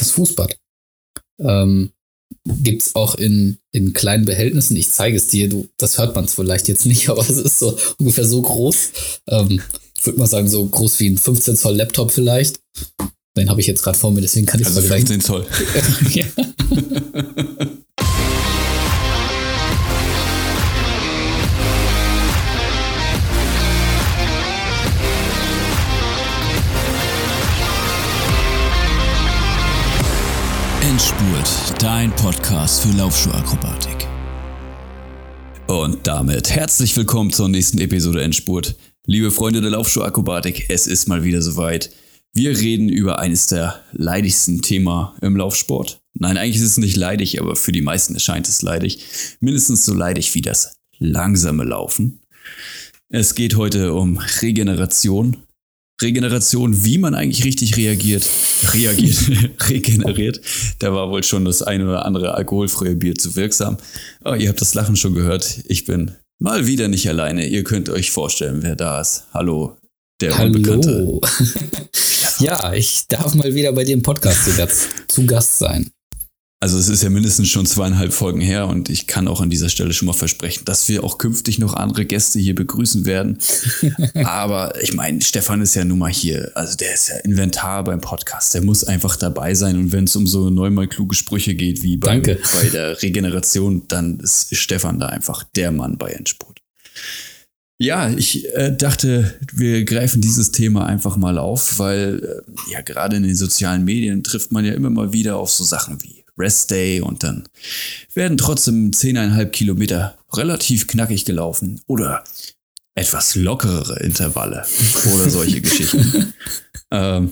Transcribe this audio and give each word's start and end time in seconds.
das 0.00 0.10
Fußbad. 0.12 0.56
Ähm, 1.40 1.92
gibt 2.44 2.82
es 2.82 2.94
auch 2.94 3.14
in, 3.14 3.58
in 3.72 3.92
kleinen 3.92 4.24
Behältnissen. 4.24 4.76
Ich 4.76 4.90
zeige 4.90 5.16
es 5.16 5.28
dir, 5.28 5.48
du, 5.48 5.68
das 5.76 5.98
hört 5.98 6.14
man 6.14 6.28
vielleicht 6.28 6.68
jetzt 6.68 6.86
nicht, 6.86 7.08
aber 7.10 7.22
es 7.22 7.30
ist 7.30 7.58
so 7.58 7.76
ungefähr 7.98 8.26
so 8.26 8.42
groß. 8.42 8.90
Ähm, 9.28 9.60
ich 9.98 10.06
würde 10.06 10.18
mal 10.18 10.26
sagen, 10.26 10.48
so 10.48 10.66
groß 10.66 11.00
wie 11.00 11.10
ein 11.10 11.18
15 11.18 11.56
Zoll 11.56 11.76
Laptop 11.76 12.10
vielleicht. 12.10 12.60
Den 13.36 13.50
habe 13.50 13.60
ich 13.60 13.66
jetzt 13.66 13.82
gerade 13.82 13.98
vor 13.98 14.10
mir, 14.10 14.22
deswegen 14.22 14.46
kann 14.46 14.60
ich 14.60 14.66
also 14.66 14.80
vergleichen. 14.80 15.20
15 15.20 15.20
Zoll. 15.20 15.46
ja. 16.14 16.26
dein 31.80 32.14
Podcast 32.14 32.82
für 32.82 32.94
Laufschuhakrobatik. 32.94 34.06
Und 35.66 36.06
damit 36.06 36.50
herzlich 36.50 36.94
willkommen 36.94 37.30
zur 37.30 37.48
nächsten 37.48 37.78
Episode 37.78 38.22
Endspurt. 38.22 38.76
Liebe 39.06 39.30
Freunde 39.30 39.62
der 39.62 39.70
Laufschuhakrobatik, 39.70 40.66
es 40.68 40.86
ist 40.86 41.08
mal 41.08 41.24
wieder 41.24 41.40
soweit. 41.40 41.90
Wir 42.34 42.50
reden 42.50 42.90
über 42.90 43.18
eines 43.18 43.46
der 43.46 43.82
leidigsten 43.92 44.60
Themen 44.60 45.08
im 45.22 45.36
Laufsport. 45.36 46.02
Nein, 46.12 46.36
eigentlich 46.36 46.56
ist 46.56 46.72
es 46.72 46.76
nicht 46.76 46.98
leidig, 46.98 47.40
aber 47.40 47.56
für 47.56 47.72
die 47.72 47.80
meisten 47.80 48.12
erscheint 48.12 48.46
es 48.46 48.60
leidig. 48.60 49.02
Mindestens 49.40 49.86
so 49.86 49.94
leidig 49.94 50.34
wie 50.34 50.42
das 50.42 50.74
langsame 50.98 51.64
Laufen. 51.64 52.20
Es 53.08 53.34
geht 53.34 53.56
heute 53.56 53.94
um 53.94 54.18
Regeneration. 54.42 55.38
Regeneration, 56.02 56.84
wie 56.84 56.98
man 56.98 57.14
eigentlich 57.14 57.44
richtig 57.44 57.76
reagiert, 57.76 58.24
reagiert, 58.74 59.18
regeneriert. 59.68 60.40
Da 60.78 60.92
war 60.94 61.10
wohl 61.10 61.22
schon 61.22 61.44
das 61.44 61.62
ein 61.62 61.82
oder 61.82 62.06
andere 62.06 62.34
alkoholfreie 62.34 62.96
Bier 62.96 63.14
zu 63.14 63.36
wirksam. 63.36 63.76
Oh, 64.24 64.34
ihr 64.34 64.48
habt 64.48 64.60
das 64.60 64.74
Lachen 64.74 64.96
schon 64.96 65.14
gehört. 65.14 65.60
Ich 65.68 65.84
bin 65.84 66.12
mal 66.38 66.66
wieder 66.66 66.88
nicht 66.88 67.08
alleine. 67.08 67.46
Ihr 67.46 67.64
könnt 67.64 67.88
euch 67.88 68.10
vorstellen, 68.10 68.62
wer 68.62 68.76
da 68.76 69.00
ist. 69.00 69.24
Hallo, 69.34 69.76
der 70.20 70.38
Hallo. 70.38 70.54
Unbekannte. 70.56 71.20
ja, 72.40 72.72
ich 72.72 73.06
darf 73.08 73.34
mal 73.34 73.54
wieder 73.54 73.72
bei 73.72 73.84
dir 73.84 73.94
im 73.94 74.02
Podcast 74.02 74.44
zu 74.44 74.56
Gast, 74.56 74.88
zu 75.08 75.26
Gast 75.26 75.58
sein. 75.58 75.90
Also 76.62 76.76
es 76.76 76.90
ist 76.90 77.02
ja 77.02 77.08
mindestens 77.08 77.48
schon 77.48 77.64
zweieinhalb 77.64 78.12
Folgen 78.12 78.42
her 78.42 78.66
und 78.68 78.90
ich 78.90 79.06
kann 79.06 79.28
auch 79.28 79.40
an 79.40 79.48
dieser 79.48 79.70
Stelle 79.70 79.94
schon 79.94 80.04
mal 80.04 80.12
versprechen, 80.12 80.66
dass 80.66 80.86
wir 80.90 81.02
auch 81.04 81.16
künftig 81.16 81.58
noch 81.58 81.72
andere 81.72 82.04
Gäste 82.04 82.38
hier 82.38 82.54
begrüßen 82.54 83.06
werden. 83.06 83.38
Aber 84.24 84.74
ich 84.82 84.92
meine, 84.92 85.22
Stefan 85.22 85.62
ist 85.62 85.74
ja 85.74 85.86
nun 85.86 85.98
mal 85.98 86.12
hier, 86.12 86.52
also 86.56 86.76
der 86.76 86.92
ist 86.92 87.08
ja 87.08 87.16
Inventar 87.24 87.84
beim 87.84 88.02
Podcast, 88.02 88.52
der 88.52 88.62
muss 88.62 88.84
einfach 88.84 89.16
dabei 89.16 89.54
sein 89.54 89.78
und 89.78 89.92
wenn 89.92 90.04
es 90.04 90.14
um 90.16 90.26
so 90.26 90.50
neunmal 90.50 90.86
kluge 90.86 91.14
Sprüche 91.14 91.54
geht 91.54 91.82
wie 91.82 91.96
bei, 91.96 92.20
bei 92.20 92.68
der 92.68 93.00
Regeneration, 93.00 93.88
dann 93.88 94.20
ist 94.20 94.54
Stefan 94.54 95.00
da 95.00 95.06
einfach 95.06 95.44
der 95.56 95.72
Mann 95.72 95.96
bei 95.96 96.10
Endspurt. 96.10 96.60
Ja, 97.78 98.10
ich 98.10 98.54
äh, 98.54 98.76
dachte, 98.76 99.34
wir 99.54 99.86
greifen 99.86 100.20
dieses 100.20 100.52
Thema 100.52 100.84
einfach 100.84 101.16
mal 101.16 101.38
auf, 101.38 101.78
weil 101.78 102.44
äh, 102.44 102.70
ja 102.70 102.82
gerade 102.82 103.16
in 103.16 103.22
den 103.22 103.34
sozialen 103.34 103.86
Medien 103.86 104.22
trifft 104.22 104.52
man 104.52 104.66
ja 104.66 104.74
immer 104.74 104.90
mal 104.90 105.14
wieder 105.14 105.38
auf 105.38 105.50
so 105.50 105.64
Sachen 105.64 105.96
wie 106.02 106.19
Rest 106.40 106.70
Day 106.70 107.00
und 107.00 107.22
dann 107.22 107.44
werden 108.14 108.36
trotzdem 108.36 108.90
10,5 108.90 109.46
Kilometer 109.46 110.18
relativ 110.32 110.86
knackig 110.86 111.24
gelaufen 111.24 111.80
oder 111.86 112.24
etwas 112.94 113.34
lockerere 113.34 114.00
Intervalle 114.00 114.64
oder 115.14 115.30
solche 115.30 115.60
Geschichten. 115.60 116.34
Ähm, 116.90 117.30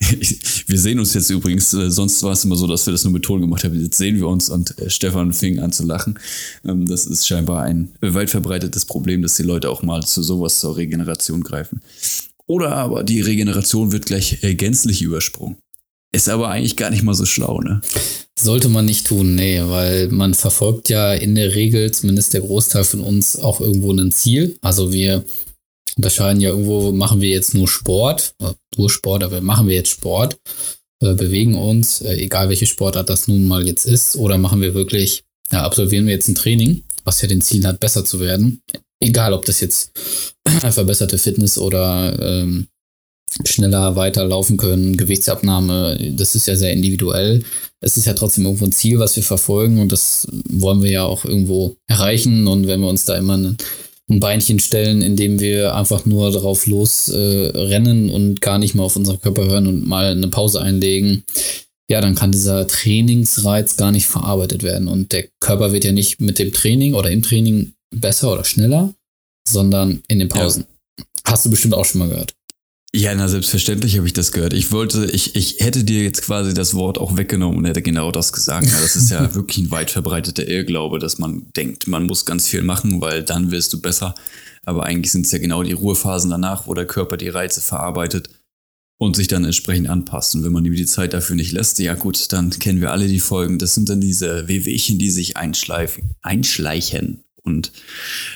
wir 0.66 0.78
sehen 0.78 0.98
uns 0.98 1.14
jetzt 1.14 1.30
übrigens, 1.30 1.72
äh, 1.72 1.90
sonst 1.90 2.22
war 2.22 2.32
es 2.32 2.44
immer 2.44 2.56
so, 2.56 2.66
dass 2.66 2.86
wir 2.86 2.92
das 2.92 3.04
nur 3.04 3.12
mit 3.14 3.24
Ton 3.24 3.40
gemacht 3.40 3.64
haben. 3.64 3.80
Jetzt 3.80 3.96
sehen 3.96 4.16
wir 4.16 4.28
uns 4.28 4.50
und 4.50 4.78
äh, 4.78 4.90
Stefan 4.90 5.32
fing 5.32 5.58
an 5.58 5.72
zu 5.72 5.84
lachen. 5.84 6.18
Ähm, 6.64 6.86
das 6.86 7.06
ist 7.06 7.26
scheinbar 7.26 7.62
ein 7.62 7.92
weit 8.00 8.30
verbreitetes 8.30 8.84
Problem, 8.84 9.22
dass 9.22 9.36
die 9.36 9.42
Leute 9.42 9.70
auch 9.70 9.82
mal 9.82 10.04
zu 10.04 10.22
sowas 10.22 10.60
zur 10.60 10.76
Regeneration 10.76 11.42
greifen. 11.42 11.80
Oder 12.46 12.72
aber 12.76 13.04
die 13.04 13.22
Regeneration 13.22 13.92
wird 13.92 14.04
gleich 14.04 14.42
äh, 14.42 14.54
gänzlich 14.54 15.00
übersprungen. 15.00 15.56
Ist 16.14 16.28
aber 16.28 16.48
eigentlich 16.48 16.76
gar 16.76 16.90
nicht 16.90 17.02
mal 17.02 17.14
so 17.14 17.26
schlau, 17.26 17.60
ne? 17.60 17.80
Sollte 18.38 18.68
man 18.68 18.84
nicht 18.84 19.08
tun, 19.08 19.34
nee, 19.34 19.60
weil 19.64 20.06
man 20.08 20.34
verfolgt 20.34 20.88
ja 20.88 21.12
in 21.12 21.34
der 21.34 21.56
Regel, 21.56 21.90
zumindest 21.90 22.34
der 22.34 22.42
Großteil 22.42 22.84
von 22.84 23.00
uns, 23.00 23.36
auch 23.36 23.60
irgendwo 23.60 23.90
ein 23.90 24.12
Ziel. 24.12 24.56
Also 24.62 24.92
wir 24.92 25.24
unterscheiden 25.96 26.40
ja 26.40 26.50
irgendwo, 26.50 26.92
machen 26.92 27.20
wir 27.20 27.30
jetzt 27.30 27.52
nur 27.54 27.66
Sport, 27.66 28.36
äh, 28.40 28.52
nur 28.76 28.90
Sport, 28.90 29.24
aber 29.24 29.40
machen 29.40 29.66
wir 29.66 29.74
jetzt 29.74 29.90
Sport, 29.90 30.36
äh, 31.02 31.14
bewegen 31.14 31.56
uns, 31.56 32.00
äh, 32.00 32.14
egal 32.14 32.48
welche 32.48 32.66
Sportart 32.66 33.10
das 33.10 33.26
nun 33.26 33.48
mal 33.48 33.66
jetzt 33.66 33.84
ist, 33.84 34.14
oder 34.14 34.38
machen 34.38 34.60
wir 34.60 34.72
wirklich, 34.72 35.24
ja, 35.50 35.64
absolvieren 35.64 36.06
wir 36.06 36.14
jetzt 36.14 36.28
ein 36.28 36.36
Training, 36.36 36.84
was 37.02 37.20
ja 37.22 37.28
den 37.28 37.42
Ziel 37.42 37.66
hat, 37.66 37.80
besser 37.80 38.04
zu 38.04 38.20
werden. 38.20 38.62
Egal, 39.00 39.32
ob 39.32 39.46
das 39.46 39.60
jetzt 39.60 39.90
verbesserte 40.70 41.18
Fitness 41.18 41.58
oder 41.58 42.16
ähm, 42.20 42.68
schneller 43.44 43.96
weiterlaufen 43.96 44.56
können, 44.56 44.96
Gewichtsabnahme, 44.96 46.12
das 46.12 46.34
ist 46.34 46.46
ja 46.46 46.56
sehr 46.56 46.72
individuell. 46.72 47.42
Es 47.80 47.96
ist 47.96 48.06
ja 48.06 48.14
trotzdem 48.14 48.44
irgendwo 48.44 48.64
ein 48.64 48.72
Ziel, 48.72 48.98
was 48.98 49.16
wir 49.16 49.22
verfolgen 49.22 49.80
und 49.80 49.92
das 49.92 50.26
wollen 50.48 50.82
wir 50.82 50.90
ja 50.90 51.04
auch 51.04 51.24
irgendwo 51.24 51.76
erreichen. 51.86 52.46
Und 52.46 52.66
wenn 52.66 52.80
wir 52.80 52.88
uns 52.88 53.04
da 53.04 53.16
immer 53.16 53.36
ein, 53.36 53.56
ein 54.08 54.20
Beinchen 54.20 54.58
stellen, 54.58 55.02
indem 55.02 55.40
wir 55.40 55.74
einfach 55.74 56.06
nur 56.06 56.30
darauf 56.30 56.66
losrennen 56.66 58.08
äh, 58.08 58.12
und 58.12 58.40
gar 58.40 58.58
nicht 58.58 58.74
mal 58.74 58.84
auf 58.84 58.96
unseren 58.96 59.20
Körper 59.20 59.44
hören 59.46 59.66
und 59.66 59.86
mal 59.86 60.06
eine 60.06 60.28
Pause 60.28 60.62
einlegen, 60.62 61.24
ja, 61.90 62.00
dann 62.00 62.14
kann 62.14 62.32
dieser 62.32 62.66
Trainingsreiz 62.66 63.76
gar 63.76 63.92
nicht 63.92 64.06
verarbeitet 64.06 64.62
werden. 64.62 64.88
Und 64.88 65.12
der 65.12 65.28
Körper 65.40 65.72
wird 65.72 65.84
ja 65.84 65.92
nicht 65.92 66.20
mit 66.20 66.38
dem 66.38 66.52
Training 66.52 66.94
oder 66.94 67.10
im 67.10 67.22
Training 67.22 67.74
besser 67.94 68.32
oder 68.32 68.44
schneller, 68.44 68.94
sondern 69.46 70.02
in 70.08 70.18
den 70.18 70.28
Pausen. 70.28 70.64
Ja. 70.98 71.04
Hast 71.26 71.44
du 71.44 71.50
bestimmt 71.50 71.74
auch 71.74 71.84
schon 71.84 71.98
mal 71.98 72.08
gehört. 72.08 72.34
Ja, 72.96 73.12
na 73.12 73.26
selbstverständlich 73.26 73.96
habe 73.96 74.06
ich 74.06 74.12
das 74.12 74.30
gehört. 74.30 74.52
Ich 74.52 74.70
wollte, 74.70 75.06
ich, 75.06 75.34
ich 75.34 75.56
hätte 75.58 75.82
dir 75.82 76.04
jetzt 76.04 76.22
quasi 76.22 76.54
das 76.54 76.74
Wort 76.74 76.96
auch 76.96 77.16
weggenommen 77.16 77.58
und 77.58 77.64
hätte 77.64 77.82
genau 77.82 78.12
das 78.12 78.32
gesagt. 78.32 78.68
Ja, 78.70 78.80
das 78.80 78.94
ist 78.94 79.10
ja 79.10 79.34
wirklich 79.34 79.66
ein 79.66 79.70
weit 79.72 79.90
verbreiteter 79.90 80.46
Irrglaube, 80.46 81.00
dass 81.00 81.18
man 81.18 81.46
denkt, 81.56 81.88
man 81.88 82.06
muss 82.06 82.24
ganz 82.24 82.46
viel 82.46 82.62
machen, 82.62 83.00
weil 83.00 83.24
dann 83.24 83.50
wirst 83.50 83.72
du 83.72 83.82
besser. 83.82 84.14
Aber 84.64 84.84
eigentlich 84.84 85.10
sind 85.10 85.26
es 85.26 85.32
ja 85.32 85.38
genau 85.38 85.64
die 85.64 85.72
Ruhephasen 85.72 86.30
danach, 86.30 86.68
wo 86.68 86.74
der 86.74 86.86
Körper 86.86 87.16
die 87.16 87.28
Reize 87.28 87.60
verarbeitet 87.60 88.30
und 88.98 89.16
sich 89.16 89.26
dann 89.26 89.44
entsprechend 89.44 89.88
anpasst. 89.88 90.36
Und 90.36 90.44
wenn 90.44 90.52
man 90.52 90.64
ihm 90.64 90.76
die 90.76 90.86
Zeit 90.86 91.14
dafür 91.14 91.34
nicht 91.34 91.50
lässt, 91.50 91.80
ja 91.80 91.94
gut, 91.94 92.32
dann 92.32 92.50
kennen 92.50 92.80
wir 92.80 92.92
alle 92.92 93.08
die 93.08 93.18
Folgen. 93.18 93.58
Das 93.58 93.74
sind 93.74 93.88
dann 93.88 94.00
diese 94.00 94.46
Wehwehchen, 94.46 95.00
die 95.00 95.10
sich 95.10 95.36
einschleifen, 95.36 96.14
einschleichen. 96.22 97.24
Und 97.42 97.72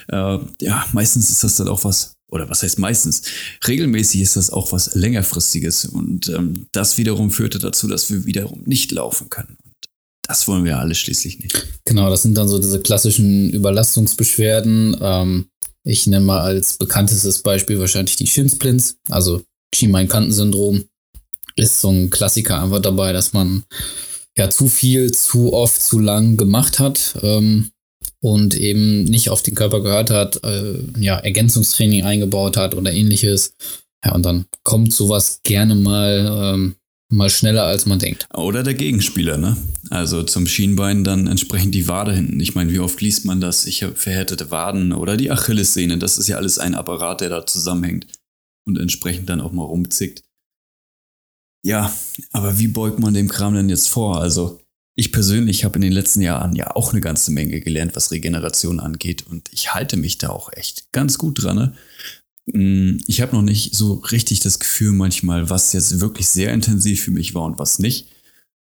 äh, 0.08 0.38
ja, 0.60 0.84
meistens 0.92 1.30
ist 1.30 1.44
das 1.44 1.54
dann 1.54 1.68
auch 1.68 1.84
was 1.84 2.17
oder 2.28 2.48
was 2.50 2.62
heißt 2.62 2.78
meistens, 2.78 3.22
regelmäßig 3.66 4.20
ist 4.20 4.36
das 4.36 4.50
auch 4.50 4.72
was 4.72 4.94
längerfristiges 4.94 5.86
und 5.86 6.28
ähm, 6.28 6.66
das 6.72 6.98
wiederum 6.98 7.30
führte 7.30 7.58
dazu, 7.58 7.88
dass 7.88 8.10
wir 8.10 8.26
wiederum 8.26 8.62
nicht 8.64 8.92
laufen 8.92 9.30
können. 9.30 9.56
Und 9.64 9.74
das 10.22 10.46
wollen 10.46 10.64
wir 10.64 10.78
alle 10.78 10.94
schließlich 10.94 11.40
nicht. 11.40 11.66
Genau, 11.84 12.10
das 12.10 12.22
sind 12.22 12.36
dann 12.36 12.48
so 12.48 12.58
diese 12.58 12.80
klassischen 12.80 13.50
Überlastungsbeschwerden. 13.50 14.96
Ähm, 15.00 15.46
ich 15.84 16.06
nenne 16.06 16.26
mal 16.26 16.40
als 16.40 16.76
bekanntestes 16.76 17.42
Beispiel 17.42 17.78
wahrscheinlich 17.78 18.16
die 18.16 18.26
Shinsplints, 18.26 18.96
also 19.08 19.42
Schienbeinkantensyndrom 19.74 20.84
ist 21.56 21.80
so 21.80 21.90
ein 21.90 22.10
Klassiker 22.10 22.62
einfach 22.62 22.80
dabei, 22.80 23.12
dass 23.12 23.32
man 23.32 23.64
ja 24.36 24.48
zu 24.50 24.68
viel, 24.68 25.12
zu 25.12 25.52
oft, 25.52 25.80
zu 25.80 25.98
lang 25.98 26.36
gemacht 26.36 26.78
hat. 26.78 27.18
Ähm, 27.22 27.70
und 28.20 28.54
eben 28.54 29.04
nicht 29.04 29.30
auf 29.30 29.42
den 29.42 29.54
Körper 29.54 29.82
gehört 29.82 30.10
hat, 30.10 30.42
äh, 30.44 30.78
ja, 30.98 31.18
Ergänzungstraining 31.18 32.04
eingebaut 32.04 32.56
hat 32.56 32.74
oder 32.74 32.92
ähnliches. 32.92 33.54
Ja, 34.04 34.14
und 34.14 34.24
dann 34.24 34.46
kommt 34.64 34.92
sowas 34.92 35.40
gerne 35.42 35.74
mal, 35.74 36.54
ähm, 36.54 36.74
mal 37.10 37.30
schneller, 37.30 37.64
als 37.64 37.86
man 37.86 37.98
denkt. 37.98 38.26
Oder 38.34 38.62
der 38.62 38.74
Gegenspieler, 38.74 39.36
ne? 39.36 39.56
Also 39.90 40.22
zum 40.22 40.46
Schienbein 40.46 41.04
dann 41.04 41.26
entsprechend 41.26 41.74
die 41.74 41.88
Wade 41.88 42.12
hinten. 42.12 42.38
Ich 42.40 42.54
meine, 42.54 42.72
wie 42.72 42.80
oft 42.80 43.00
liest 43.00 43.24
man 43.24 43.40
das? 43.40 43.66
Ich 43.66 43.82
habe 43.82 43.94
verhärtete 43.94 44.50
Waden 44.50 44.92
oder 44.92 45.16
die 45.16 45.30
Achillessehne. 45.30 45.98
Das 45.98 46.18
ist 46.18 46.28
ja 46.28 46.36
alles 46.36 46.58
ein 46.58 46.74
Apparat, 46.74 47.20
der 47.20 47.30
da 47.30 47.46
zusammenhängt 47.46 48.06
und 48.66 48.78
entsprechend 48.78 49.28
dann 49.30 49.40
auch 49.40 49.52
mal 49.52 49.64
rumzickt. 49.64 50.22
Ja, 51.64 51.92
aber 52.32 52.58
wie 52.58 52.68
beugt 52.68 52.98
man 52.98 53.14
dem 53.14 53.28
Kram 53.28 53.54
denn 53.54 53.68
jetzt 53.68 53.88
vor? 53.88 54.20
Also 54.20 54.60
ich 54.98 55.12
persönlich 55.12 55.64
habe 55.64 55.76
in 55.76 55.82
den 55.82 55.92
letzten 55.92 56.22
Jahren 56.22 56.56
ja 56.56 56.74
auch 56.74 56.90
eine 56.90 57.00
ganze 57.00 57.30
Menge 57.30 57.60
gelernt, 57.60 57.94
was 57.94 58.10
Regeneration 58.10 58.80
angeht. 58.80 59.24
Und 59.28 59.48
ich 59.52 59.72
halte 59.72 59.96
mich 59.96 60.18
da 60.18 60.30
auch 60.30 60.52
echt 60.52 60.90
ganz 60.90 61.18
gut 61.18 61.40
dran. 61.40 61.56
Ne? 61.56 61.74
Mm, 62.46 63.00
ich 63.06 63.20
habe 63.20 63.36
noch 63.36 63.42
nicht 63.42 63.76
so 63.76 63.94
richtig 63.94 64.40
das 64.40 64.58
Gefühl 64.58 64.90
manchmal, 64.90 65.50
was 65.50 65.72
jetzt 65.72 66.00
wirklich 66.00 66.28
sehr 66.28 66.52
intensiv 66.52 67.04
für 67.04 67.12
mich 67.12 67.32
war 67.32 67.44
und 67.44 67.60
was 67.60 67.78
nicht. 67.78 68.08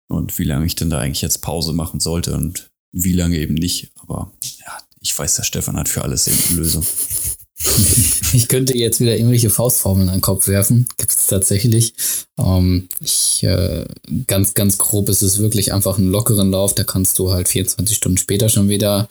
Und 0.09 0.37
wie 0.37 0.43
lange 0.43 0.65
ich 0.65 0.75
denn 0.75 0.89
da 0.89 0.99
eigentlich 0.99 1.21
jetzt 1.21 1.41
Pause 1.41 1.71
machen 1.71 2.01
sollte 2.01 2.35
und 2.35 2.69
wie 2.91 3.13
lange 3.13 3.37
eben 3.37 3.53
nicht. 3.53 3.93
Aber 4.01 4.33
ja, 4.59 4.77
ich 4.99 5.17
weiß, 5.17 5.37
der 5.37 5.43
Stefan 5.43 5.77
hat 5.77 5.87
für 5.87 6.01
alles 6.01 6.27
eine 6.27 6.59
Lösung. 6.59 6.85
ich 8.33 8.47
könnte 8.47 8.77
jetzt 8.77 8.99
wieder 8.99 9.15
irgendwelche 9.15 9.49
Faustformeln 9.49 10.09
an 10.09 10.17
den 10.17 10.21
Kopf 10.21 10.47
werfen. 10.47 10.87
Gibt 10.97 11.11
es 11.11 11.27
tatsächlich. 11.27 11.93
Ähm, 12.37 12.89
ich, 13.03 13.43
äh, 13.43 13.85
ganz, 14.27 14.53
ganz 14.53 14.77
grob 14.77 15.09
ist 15.09 15.21
es 15.21 15.39
wirklich 15.39 15.73
einfach 15.73 15.97
einen 15.97 16.11
lockeren 16.11 16.51
Lauf. 16.51 16.75
Da 16.75 16.83
kannst 16.83 17.17
du 17.19 17.31
halt 17.31 17.47
24 17.47 17.95
Stunden 17.95 18.17
später 18.17 18.49
schon 18.49 18.69
wieder 18.69 19.07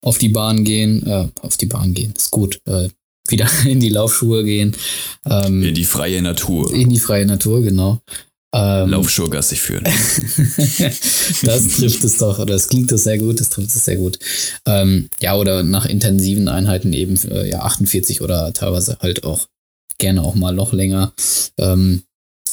auf 0.00 0.18
die 0.18 0.28
Bahn 0.28 0.64
gehen. 0.64 1.06
Äh, 1.06 1.28
auf 1.42 1.56
die 1.56 1.66
Bahn 1.66 1.94
gehen, 1.94 2.14
ist 2.16 2.30
gut. 2.30 2.60
Äh, 2.66 2.88
wieder 3.28 3.48
in 3.66 3.80
die 3.80 3.90
Laufschuhe 3.90 4.44
gehen. 4.44 4.76
Ähm, 5.26 5.62
in 5.62 5.74
die 5.74 5.84
freie 5.84 6.22
Natur. 6.22 6.72
In 6.72 6.90
die 6.90 7.00
freie 7.00 7.26
Natur, 7.26 7.62
genau. 7.62 8.00
Ähm, 8.54 8.90
Laufschuhe 8.90 9.42
führen. 9.42 9.84
das 11.42 11.68
trifft 11.68 12.02
es 12.02 12.16
doch, 12.16 12.38
oder 12.38 12.54
es 12.54 12.68
klingt 12.68 12.90
das 12.90 13.04
sehr 13.04 13.18
gut, 13.18 13.40
das 13.40 13.50
trifft 13.50 13.68
es 13.68 13.84
sehr 13.84 13.96
gut. 13.96 14.18
Ähm, 14.64 15.10
ja, 15.20 15.36
oder 15.36 15.62
nach 15.62 15.84
intensiven 15.84 16.48
Einheiten 16.48 16.94
eben 16.94 17.18
äh, 17.30 17.48
ja, 17.48 17.60
48 17.60 18.22
oder 18.22 18.52
teilweise 18.54 18.96
halt 19.00 19.24
auch 19.24 19.46
gerne 19.98 20.22
auch 20.22 20.34
mal 20.34 20.54
noch 20.54 20.72
länger. 20.72 21.12
Ähm, 21.58 22.04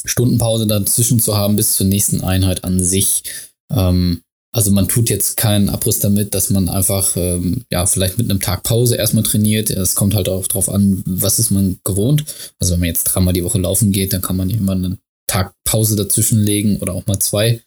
Stundenpause 0.04 0.66
dazwischen 0.66 1.18
zu 1.18 1.36
haben 1.36 1.56
bis 1.56 1.72
zur 1.72 1.86
nächsten 1.86 2.20
Einheit 2.20 2.64
an 2.64 2.82
sich. 2.82 3.22
Ähm, 3.72 4.20
also 4.52 4.70
man 4.70 4.88
tut 4.88 5.10
jetzt 5.10 5.36
keinen 5.36 5.68
Abriss 5.68 5.98
damit, 5.98 6.34
dass 6.34 6.50
man 6.50 6.68
einfach 6.68 7.16
ähm, 7.16 7.64
ja 7.70 7.86
vielleicht 7.86 8.18
mit 8.18 8.30
einem 8.30 8.40
Tag 8.40 8.62
Pause 8.62 8.96
erstmal 8.96 9.24
trainiert. 9.24 9.70
Es 9.70 9.94
kommt 9.94 10.14
halt 10.14 10.28
auch 10.28 10.46
drauf 10.46 10.68
an, 10.68 11.02
was 11.06 11.38
ist 11.38 11.50
man 11.50 11.78
gewohnt. 11.84 12.24
Also 12.58 12.72
wenn 12.72 12.80
man 12.80 12.88
jetzt 12.88 13.04
dreimal 13.04 13.34
die 13.34 13.44
Woche 13.44 13.58
laufen 13.58 13.92
geht, 13.92 14.12
dann 14.12 14.22
kann 14.22 14.36
man 14.36 14.50
immer 14.50 14.72
einen 14.72 14.98
Tag 15.36 15.52
Pause 15.64 15.96
dazwischen 15.96 16.42
legen 16.42 16.78
oder 16.78 16.94
auch 16.94 17.06
mal 17.06 17.18
zwei, 17.18 17.60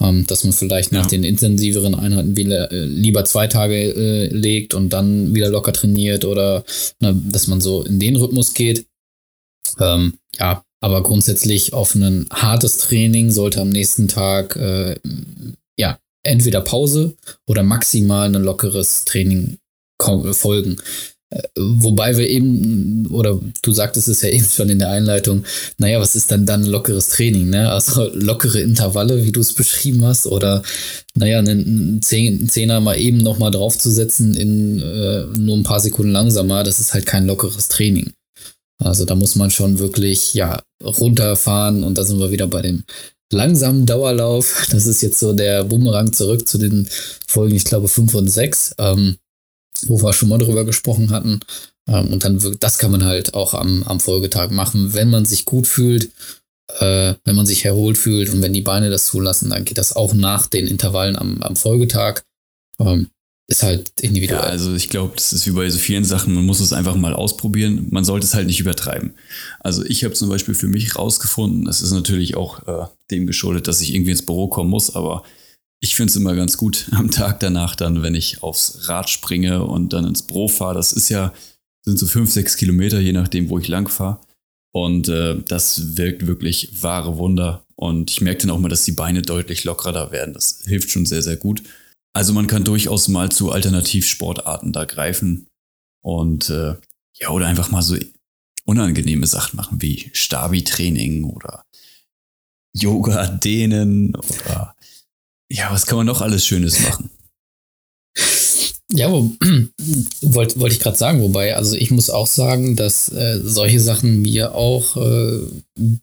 ähm, 0.00 0.26
dass 0.26 0.42
man 0.42 0.52
vielleicht 0.52 0.90
nach 0.90 1.04
ja. 1.04 1.08
den 1.10 1.22
intensiveren 1.22 1.94
Einheiten 1.94 2.36
wieder, 2.36 2.72
äh, 2.72 2.84
lieber 2.84 3.24
zwei 3.24 3.46
Tage 3.46 3.76
äh, 3.76 4.26
legt 4.26 4.74
und 4.74 4.90
dann 4.90 5.32
wieder 5.34 5.48
locker 5.48 5.72
trainiert 5.72 6.24
oder 6.24 6.64
ne, 6.98 7.14
dass 7.30 7.46
man 7.46 7.60
so 7.60 7.84
in 7.84 8.00
den 8.00 8.16
Rhythmus 8.16 8.54
geht. 8.54 8.86
Ähm, 9.78 10.14
ja, 10.38 10.64
aber 10.80 11.04
grundsätzlich 11.04 11.72
auf 11.72 11.94
ein 11.94 12.26
hartes 12.32 12.78
Training 12.78 13.30
sollte 13.30 13.60
am 13.60 13.68
nächsten 13.68 14.08
Tag 14.08 14.56
äh, 14.56 14.96
ja 15.78 15.98
entweder 16.24 16.60
Pause 16.60 17.16
oder 17.46 17.62
maximal 17.62 18.26
ein 18.26 18.42
lockeres 18.42 19.04
Training 19.04 19.58
folgen. 20.32 20.80
Wobei 21.56 22.16
wir 22.16 22.28
eben, 22.28 23.06
oder 23.10 23.40
du 23.62 23.72
sagtest 23.72 24.08
es 24.08 24.22
ja 24.22 24.28
eben 24.28 24.44
schon 24.44 24.68
in 24.68 24.78
der 24.78 24.90
Einleitung, 24.90 25.44
naja, 25.78 26.00
was 26.00 26.16
ist 26.16 26.30
dann 26.30 26.46
dann 26.46 26.64
lockeres 26.64 27.08
Training, 27.08 27.50
ne? 27.50 27.70
Also 27.70 28.10
lockere 28.14 28.60
Intervalle, 28.60 29.24
wie 29.24 29.32
du 29.32 29.40
es 29.40 29.54
beschrieben 29.54 30.04
hast, 30.04 30.26
oder 30.26 30.62
naja, 31.14 31.38
einen 31.38 32.00
Zehner 32.02 32.80
mal 32.80 32.98
eben 32.98 33.18
nochmal 33.18 33.50
draufzusetzen 33.50 34.34
in 34.34 34.80
äh, 34.80 35.24
nur 35.38 35.56
ein 35.56 35.62
paar 35.62 35.80
Sekunden 35.80 36.12
langsamer, 36.12 36.64
das 36.64 36.80
ist 36.80 36.92
halt 36.92 37.06
kein 37.06 37.26
lockeres 37.26 37.68
Training. 37.68 38.12
Also 38.78 39.04
da 39.04 39.14
muss 39.14 39.36
man 39.36 39.50
schon 39.50 39.78
wirklich, 39.78 40.34
ja, 40.34 40.62
runterfahren 40.82 41.84
und 41.84 41.96
da 41.98 42.04
sind 42.04 42.18
wir 42.18 42.30
wieder 42.30 42.46
bei 42.46 42.62
dem 42.62 42.84
langsamen 43.32 43.86
Dauerlauf. 43.86 44.66
Das 44.70 44.86
ist 44.86 45.02
jetzt 45.02 45.18
so 45.18 45.32
der 45.32 45.64
Bumerang 45.64 46.12
zurück 46.12 46.48
zu 46.48 46.58
den 46.58 46.88
Folgen, 47.26 47.54
ich 47.54 47.64
glaube, 47.64 47.88
5 47.88 48.14
und 48.14 48.28
6. 48.28 48.74
Ähm, 48.78 49.16
wo 49.88 50.02
wir 50.02 50.12
schon 50.12 50.28
mal 50.28 50.38
drüber 50.38 50.64
gesprochen 50.64 51.10
hatten. 51.10 51.40
Ähm, 51.88 52.12
und 52.12 52.24
dann, 52.24 52.40
das 52.60 52.78
kann 52.78 52.90
man 52.90 53.04
halt 53.04 53.34
auch 53.34 53.54
am, 53.54 53.82
am 53.84 54.00
Folgetag 54.00 54.50
machen, 54.50 54.94
wenn 54.94 55.10
man 55.10 55.24
sich 55.24 55.44
gut 55.44 55.66
fühlt, 55.66 56.10
äh, 56.78 57.14
wenn 57.24 57.36
man 57.36 57.46
sich 57.46 57.64
erholt 57.64 57.98
fühlt 57.98 58.30
und 58.30 58.42
wenn 58.42 58.52
die 58.52 58.60
Beine 58.60 58.90
das 58.90 59.06
zulassen, 59.06 59.50
dann 59.50 59.64
geht 59.64 59.78
das 59.78 59.94
auch 59.94 60.14
nach 60.14 60.46
den 60.46 60.66
Intervallen 60.66 61.16
am, 61.16 61.42
am 61.42 61.56
Folgetag. 61.56 62.22
Ähm, 62.78 63.08
ist 63.48 63.62
halt 63.62 64.00
individuell. 64.00 64.40
Ja, 64.40 64.46
also 64.46 64.74
ich 64.74 64.88
glaube, 64.88 65.12
das 65.14 65.32
ist 65.32 65.46
wie 65.46 65.50
bei 65.50 65.68
so 65.68 65.78
vielen 65.78 66.04
Sachen, 66.04 66.34
man 66.34 66.46
muss 66.46 66.60
es 66.60 66.72
einfach 66.72 66.94
mal 66.94 67.12
ausprobieren. 67.12 67.88
Man 67.90 68.04
sollte 68.04 68.24
es 68.24 68.34
halt 68.34 68.46
nicht 68.46 68.60
übertreiben. 68.60 69.14
Also 69.60 69.84
ich 69.84 70.04
habe 70.04 70.14
zum 70.14 70.28
Beispiel 70.28 70.54
für 70.54 70.68
mich 70.68 70.96
rausgefunden, 70.96 71.64
das 71.64 71.82
ist 71.82 71.92
natürlich 71.92 72.36
auch 72.36 72.66
äh, 72.66 72.86
dem 73.10 73.26
geschuldet, 73.26 73.68
dass 73.68 73.80
ich 73.80 73.94
irgendwie 73.94 74.12
ins 74.12 74.24
Büro 74.24 74.48
kommen 74.48 74.70
muss, 74.70 74.94
aber 74.94 75.24
ich 75.82 75.96
finde 75.96 76.10
es 76.10 76.16
immer 76.16 76.34
ganz 76.34 76.56
gut 76.56 76.88
am 76.92 77.10
Tag 77.10 77.40
danach 77.40 77.76
dann, 77.76 78.02
wenn 78.02 78.14
ich 78.14 78.42
aufs 78.42 78.88
Rad 78.88 79.10
springe 79.10 79.64
und 79.64 79.92
dann 79.92 80.06
ins 80.06 80.22
Büro 80.22 80.48
fahre. 80.48 80.74
Das 80.74 80.92
ist 80.92 81.10
ja, 81.10 81.34
sind 81.84 81.98
so 81.98 82.06
fünf, 82.06 82.32
sechs 82.32 82.56
Kilometer, 82.56 83.00
je 83.00 83.12
nachdem, 83.12 83.50
wo 83.50 83.58
ich 83.58 83.68
lang 83.68 83.88
fahre. 83.88 84.20
Und 84.74 85.08
äh, 85.08 85.36
das 85.46 85.98
wirkt 85.98 86.26
wirklich 86.26 86.82
wahre 86.82 87.18
Wunder. 87.18 87.66
Und 87.74 88.10
ich 88.10 88.22
merke 88.22 88.42
dann 88.42 88.50
auch 88.50 88.58
mal, 88.58 88.68
dass 88.68 88.84
die 88.84 88.92
Beine 88.92 89.20
deutlich 89.20 89.64
lockerer 89.64 89.92
da 89.92 90.12
werden. 90.12 90.32
Das 90.32 90.62
hilft 90.64 90.90
schon 90.90 91.04
sehr, 91.04 91.20
sehr 91.20 91.36
gut. 91.36 91.62
Also 92.14 92.32
man 92.32 92.46
kann 92.46 92.64
durchaus 92.64 93.08
mal 93.08 93.30
zu 93.30 93.50
Alternativsportarten 93.50 94.72
da 94.72 94.84
greifen. 94.84 95.48
Und 96.00 96.48
äh, 96.48 96.76
ja, 97.18 97.30
oder 97.30 97.46
einfach 97.46 97.70
mal 97.70 97.82
so 97.82 97.96
unangenehme 98.64 99.26
Sachen 99.26 99.56
machen, 99.56 99.82
wie 99.82 100.10
Stabi-Training 100.14 101.24
oder 101.24 101.64
Yoga 102.72 103.26
dehnen 103.26 104.14
oder 104.14 104.74
ja, 105.52 105.70
was 105.70 105.86
kann 105.86 105.98
man 105.98 106.06
noch 106.06 106.22
alles 106.22 106.46
Schönes 106.46 106.80
machen? 106.80 107.10
Ja, 108.94 109.08
wollte 110.20 110.60
wollt 110.60 110.72
ich 110.72 110.80
gerade 110.80 110.98
sagen, 110.98 111.22
wobei, 111.22 111.56
also 111.56 111.76
ich 111.76 111.90
muss 111.90 112.10
auch 112.10 112.26
sagen, 112.26 112.76
dass 112.76 113.08
äh, 113.08 113.40
solche 113.42 113.80
Sachen 113.80 114.20
mir 114.20 114.54
auch 114.54 114.96
äh, 114.98 115.40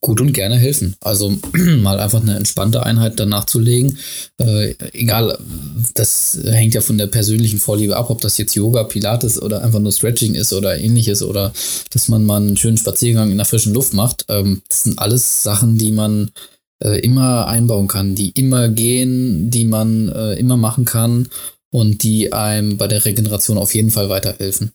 gut 0.01 0.21
und 0.21 0.33
gerne 0.33 0.57
helfen. 0.57 0.95
Also 0.99 1.37
mal 1.53 1.99
einfach 1.99 2.21
eine 2.21 2.35
entspannte 2.35 2.83
Einheit 2.83 3.19
danach 3.19 3.45
zu 3.45 3.59
legen. 3.59 3.97
Äh, 4.39 4.73
egal, 4.93 5.37
das 5.93 6.39
hängt 6.43 6.73
ja 6.73 6.81
von 6.81 6.97
der 6.97 7.07
persönlichen 7.07 7.59
Vorliebe 7.59 7.95
ab, 7.95 8.09
ob 8.09 8.21
das 8.21 8.39
jetzt 8.39 8.55
Yoga, 8.55 8.83
Pilates 8.83 9.39
oder 9.39 9.63
einfach 9.63 9.79
nur 9.79 9.91
Stretching 9.91 10.33
ist 10.33 10.53
oder 10.53 10.79
ähnliches 10.79 11.21
oder 11.21 11.53
dass 11.91 12.07
man 12.07 12.25
mal 12.25 12.37
einen 12.37 12.57
schönen 12.57 12.77
Spaziergang 12.77 13.29
in 13.31 13.37
der 13.37 13.45
frischen 13.45 13.73
Luft 13.73 13.93
macht. 13.93 14.25
Ähm, 14.29 14.63
das 14.67 14.83
sind 14.83 14.97
alles 14.97 15.43
Sachen, 15.43 15.77
die 15.77 15.91
man 15.91 16.31
äh, 16.83 16.99
immer 16.99 17.47
einbauen 17.47 17.87
kann, 17.87 18.15
die 18.15 18.29
immer 18.31 18.69
gehen, 18.69 19.49
die 19.49 19.65
man 19.65 20.09
äh, 20.09 20.33
immer 20.35 20.57
machen 20.57 20.85
kann 20.85 21.27
und 21.71 22.03
die 22.03 22.33
einem 22.33 22.77
bei 22.77 22.87
der 22.87 23.05
Regeneration 23.05 23.57
auf 23.57 23.73
jeden 23.73 23.91
Fall 23.91 24.09
weiterhelfen. 24.09 24.71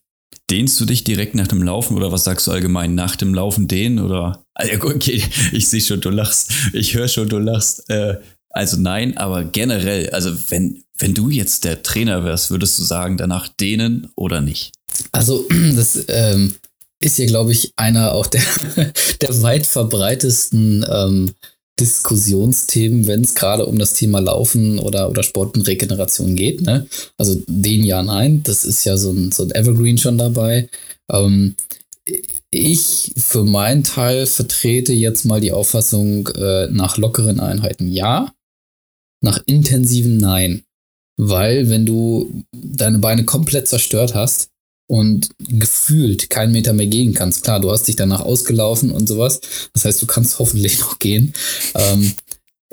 Dehnst 0.51 0.79
du 0.81 0.85
dich 0.85 1.05
direkt 1.05 1.35
nach 1.35 1.49
dem 1.49 1.63
Laufen 1.63 1.97
oder 1.97 2.13
was 2.13 2.25
sagst 2.25 2.47
du 2.47 2.51
allgemein 2.51 2.95
nach 2.95 3.17
dem 3.17 3.33
Laufen 3.33 3.67
dehnen 3.67 3.99
oder? 3.99 4.43
Also, 4.55 4.75
okay, 4.85 5.23
ich 5.53 5.69
sehe 5.69 5.81
schon, 5.81 6.01
du 6.01 6.11
lachst. 6.11 6.53
Ich 6.73 6.95
höre 6.95 7.09
schon, 7.09 7.29
du 7.29 7.39
lachst. 7.39 7.89
Äh, 7.89 8.17
also 8.51 8.77
nein, 8.77 9.17
aber 9.17 9.43
generell, 9.43 10.11
also 10.11 10.31
wenn, 10.49 10.85
wenn 10.99 11.15
du 11.15 11.29
jetzt 11.29 11.65
der 11.65 11.83
Trainer 11.83 12.25
wärst, 12.25 12.51
würdest 12.51 12.79
du 12.79 12.85
sagen, 12.85 13.17
danach 13.17 13.49
dehnen 13.49 14.13
oder 14.15 14.41
nicht? 14.41 14.73
Also 15.11 15.47
das 15.77 16.05
ähm, 16.09 16.55
ist 17.01 17.19
ja, 17.19 17.27
glaube 17.27 17.53
ich, 17.53 17.73
einer 17.77 18.13
auch 18.13 18.27
der, 18.27 18.43
der 19.21 19.43
weit 19.43 19.67
verbreitesten 19.67 20.87
ähm, 20.89 21.31
Diskussionsthemen, 21.81 23.07
wenn 23.07 23.23
es 23.23 23.35
gerade 23.35 23.67
um 23.67 23.79
das 23.79 23.95
Thema 23.95 24.21
Laufen 24.21 24.79
oder, 24.79 25.11
oder 25.11 25.23
Sport 25.23 25.57
und 25.57 25.67
Regeneration 25.67 26.37
geht. 26.37 26.63
Ne? 26.63 26.87
Also 27.19 27.43
den 27.49 27.85
ja, 27.85 28.03
nein, 28.03 28.43
das 28.45 28.65
ist 28.65 28.85
ja 28.85 28.97
so 28.97 29.11
ein, 29.11 29.33
so 29.33 29.43
ein 29.45 29.51
Evergreen 29.51 29.99
schon 29.99 30.17
dabei. 30.17 30.69
Ähm, 31.11 31.57
ich 32.51 33.13
für 33.17 33.45
meinen 33.45 33.83
Teil 33.83 34.27
vertrete 34.27 34.93
jetzt 34.93 35.25
mal 35.25 35.41
die 35.41 35.53
Auffassung 35.53 36.29
äh, 36.29 36.69
nach 36.71 36.97
lockeren 36.97 37.41
Einheiten 37.41 37.91
ja, 37.91 38.33
nach 39.21 39.41
intensiven 39.47 40.19
nein. 40.19 40.63
Weil 41.17 41.71
wenn 41.71 41.87
du 41.87 42.45
deine 42.53 42.99
Beine 42.99 43.25
komplett 43.25 43.69
zerstört 43.69 44.15
hast, 44.15 44.51
und 44.87 45.31
gefühlt 45.39 46.31
keinen 46.31 46.53
Meter 46.53 46.73
mehr 46.73 46.87
gehen 46.87 47.15
kannst. 47.15 47.43
Klar, 47.45 47.61
du 47.61 47.71
hast 47.71 47.89
dich 47.89 47.97
danach 47.97 48.21
ausgelaufen 48.21 48.91
und 48.91 49.09
sowas. 49.09 49.41
Das 49.73 49.85
heißt, 49.85 50.03
du 50.03 50.07
kannst 50.07 50.39
hoffentlich 50.39 50.79
noch 50.81 50.99
gehen. 50.99 51.33
Ähm, 51.75 52.13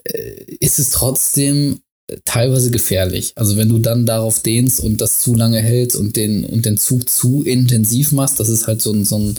äh, 0.03 0.43
ist 0.59 0.79
es 0.79 0.91
trotzdem 0.91 1.79
teilweise 2.25 2.71
gefährlich. 2.71 3.33
Also 3.35 3.57
wenn 3.57 3.69
du 3.69 3.79
dann 3.79 4.05
darauf 4.05 4.41
dehnst 4.41 4.79
und 4.81 5.01
das 5.01 5.21
zu 5.21 5.33
lange 5.35 5.59
hältst 5.59 5.95
und 5.95 6.15
den, 6.15 6.45
und 6.45 6.65
den 6.65 6.77
Zug 6.77 7.09
zu 7.09 7.43
intensiv 7.43 8.11
machst, 8.11 8.39
das 8.39 8.49
ist 8.49 8.67
halt 8.67 8.81
so 8.81 8.91
ein, 8.91 9.05
so 9.05 9.17
ein 9.17 9.35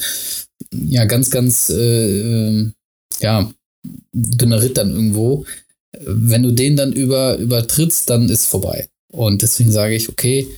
ja, 0.72 1.04
ganz, 1.04 1.30
ganz, 1.30 1.68
äh, 1.70 2.20
ähm, 2.20 2.72
ja, 3.20 3.50
dünner 4.12 4.62
Ritt 4.62 4.78
dann 4.78 4.90
irgendwo. 4.90 5.44
Wenn 6.00 6.42
du 6.42 6.52
den 6.52 6.76
dann 6.76 6.92
über, 6.92 7.36
übertrittst, 7.36 8.08
dann 8.08 8.28
ist 8.28 8.46
vorbei. 8.46 8.88
Und 9.12 9.42
deswegen 9.42 9.70
sage 9.70 9.94
ich, 9.94 10.08
okay, 10.08 10.48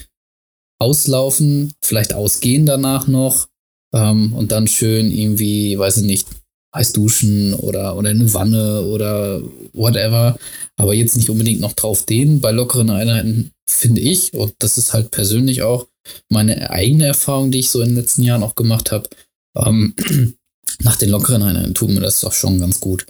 auslaufen, 0.78 1.72
vielleicht 1.82 2.14
ausgehen 2.14 2.66
danach 2.66 3.06
noch 3.06 3.48
ähm, 3.94 4.32
und 4.32 4.52
dann 4.52 4.66
schön 4.66 5.10
irgendwie, 5.10 5.78
weiß 5.78 5.98
ich 5.98 6.04
nicht, 6.04 6.26
heiß 6.74 6.92
duschen 6.92 7.54
oder, 7.54 7.96
oder 7.96 8.10
eine 8.10 8.34
Wanne 8.34 8.82
oder 8.82 9.40
whatever. 9.72 10.36
Aber 10.76 10.94
jetzt 10.94 11.16
nicht 11.16 11.30
unbedingt 11.30 11.60
noch 11.60 11.72
drauf 11.72 12.04
dehnen. 12.04 12.40
Bei 12.40 12.50
lockeren 12.50 12.90
Einheiten 12.90 13.52
finde 13.68 14.00
ich, 14.00 14.34
und 14.34 14.54
das 14.58 14.76
ist 14.76 14.92
halt 14.92 15.10
persönlich 15.10 15.62
auch 15.62 15.86
meine 16.28 16.70
eigene 16.70 17.06
Erfahrung, 17.06 17.50
die 17.50 17.60
ich 17.60 17.70
so 17.70 17.80
in 17.80 17.90
den 17.90 17.96
letzten 17.96 18.24
Jahren 18.24 18.42
auch 18.42 18.56
gemacht 18.56 18.92
habe, 18.92 19.08
ähm, 19.56 19.94
nach 20.82 20.96
den 20.96 21.10
lockeren 21.10 21.42
Einheiten 21.42 21.74
tut 21.74 21.90
mir 21.90 22.00
das 22.00 22.20
doch 22.20 22.32
schon 22.32 22.58
ganz 22.58 22.80
gut. 22.80 23.06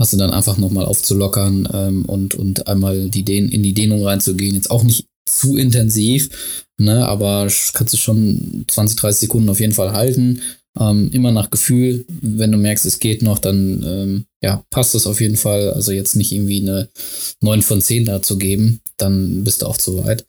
Hast 0.00 0.14
du 0.14 0.16
dann 0.16 0.30
einfach 0.30 0.56
nochmal 0.56 0.86
aufzulockern 0.86 1.68
ähm, 1.72 2.04
und, 2.06 2.34
und 2.34 2.66
einmal 2.66 3.10
die 3.10 3.24
Dehn 3.24 3.50
in 3.50 3.62
die 3.62 3.74
Dehnung 3.74 4.04
reinzugehen. 4.04 4.54
Jetzt 4.54 4.70
auch 4.70 4.82
nicht 4.82 5.06
zu 5.38 5.56
intensiv, 5.56 6.28
ne, 6.78 7.06
aber 7.06 7.48
kannst 7.72 7.94
du 7.94 7.98
schon 7.98 8.64
20, 8.68 8.98
30 8.98 9.20
Sekunden 9.20 9.48
auf 9.48 9.60
jeden 9.60 9.72
Fall 9.72 9.92
halten. 9.92 10.40
Ähm, 10.78 11.10
immer 11.12 11.32
nach 11.32 11.50
Gefühl. 11.50 12.06
Wenn 12.08 12.50
du 12.52 12.58
merkst, 12.58 12.86
es 12.86 12.98
geht 12.98 13.22
noch, 13.22 13.38
dann 13.38 13.82
ähm, 13.86 14.26
ja, 14.42 14.64
passt 14.70 14.94
das 14.94 15.06
auf 15.06 15.20
jeden 15.20 15.36
Fall. 15.36 15.70
Also 15.72 15.92
jetzt 15.92 16.16
nicht 16.16 16.32
irgendwie 16.32 16.62
eine 16.62 16.88
9 17.40 17.62
von 17.62 17.82
10 17.82 18.06
da 18.06 18.22
zu 18.22 18.38
geben, 18.38 18.80
dann 18.96 19.44
bist 19.44 19.62
du 19.62 19.66
auch 19.66 19.76
zu 19.76 20.02
weit. 20.04 20.26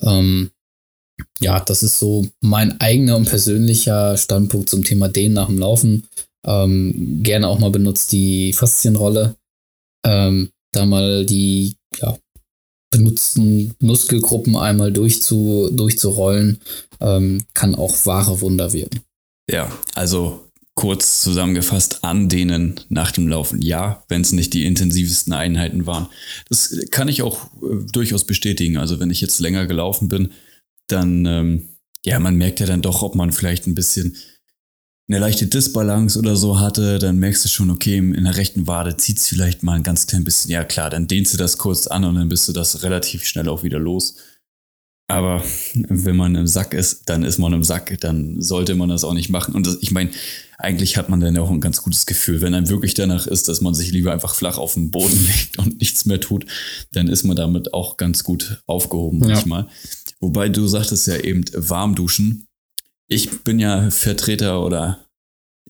Ähm, 0.00 0.50
ja, 1.40 1.60
das 1.60 1.82
ist 1.82 1.98
so 1.98 2.26
mein 2.40 2.80
eigener 2.80 3.16
und 3.16 3.28
persönlicher 3.28 4.16
Standpunkt 4.16 4.70
zum 4.70 4.84
Thema 4.84 5.08
Dehnen 5.08 5.34
nach 5.34 5.46
dem 5.46 5.58
Laufen. 5.58 6.04
Ähm, 6.46 7.20
gerne 7.22 7.48
auch 7.48 7.58
mal 7.58 7.70
benutzt 7.70 8.12
die 8.12 8.52
Faszienrolle. 8.52 9.36
Ähm, 10.04 10.50
da 10.72 10.86
mal 10.86 11.24
die 11.24 11.76
ja, 12.00 12.16
benutzten 12.96 13.74
Muskelgruppen 13.80 14.56
einmal 14.56 14.92
durchzu, 14.92 15.68
durchzurollen, 15.72 16.60
ähm, 17.00 17.42
kann 17.54 17.74
auch 17.74 18.06
wahre 18.06 18.40
Wunder 18.40 18.72
wirken. 18.72 19.00
Ja, 19.50 19.70
also 19.94 20.44
kurz 20.74 21.20
zusammengefasst, 21.20 22.04
andehnen 22.04 22.80
nach 22.88 23.10
dem 23.10 23.28
Laufen. 23.28 23.62
Ja, 23.62 24.04
wenn 24.08 24.22
es 24.22 24.32
nicht 24.32 24.54
die 24.54 24.64
intensivsten 24.64 25.32
Einheiten 25.32 25.86
waren. 25.86 26.08
Das 26.48 26.76
kann 26.90 27.08
ich 27.08 27.22
auch 27.22 27.46
äh, 27.62 27.84
durchaus 27.92 28.24
bestätigen. 28.24 28.76
Also 28.76 29.00
wenn 29.00 29.10
ich 29.10 29.20
jetzt 29.20 29.40
länger 29.40 29.66
gelaufen 29.66 30.08
bin, 30.08 30.30
dann, 30.86 31.26
ähm, 31.26 31.68
ja, 32.04 32.18
man 32.20 32.36
merkt 32.36 32.60
ja 32.60 32.66
dann 32.66 32.82
doch, 32.82 33.02
ob 33.02 33.14
man 33.14 33.32
vielleicht 33.32 33.66
ein 33.66 33.74
bisschen 33.74 34.16
eine 35.08 35.18
leichte 35.18 35.46
Disbalance 35.46 36.18
oder 36.18 36.34
so 36.34 36.60
hatte, 36.60 36.98
dann 36.98 37.18
merkst 37.18 37.44
du 37.44 37.48
schon, 37.48 37.70
okay, 37.70 37.98
in 37.98 38.24
der 38.24 38.36
rechten 38.36 38.66
Wade 38.66 38.96
zieht 38.96 39.18
es 39.18 39.28
vielleicht 39.28 39.62
mal 39.62 39.74
ein 39.74 39.82
ganz 39.82 40.06
klein 40.06 40.24
bisschen. 40.24 40.50
Ja, 40.50 40.64
klar, 40.64 40.88
dann 40.88 41.06
dehnst 41.06 41.34
du 41.34 41.36
das 41.36 41.58
kurz 41.58 41.86
an 41.86 42.04
und 42.04 42.14
dann 42.14 42.28
bist 42.28 42.48
du 42.48 42.52
das 42.52 42.82
relativ 42.82 43.26
schnell 43.26 43.48
auch 43.48 43.62
wieder 43.62 43.78
los. 43.78 44.16
Aber 45.06 45.42
wenn 45.74 46.16
man 46.16 46.34
im 46.34 46.46
Sack 46.46 46.72
ist, 46.72 47.10
dann 47.10 47.24
ist 47.24 47.38
man 47.38 47.52
im 47.52 47.62
Sack, 47.62 48.00
dann 48.00 48.40
sollte 48.40 48.74
man 48.74 48.88
das 48.88 49.04
auch 49.04 49.12
nicht 49.12 49.28
machen. 49.28 49.54
Und 49.54 49.66
das, 49.66 49.76
ich 49.82 49.90
meine, 49.90 50.10
eigentlich 50.56 50.96
hat 50.96 51.10
man 51.10 51.20
dann 51.20 51.36
auch 51.36 51.50
ein 51.50 51.60
ganz 51.60 51.82
gutes 51.82 52.06
Gefühl. 52.06 52.40
Wenn 52.40 52.54
einem 52.54 52.70
wirklich 52.70 52.94
danach 52.94 53.26
ist, 53.26 53.48
dass 53.48 53.60
man 53.60 53.74
sich 53.74 53.92
lieber 53.92 54.12
einfach 54.12 54.34
flach 54.34 54.56
auf 54.56 54.74
den 54.74 54.90
Boden 54.90 55.26
legt 55.26 55.58
und 55.58 55.78
nichts 55.80 56.06
mehr 56.06 56.20
tut, 56.20 56.46
dann 56.92 57.08
ist 57.08 57.24
man 57.24 57.36
damit 57.36 57.74
auch 57.74 57.98
ganz 57.98 58.24
gut 58.24 58.62
aufgehoben 58.66 59.18
manchmal. 59.18 59.62
Ja. 59.64 59.68
Wobei 60.20 60.48
du 60.48 60.66
sagtest 60.66 61.06
ja 61.06 61.18
eben 61.18 61.44
warm 61.54 61.94
duschen. 61.94 62.46
Ich 63.08 63.42
bin 63.42 63.58
ja 63.58 63.90
Vertreter 63.90 64.64
oder 64.64 65.06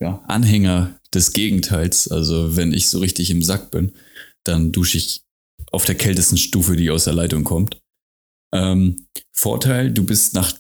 ja, 0.01 0.23
Anhänger 0.27 0.99
des 1.13 1.33
Gegenteils. 1.33 2.09
Also 2.09 2.57
wenn 2.57 2.73
ich 2.73 2.89
so 2.89 2.99
richtig 2.99 3.31
im 3.31 3.43
Sack 3.43 3.71
bin, 3.71 3.93
dann 4.45 4.73
dusche 4.73 4.99
ich 4.99 5.23
auf 5.71 5.85
der 5.85 5.95
kältesten 5.95 6.39
Stufe, 6.39 6.77
die 6.77 6.91
aus 6.91 7.05
der 7.05 7.15
Leitung 7.15 7.45
kommt. 7.45 7.81
Ähm, 8.55 9.07
Vorteil, 9.33 9.91
du 9.91 10.05
bist 10.05 10.35
nach 10.35 10.53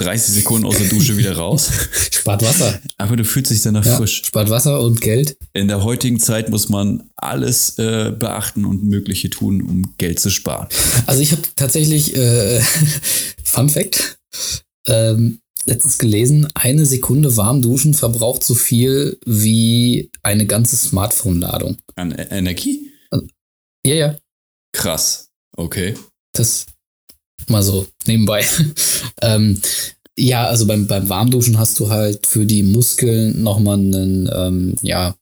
30 0.00 0.34
Sekunden 0.34 0.66
aus 0.66 0.78
der 0.78 0.88
Dusche 0.88 1.16
wieder 1.16 1.36
raus. 1.36 1.70
Spart 2.10 2.42
Wasser. 2.42 2.80
Aber 2.96 3.16
du 3.16 3.24
fühlst 3.24 3.50
dich 3.50 3.60
danach 3.60 3.84
ja, 3.84 3.96
frisch. 3.96 4.22
Spart 4.24 4.48
Wasser 4.48 4.80
und 4.80 5.00
Geld. 5.00 5.36
In 5.52 5.68
der 5.68 5.84
heutigen 5.84 6.18
Zeit 6.18 6.48
muss 6.48 6.68
man 6.70 7.10
alles 7.16 7.78
äh, 7.78 8.10
beachten 8.10 8.64
und 8.64 8.82
Mögliche 8.82 9.28
tun, 9.28 9.60
um 9.62 9.94
Geld 9.98 10.18
zu 10.18 10.30
sparen. 10.30 10.68
Also 11.06 11.20
ich 11.20 11.32
habe 11.32 11.42
tatsächlich, 11.54 12.16
äh, 12.16 12.60
Fun 13.44 13.68
Fact, 13.68 14.18
ähm, 14.86 15.39
letztens 15.64 15.98
gelesen, 15.98 16.48
eine 16.54 16.86
Sekunde 16.86 17.36
warm 17.36 17.62
duschen 17.62 17.94
verbraucht 17.94 18.44
so 18.44 18.54
viel 18.54 19.18
wie 19.26 20.10
eine 20.22 20.46
ganze 20.46 20.76
Smartphone-Ladung. 20.76 21.78
An 21.96 22.12
e 22.12 22.26
Energie? 22.30 22.90
Ja, 23.84 23.94
ja. 23.94 24.18
Krass. 24.72 25.30
Okay. 25.56 25.94
Das 26.32 26.66
mal 27.48 27.62
so 27.62 27.86
nebenbei. 28.06 28.46
ähm, 29.22 29.60
ja, 30.16 30.46
also 30.46 30.66
beim, 30.66 30.86
beim 30.86 31.08
Warmduschen 31.08 31.58
hast 31.58 31.80
du 31.80 31.88
halt 31.88 32.26
für 32.26 32.46
die 32.46 32.62
Muskeln 32.62 33.42
nochmal 33.42 33.78
einen, 33.78 34.30
ähm, 34.32 34.74
ja, 34.82 35.16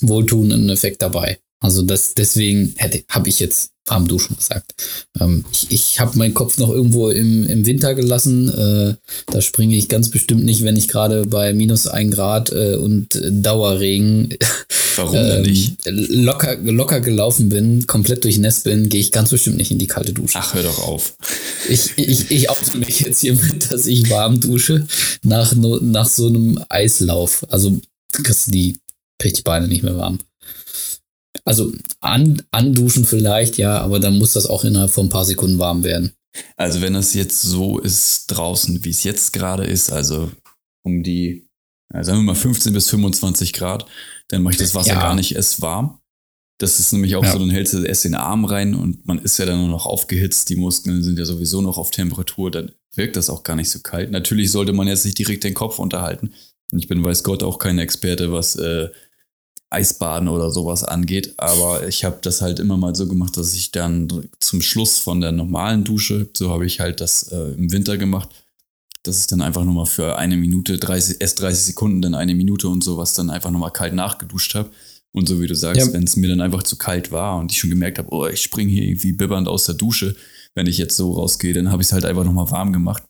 wohltuenden 0.00 0.68
Effekt 0.70 1.02
dabei. 1.02 1.38
Also 1.60 1.82
das, 1.82 2.14
deswegen 2.14 2.74
habe 3.08 3.28
ich 3.28 3.40
jetzt 3.40 3.71
warm 3.86 4.06
duschen 4.06 4.36
gesagt. 4.36 4.74
Ähm, 5.20 5.44
ich 5.52 5.70
ich 5.70 6.00
habe 6.00 6.16
meinen 6.16 6.34
Kopf 6.34 6.58
noch 6.58 6.70
irgendwo 6.70 7.10
im, 7.10 7.46
im 7.46 7.66
Winter 7.66 7.94
gelassen. 7.94 8.48
Äh, 8.48 8.94
da 9.26 9.40
springe 9.40 9.76
ich 9.76 9.88
ganz 9.88 10.10
bestimmt 10.10 10.44
nicht, 10.44 10.64
wenn 10.64 10.76
ich 10.76 10.88
gerade 10.88 11.26
bei 11.26 11.52
minus 11.52 11.86
ein 11.86 12.10
Grad 12.10 12.52
äh, 12.52 12.76
und 12.76 13.20
Dauerregen 13.30 14.36
Warum 14.96 15.12
denn 15.12 15.36
ähm, 15.38 15.42
nicht? 15.42 15.76
locker, 15.86 16.56
locker 16.56 17.00
gelaufen 17.00 17.48
bin, 17.48 17.86
komplett 17.86 18.24
durchnässt 18.24 18.64
bin, 18.64 18.88
gehe 18.88 19.00
ich 19.00 19.12
ganz 19.12 19.30
bestimmt 19.30 19.56
nicht 19.56 19.70
in 19.70 19.78
die 19.78 19.86
kalte 19.86 20.12
Dusche. 20.12 20.38
Ach, 20.40 20.54
hör 20.54 20.62
doch 20.62 20.78
auf. 20.86 21.14
Ich, 21.68 21.92
ich, 21.96 22.30
ich 22.30 22.50
oute 22.50 22.78
mich 22.78 23.00
jetzt 23.00 23.20
hier 23.20 23.34
mit, 23.34 23.72
dass 23.72 23.86
ich 23.86 24.10
warm 24.10 24.40
dusche 24.40 24.86
nach, 25.22 25.54
nach 25.54 26.08
so 26.08 26.26
einem 26.26 26.62
Eislauf. 26.68 27.46
Also 27.50 27.80
kriegst 28.12 28.48
du 28.48 28.50
die 28.52 28.76
Pechbeine 29.18 29.68
nicht 29.68 29.82
mehr 29.82 29.96
warm. 29.96 30.18
Also 31.44 31.72
an, 32.00 32.42
anduschen 32.50 33.04
vielleicht, 33.04 33.58
ja, 33.58 33.80
aber 33.80 33.98
dann 33.98 34.18
muss 34.18 34.32
das 34.32 34.46
auch 34.46 34.64
innerhalb 34.64 34.90
von 34.90 35.06
ein 35.06 35.10
paar 35.10 35.24
Sekunden 35.24 35.58
warm 35.58 35.82
werden. 35.82 36.12
Also 36.56 36.80
wenn 36.80 36.94
das 36.94 37.14
jetzt 37.14 37.42
so 37.42 37.78
ist 37.78 38.26
draußen, 38.28 38.84
wie 38.84 38.90
es 38.90 39.04
jetzt 39.04 39.32
gerade 39.32 39.64
ist, 39.64 39.90
also 39.90 40.30
um 40.84 41.02
die, 41.02 41.48
sagen 41.92 42.18
wir 42.18 42.22
mal 42.22 42.34
15 42.34 42.72
bis 42.72 42.88
25 42.90 43.52
Grad, 43.52 43.86
dann 44.28 44.42
mache 44.42 44.52
ich 44.52 44.58
das 44.58 44.74
Wasser 44.74 44.94
ja. 44.94 45.00
gar 45.00 45.14
nicht 45.14 45.34
erst 45.34 45.60
warm. 45.62 45.98
Das 46.58 46.78
ist 46.78 46.92
nämlich 46.92 47.16
auch 47.16 47.24
ja. 47.24 47.32
so, 47.32 47.38
dann 47.38 47.50
hältst 47.50 47.74
du 47.74 47.82
erst 47.82 48.04
den 48.04 48.14
Arm 48.14 48.44
rein 48.44 48.74
und 48.74 49.04
man 49.04 49.18
ist 49.18 49.38
ja 49.38 49.46
dann 49.46 49.58
nur 49.58 49.68
noch 49.68 49.84
aufgehitzt, 49.84 50.48
die 50.48 50.56
Muskeln 50.56 51.02
sind 51.02 51.18
ja 51.18 51.24
sowieso 51.24 51.60
noch 51.60 51.76
auf 51.76 51.90
Temperatur, 51.90 52.50
dann 52.52 52.70
wirkt 52.94 53.16
das 53.16 53.30
auch 53.30 53.42
gar 53.42 53.56
nicht 53.56 53.70
so 53.70 53.80
kalt. 53.80 54.10
Natürlich 54.12 54.52
sollte 54.52 54.72
man 54.72 54.86
jetzt 54.86 55.04
nicht 55.04 55.18
direkt 55.18 55.44
den 55.44 55.54
Kopf 55.54 55.78
unterhalten. 55.78 56.32
Und 56.72 56.78
ich 56.78 56.88
bin, 56.88 57.04
weiß 57.04 57.24
Gott, 57.24 57.42
auch 57.42 57.58
kein 57.58 57.78
Experte, 57.78 58.32
was 58.32 58.56
äh, 58.56 58.90
Eisbaden 59.72 60.28
oder 60.28 60.50
sowas 60.50 60.84
angeht. 60.84 61.34
Aber 61.38 61.86
ich 61.86 62.04
habe 62.04 62.18
das 62.22 62.42
halt 62.42 62.58
immer 62.58 62.76
mal 62.76 62.94
so 62.94 63.06
gemacht, 63.06 63.36
dass 63.36 63.54
ich 63.54 63.72
dann 63.72 64.28
zum 64.40 64.62
Schluss 64.62 64.98
von 64.98 65.20
der 65.20 65.32
normalen 65.32 65.84
Dusche, 65.84 66.28
so 66.36 66.50
habe 66.50 66.66
ich 66.66 66.80
halt 66.80 67.00
das 67.00 67.24
äh, 67.32 67.52
im 67.52 67.72
Winter 67.72 67.96
gemacht, 67.96 68.28
dass 69.02 69.20
ich 69.20 69.26
dann 69.26 69.42
einfach 69.42 69.64
nochmal 69.64 69.86
für 69.86 70.16
eine 70.16 70.36
Minute, 70.36 70.78
30, 70.78 71.16
erst 71.20 71.40
30 71.40 71.64
Sekunden, 71.64 72.02
dann 72.02 72.14
eine 72.14 72.34
Minute 72.34 72.68
und 72.68 72.84
sowas 72.84 73.14
dann 73.14 73.30
einfach 73.30 73.50
nochmal 73.50 73.72
kalt 73.72 73.94
nachgeduscht 73.94 74.54
habe. 74.54 74.70
Und 75.12 75.28
so 75.28 75.40
wie 75.40 75.46
du 75.46 75.54
sagst, 75.54 75.88
ja. 75.88 75.92
wenn 75.92 76.04
es 76.04 76.16
mir 76.16 76.28
dann 76.28 76.40
einfach 76.40 76.62
zu 76.62 76.76
kalt 76.76 77.12
war 77.12 77.38
und 77.38 77.52
ich 77.52 77.58
schon 77.58 77.70
gemerkt 77.70 77.98
habe, 77.98 78.08
oh, 78.12 78.26
ich 78.26 78.40
springe 78.40 78.70
hier 78.70 78.84
irgendwie 78.84 79.12
bibbernd 79.12 79.46
aus 79.46 79.64
der 79.64 79.74
Dusche, 79.74 80.16
wenn 80.54 80.66
ich 80.66 80.78
jetzt 80.78 80.96
so 80.96 81.12
rausgehe, 81.12 81.52
dann 81.52 81.70
habe 81.70 81.82
ich 81.82 81.88
es 81.88 81.92
halt 81.92 82.04
einfach 82.04 82.24
nochmal 82.24 82.50
warm 82.50 82.72
gemacht. 82.72 83.02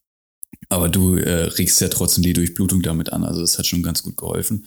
Aber 0.69 0.89
du 0.89 1.17
äh, 1.17 1.45
regst 1.45 1.81
ja 1.81 1.89
trotzdem 1.89 2.25
die 2.25 2.33
Durchblutung 2.33 2.83
damit 2.83 3.13
an. 3.13 3.25
Also 3.25 3.41
das 3.41 3.59
hat 3.59 3.67
schon 3.67 3.83
ganz 3.83 4.03
gut 4.03 4.17
geholfen. 4.17 4.67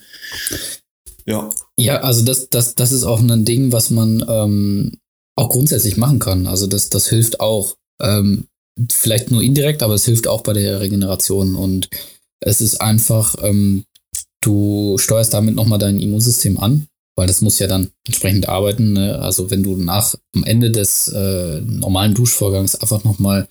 Ja. 1.26 1.50
Ja, 1.78 2.00
also 2.00 2.24
das, 2.24 2.48
das, 2.48 2.74
das 2.74 2.92
ist 2.92 3.04
auch 3.04 3.20
ein 3.20 3.44
Ding, 3.44 3.72
was 3.72 3.90
man 3.90 4.24
ähm, 4.28 4.98
auch 5.36 5.50
grundsätzlich 5.50 5.96
machen 5.96 6.18
kann. 6.18 6.46
Also 6.46 6.66
das, 6.66 6.88
das 6.88 7.08
hilft 7.08 7.40
auch. 7.40 7.76
Ähm, 8.00 8.46
vielleicht 8.92 9.30
nur 9.30 9.42
indirekt, 9.42 9.82
aber 9.82 9.94
es 9.94 10.04
hilft 10.04 10.28
auch 10.28 10.42
bei 10.42 10.52
der 10.52 10.80
Regeneration. 10.80 11.54
Und 11.54 11.88
es 12.40 12.60
ist 12.60 12.80
einfach, 12.80 13.36
ähm, 13.42 13.84
du 14.40 14.96
steuerst 14.98 15.34
damit 15.34 15.54
nochmal 15.54 15.78
dein 15.78 15.98
Immunsystem 15.98 16.58
an, 16.58 16.86
weil 17.16 17.26
das 17.26 17.40
muss 17.40 17.58
ja 17.58 17.66
dann 17.66 17.90
entsprechend 18.06 18.48
arbeiten. 18.48 18.92
Ne? 18.92 19.18
Also 19.18 19.50
wenn 19.50 19.62
du 19.62 19.76
nach 19.76 20.14
am 20.34 20.44
Ende 20.44 20.70
des 20.70 21.08
äh, 21.08 21.60
normalen 21.62 22.14
Duschvorgangs 22.14 22.76
einfach 22.76 23.04
nochmal 23.04 23.48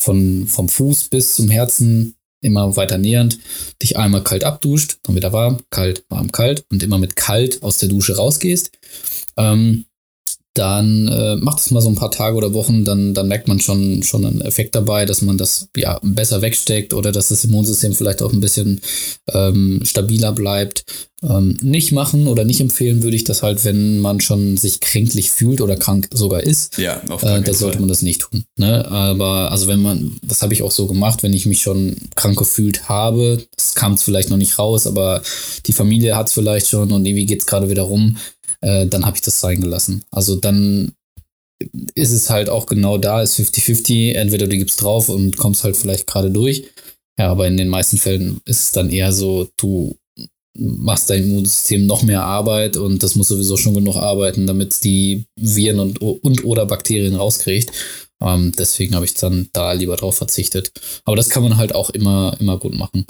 von, 0.00 0.46
vom 0.46 0.68
Fuß 0.68 1.08
bis 1.08 1.34
zum 1.34 1.48
Herzen 1.50 2.16
immer 2.44 2.76
weiter 2.76 2.98
nähernd, 2.98 3.38
dich 3.82 3.96
einmal 3.96 4.22
kalt 4.22 4.44
abduscht, 4.44 4.98
dann 5.02 5.16
wieder 5.16 5.32
warm, 5.32 5.58
kalt, 5.70 6.04
warm, 6.08 6.30
kalt 6.30 6.64
und 6.70 6.82
immer 6.82 6.98
mit 6.98 7.16
kalt 7.16 7.62
aus 7.62 7.78
der 7.78 7.88
Dusche 7.88 8.16
rausgehst, 8.16 8.70
ähm, 9.36 9.86
dann 10.54 11.08
äh, 11.08 11.36
macht 11.36 11.58
es 11.58 11.72
mal 11.72 11.80
so 11.80 11.88
ein 11.88 11.96
paar 11.96 12.12
Tage 12.12 12.36
oder 12.36 12.54
Wochen, 12.54 12.84
dann, 12.84 13.12
dann 13.12 13.26
merkt 13.26 13.48
man 13.48 13.58
schon, 13.58 14.04
schon 14.04 14.24
einen 14.24 14.40
Effekt 14.40 14.76
dabei, 14.76 15.04
dass 15.04 15.20
man 15.20 15.36
das 15.36 15.68
ja 15.76 15.98
besser 16.02 16.42
wegsteckt 16.42 16.94
oder 16.94 17.10
dass 17.10 17.28
das 17.28 17.44
Immunsystem 17.44 17.92
vielleicht 17.92 18.22
auch 18.22 18.32
ein 18.32 18.40
bisschen 18.40 18.80
ähm, 19.32 19.80
stabiler 19.84 20.32
bleibt. 20.32 20.84
Ähm, 21.28 21.56
nicht 21.62 21.90
machen 21.90 22.26
oder 22.26 22.44
nicht 22.44 22.60
empfehlen 22.60 23.02
würde 23.02 23.16
ich 23.16 23.24
das 23.24 23.42
halt, 23.42 23.64
wenn 23.64 24.00
man 24.00 24.20
schon 24.20 24.56
sich 24.56 24.80
kränklich 24.80 25.30
fühlt 25.30 25.60
oder 25.60 25.76
krank 25.76 26.08
sogar 26.12 26.42
ist. 26.42 26.76
Ja, 26.76 27.00
auf 27.08 27.22
äh, 27.22 27.40
da 27.40 27.54
sollte 27.54 27.80
man 27.80 27.88
das 27.88 28.02
nicht 28.02 28.20
tun. 28.20 28.44
Ne? 28.56 28.86
Aber 28.90 29.50
also 29.50 29.66
wenn 29.66 29.80
man, 29.80 30.18
das 30.22 30.42
habe 30.42 30.52
ich 30.52 30.62
auch 30.62 30.70
so 30.70 30.86
gemacht, 30.86 31.22
wenn 31.22 31.32
ich 31.32 31.46
mich 31.46 31.62
schon 31.62 31.96
krank 32.14 32.36
gefühlt 32.38 32.88
habe, 32.88 33.42
das 33.56 33.74
kam 33.74 33.94
es 33.94 34.02
vielleicht 34.02 34.30
noch 34.30 34.36
nicht 34.36 34.58
raus, 34.58 34.86
aber 34.86 35.22
die 35.66 35.72
Familie 35.72 36.14
hat 36.14 36.28
es 36.28 36.34
vielleicht 36.34 36.68
schon 36.68 36.92
und 36.92 37.06
irgendwie 37.06 37.26
geht 37.26 37.40
es 37.40 37.46
gerade 37.46 37.70
wieder 37.70 37.82
rum, 37.82 38.18
äh, 38.64 38.86
dann 38.86 39.04
habe 39.04 39.16
ich 39.16 39.22
das 39.22 39.40
sein 39.40 39.60
gelassen. 39.60 40.04
Also 40.10 40.36
dann 40.36 40.92
ist 41.94 42.12
es 42.12 42.30
halt 42.30 42.48
auch 42.48 42.66
genau 42.66 42.98
da, 42.98 43.22
ist 43.22 43.38
50-50, 43.38 44.14
entweder 44.14 44.46
du 44.46 44.56
gibst 44.56 44.82
drauf 44.82 45.08
und 45.08 45.36
kommst 45.36 45.64
halt 45.64 45.76
vielleicht 45.76 46.06
gerade 46.06 46.30
durch. 46.30 46.64
Ja, 47.18 47.30
aber 47.30 47.46
in 47.46 47.56
den 47.56 47.68
meisten 47.68 47.98
Fällen 47.98 48.40
ist 48.44 48.62
es 48.62 48.72
dann 48.72 48.90
eher 48.90 49.12
so, 49.12 49.48
du 49.56 49.96
machst 50.56 51.10
dein 51.10 51.24
Immunsystem 51.24 51.86
noch 51.86 52.02
mehr 52.02 52.24
Arbeit 52.24 52.76
und 52.76 53.02
das 53.02 53.14
muss 53.16 53.28
sowieso 53.28 53.56
schon 53.56 53.74
genug 53.74 53.96
arbeiten, 53.96 54.46
damit 54.46 54.72
es 54.72 54.80
die 54.80 55.26
Viren 55.38 55.78
und, 55.78 56.00
und 56.00 56.44
oder 56.44 56.64
Bakterien 56.64 57.16
rauskriegt. 57.16 57.70
Ähm, 58.22 58.52
deswegen 58.56 58.94
habe 58.94 59.04
ich 59.04 59.14
dann 59.14 59.48
da 59.52 59.72
lieber 59.72 59.96
drauf 59.96 60.16
verzichtet. 60.16 60.72
Aber 61.04 61.16
das 61.16 61.28
kann 61.28 61.42
man 61.42 61.56
halt 61.56 61.74
auch 61.74 61.90
immer, 61.90 62.36
immer 62.40 62.58
gut 62.58 62.74
machen. 62.74 63.06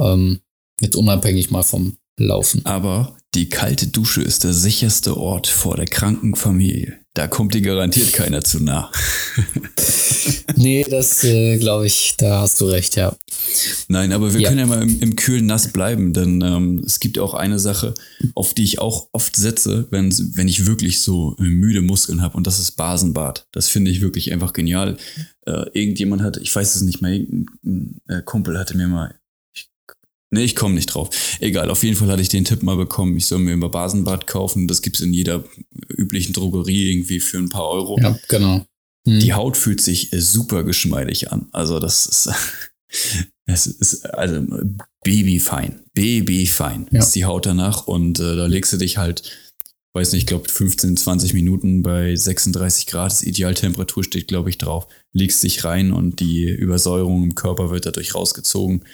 Ähm, 0.00 0.40
jetzt 0.80 0.96
unabhängig 0.96 1.50
mal 1.50 1.62
vom 1.62 1.96
Laufen. 2.18 2.64
Aber 2.64 3.16
die 3.34 3.48
kalte 3.48 3.88
Dusche 3.88 4.22
ist 4.22 4.44
der 4.44 4.52
sicherste 4.52 5.16
Ort 5.16 5.48
vor 5.48 5.76
der 5.76 5.86
kranken 5.86 6.36
Familie. 6.36 6.98
Da 7.14 7.26
kommt 7.26 7.54
dir 7.54 7.60
garantiert 7.60 8.12
keiner 8.12 8.42
zu 8.42 8.62
nah. 8.62 8.90
nee, 10.56 10.84
das 10.88 11.22
äh, 11.22 11.58
glaube 11.58 11.86
ich, 11.86 12.14
da 12.16 12.40
hast 12.40 12.60
du 12.60 12.66
recht, 12.66 12.96
ja. 12.96 13.14
Nein, 13.88 14.12
aber 14.12 14.32
wir 14.34 14.40
ja. 14.40 14.48
können 14.48 14.60
ja 14.60 14.66
mal 14.66 14.82
im, 14.82 15.00
im 15.00 15.16
kühlen 15.16 15.46
Nass 15.46 15.68
bleiben, 15.68 16.12
denn 16.12 16.42
ähm, 16.42 16.82
es 16.84 16.98
gibt 16.98 17.18
auch 17.18 17.34
eine 17.34 17.58
Sache, 17.58 17.94
auf 18.34 18.54
die 18.54 18.64
ich 18.64 18.80
auch 18.80 19.08
oft 19.12 19.36
setze, 19.36 19.86
wenn, 19.90 20.12
wenn 20.34 20.48
ich 20.48 20.66
wirklich 20.66 21.00
so 21.00 21.36
müde 21.38 21.82
Muskeln 21.82 22.20
habe, 22.20 22.36
und 22.36 22.46
das 22.46 22.58
ist 22.58 22.72
Basenbad. 22.72 23.46
Das 23.52 23.68
finde 23.68 23.90
ich 23.90 24.00
wirklich 24.00 24.32
einfach 24.32 24.52
genial. 24.52 24.96
Äh, 25.46 25.66
irgendjemand 25.72 26.22
hat, 26.22 26.36
ich 26.38 26.54
weiß 26.54 26.74
es 26.74 26.82
nicht 26.82 27.00
mehr, 27.00 27.12
irgendein 27.12 28.00
äh, 28.08 28.22
Kumpel 28.22 28.58
hatte 28.58 28.76
mir 28.76 28.88
mal 28.88 29.14
Nee, 30.34 30.44
ich 30.44 30.56
komme 30.56 30.74
nicht 30.74 30.86
drauf. 30.86 31.10
Egal, 31.38 31.70
auf 31.70 31.84
jeden 31.84 31.96
Fall 31.96 32.08
hatte 32.08 32.20
ich 32.20 32.28
den 32.28 32.44
Tipp 32.44 32.64
mal 32.64 32.76
bekommen, 32.76 33.16
ich 33.16 33.26
soll 33.26 33.38
mir 33.38 33.52
immer 33.52 33.68
Basenbad 33.68 34.26
kaufen. 34.26 34.66
Das 34.66 34.82
gibt 34.82 34.96
es 34.96 35.02
in 35.02 35.14
jeder 35.14 35.44
üblichen 35.88 36.32
Drogerie 36.32 36.90
irgendwie 36.90 37.20
für 37.20 37.38
ein 37.38 37.48
paar 37.48 37.68
Euro. 37.68 37.98
Ja, 38.00 38.18
genau. 38.28 38.66
Hm. 39.06 39.20
Die 39.20 39.32
Haut 39.32 39.56
fühlt 39.56 39.80
sich 39.80 40.10
super 40.12 40.64
geschmeidig 40.64 41.30
an. 41.30 41.46
Also 41.52 41.78
das 41.78 42.06
ist, 42.06 42.30
es 43.46 43.66
ist 43.66 44.06
also 44.06 44.44
babyfein. 45.04 45.82
Babyfein 45.92 46.88
ja. 46.90 46.98
ist 46.98 47.12
die 47.12 47.24
Haut 47.24 47.46
danach 47.46 47.86
und 47.86 48.18
äh, 48.18 48.34
da 48.34 48.46
legst 48.46 48.72
du 48.72 48.76
dich 48.76 48.98
halt, 48.98 49.22
weiß 49.92 50.12
nicht, 50.12 50.22
ich 50.22 50.26
glaube 50.26 50.48
15, 50.48 50.96
20 50.96 51.34
Minuten 51.34 51.82
bei 51.84 52.16
36 52.16 52.86
Grad, 52.86 53.12
das 53.12 53.22
Idealtemperatur 53.22 54.02
steht, 54.02 54.26
glaube 54.26 54.50
ich, 54.50 54.58
drauf, 54.58 54.88
legst 55.12 55.44
dich 55.44 55.64
rein 55.64 55.92
und 55.92 56.18
die 56.18 56.48
Übersäuerung 56.48 57.22
im 57.22 57.34
Körper 57.36 57.70
wird 57.70 57.86
dadurch 57.86 58.16
rausgezogen. 58.16 58.84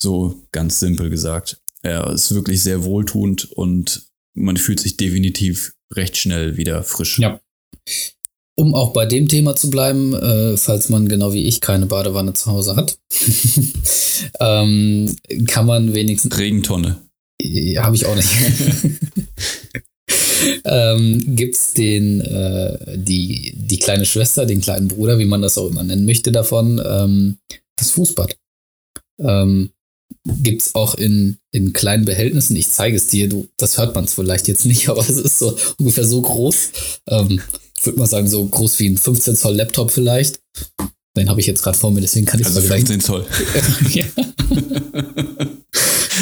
So 0.00 0.42
ganz 0.52 0.80
simpel 0.80 1.10
gesagt. 1.10 1.58
Er 1.82 2.10
ist 2.10 2.34
wirklich 2.34 2.62
sehr 2.62 2.84
wohltuend 2.84 3.50
und 3.52 4.08
man 4.34 4.56
fühlt 4.56 4.80
sich 4.80 4.96
definitiv 4.96 5.74
recht 5.92 6.16
schnell 6.16 6.56
wieder 6.56 6.82
frisch. 6.82 7.18
Ja. 7.18 7.40
Um 8.56 8.74
auch 8.74 8.92
bei 8.92 9.04
dem 9.04 9.28
Thema 9.28 9.56
zu 9.56 9.68
bleiben, 9.68 10.14
äh, 10.14 10.56
falls 10.56 10.88
man 10.88 11.08
genau 11.08 11.32
wie 11.32 11.44
ich 11.44 11.60
keine 11.60 11.86
Badewanne 11.86 12.34
zu 12.34 12.46
Hause 12.46 12.76
hat, 12.76 12.98
ähm, 14.40 15.14
kann 15.46 15.66
man 15.66 15.92
wenigstens. 15.92 16.38
Regentonne. 16.38 17.00
Ja, 17.42 17.84
habe 17.84 17.96
ich 17.96 18.06
auch 18.06 18.14
nicht. 18.14 18.28
ähm, 20.64 21.36
Gibt 21.36 21.56
es 21.56 21.74
den, 21.74 22.20
äh, 22.20 22.96
die, 22.96 23.54
die 23.56 23.78
kleine 23.78 24.06
Schwester, 24.06 24.46
den 24.46 24.60
kleinen 24.60 24.88
Bruder, 24.88 25.18
wie 25.18 25.24
man 25.24 25.42
das 25.42 25.58
auch 25.58 25.68
immer 25.68 25.82
nennen 25.82 26.04
möchte, 26.04 26.30
davon, 26.30 26.80
ähm, 26.84 27.38
das 27.76 27.90
Fußbad. 27.90 28.36
Ähm, 29.18 29.70
gibt 30.24 30.62
es 30.62 30.74
auch 30.74 30.94
in, 30.94 31.36
in 31.52 31.72
kleinen 31.72 32.04
Behältnissen. 32.04 32.56
Ich 32.56 32.70
zeige 32.70 32.96
es 32.96 33.08
dir, 33.08 33.28
du, 33.28 33.48
das 33.56 33.78
hört 33.78 33.94
man 33.94 34.08
vielleicht 34.08 34.48
jetzt 34.48 34.66
nicht, 34.66 34.88
aber 34.88 35.00
es 35.00 35.10
ist 35.10 35.38
so 35.38 35.56
ungefähr 35.78 36.06
so 36.06 36.22
groß. 36.22 36.70
Ähm, 37.08 37.40
ich 37.76 37.86
würde 37.86 37.98
mal 37.98 38.06
sagen, 38.06 38.28
so 38.28 38.44
groß 38.46 38.78
wie 38.78 38.88
ein 38.88 38.96
15 38.96 39.36
Zoll 39.36 39.56
Laptop 39.56 39.90
vielleicht. 39.90 40.40
Den 41.16 41.28
habe 41.28 41.40
ich 41.40 41.46
jetzt 41.46 41.62
gerade 41.62 41.78
vor 41.78 41.90
mir, 41.90 42.00
deswegen 42.00 42.26
kann 42.26 42.40
ich 42.40 42.46
es 42.46 42.56
also 42.56 42.66
vergleichen. 42.66 43.00
15 43.00 43.00
Zoll. 43.00 43.26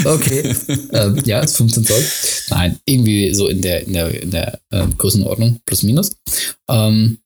okay. 0.04 0.54
ähm, 0.92 1.18
ja, 1.24 1.40
ist 1.40 1.56
15 1.56 1.84
Zoll. 1.84 2.04
Nein, 2.50 2.78
irgendwie 2.84 3.32
so 3.32 3.48
in 3.48 3.62
der, 3.62 3.86
in 3.86 3.92
der, 3.92 4.22
in 4.22 4.30
der 4.30 4.60
äh, 4.70 4.86
Größenordnung, 4.98 5.60
plus 5.64 5.82
minus. 5.82 6.12
Ähm, 6.68 7.18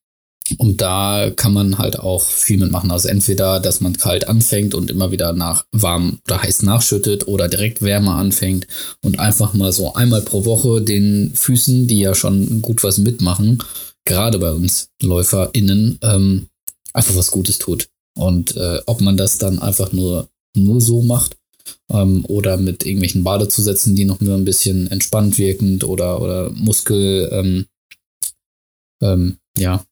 und 0.59 0.81
da 0.81 1.31
kann 1.35 1.53
man 1.53 1.79
halt 1.79 1.99
auch 1.99 2.23
viel 2.23 2.59
mitmachen. 2.59 2.91
Also 2.91 3.09
entweder, 3.09 3.61
dass 3.61 3.81
man 3.81 3.97
kalt 3.97 4.29
anfängt 4.29 4.75
und 4.75 4.91
immer 4.91 5.11
wieder 5.11 5.33
nach 5.33 5.65
warm 5.73 6.21
oder 6.27 6.43
heiß 6.43 6.63
nachschüttet 6.63 7.27
oder 7.29 7.49
direkt 7.49 7.83
wärmer 7.83 8.15
anfängt 8.15 8.67
und 9.03 9.19
einfach 9.19 9.55
mal 9.55 9.73
so 9.73 9.95
einmal 9.95 10.23
pro 10.23 10.45
Woche 10.45 10.83
den 10.83 11.33
Füßen, 11.35 11.87
die 11.87 12.01
ja 12.01 12.15
schon 12.15 12.63
gut 12.63 12.83
was 12.85 12.99
mitmachen, 12.99 13.63
gerade 14.05 14.39
bei 14.39 14.53
uns 14.53 14.89
LäuferInnen, 15.03 15.99
ähm, 16.03 16.47
einfach 16.93 17.17
was 17.17 17.31
Gutes 17.31 17.59
tut. 17.59 17.89
Und 18.17 18.57
äh, 18.57 18.81
ob 18.87 19.01
man 19.01 19.17
das 19.17 19.39
dann 19.39 19.59
einfach 19.59 19.93
nur, 19.93 20.29
nur 20.57 20.81
so 20.81 21.03
macht 21.03 21.37
ähm, 21.91 22.25
oder 22.27 22.57
mit 22.57 22.85
irgendwelchen 22.85 23.25
Badezusätzen, 23.25 23.95
die 23.95 24.05
noch 24.05 24.21
nur 24.21 24.37
ein 24.37 24.45
bisschen 24.45 24.91
entspannt 24.91 25.39
wirkend 25.39 25.85
oder, 25.85 26.23
oder 26.23 26.51
Muskel, 26.51 27.29
ähm, 27.33 27.67
ähm, 29.03 29.37
ja, 29.59 29.85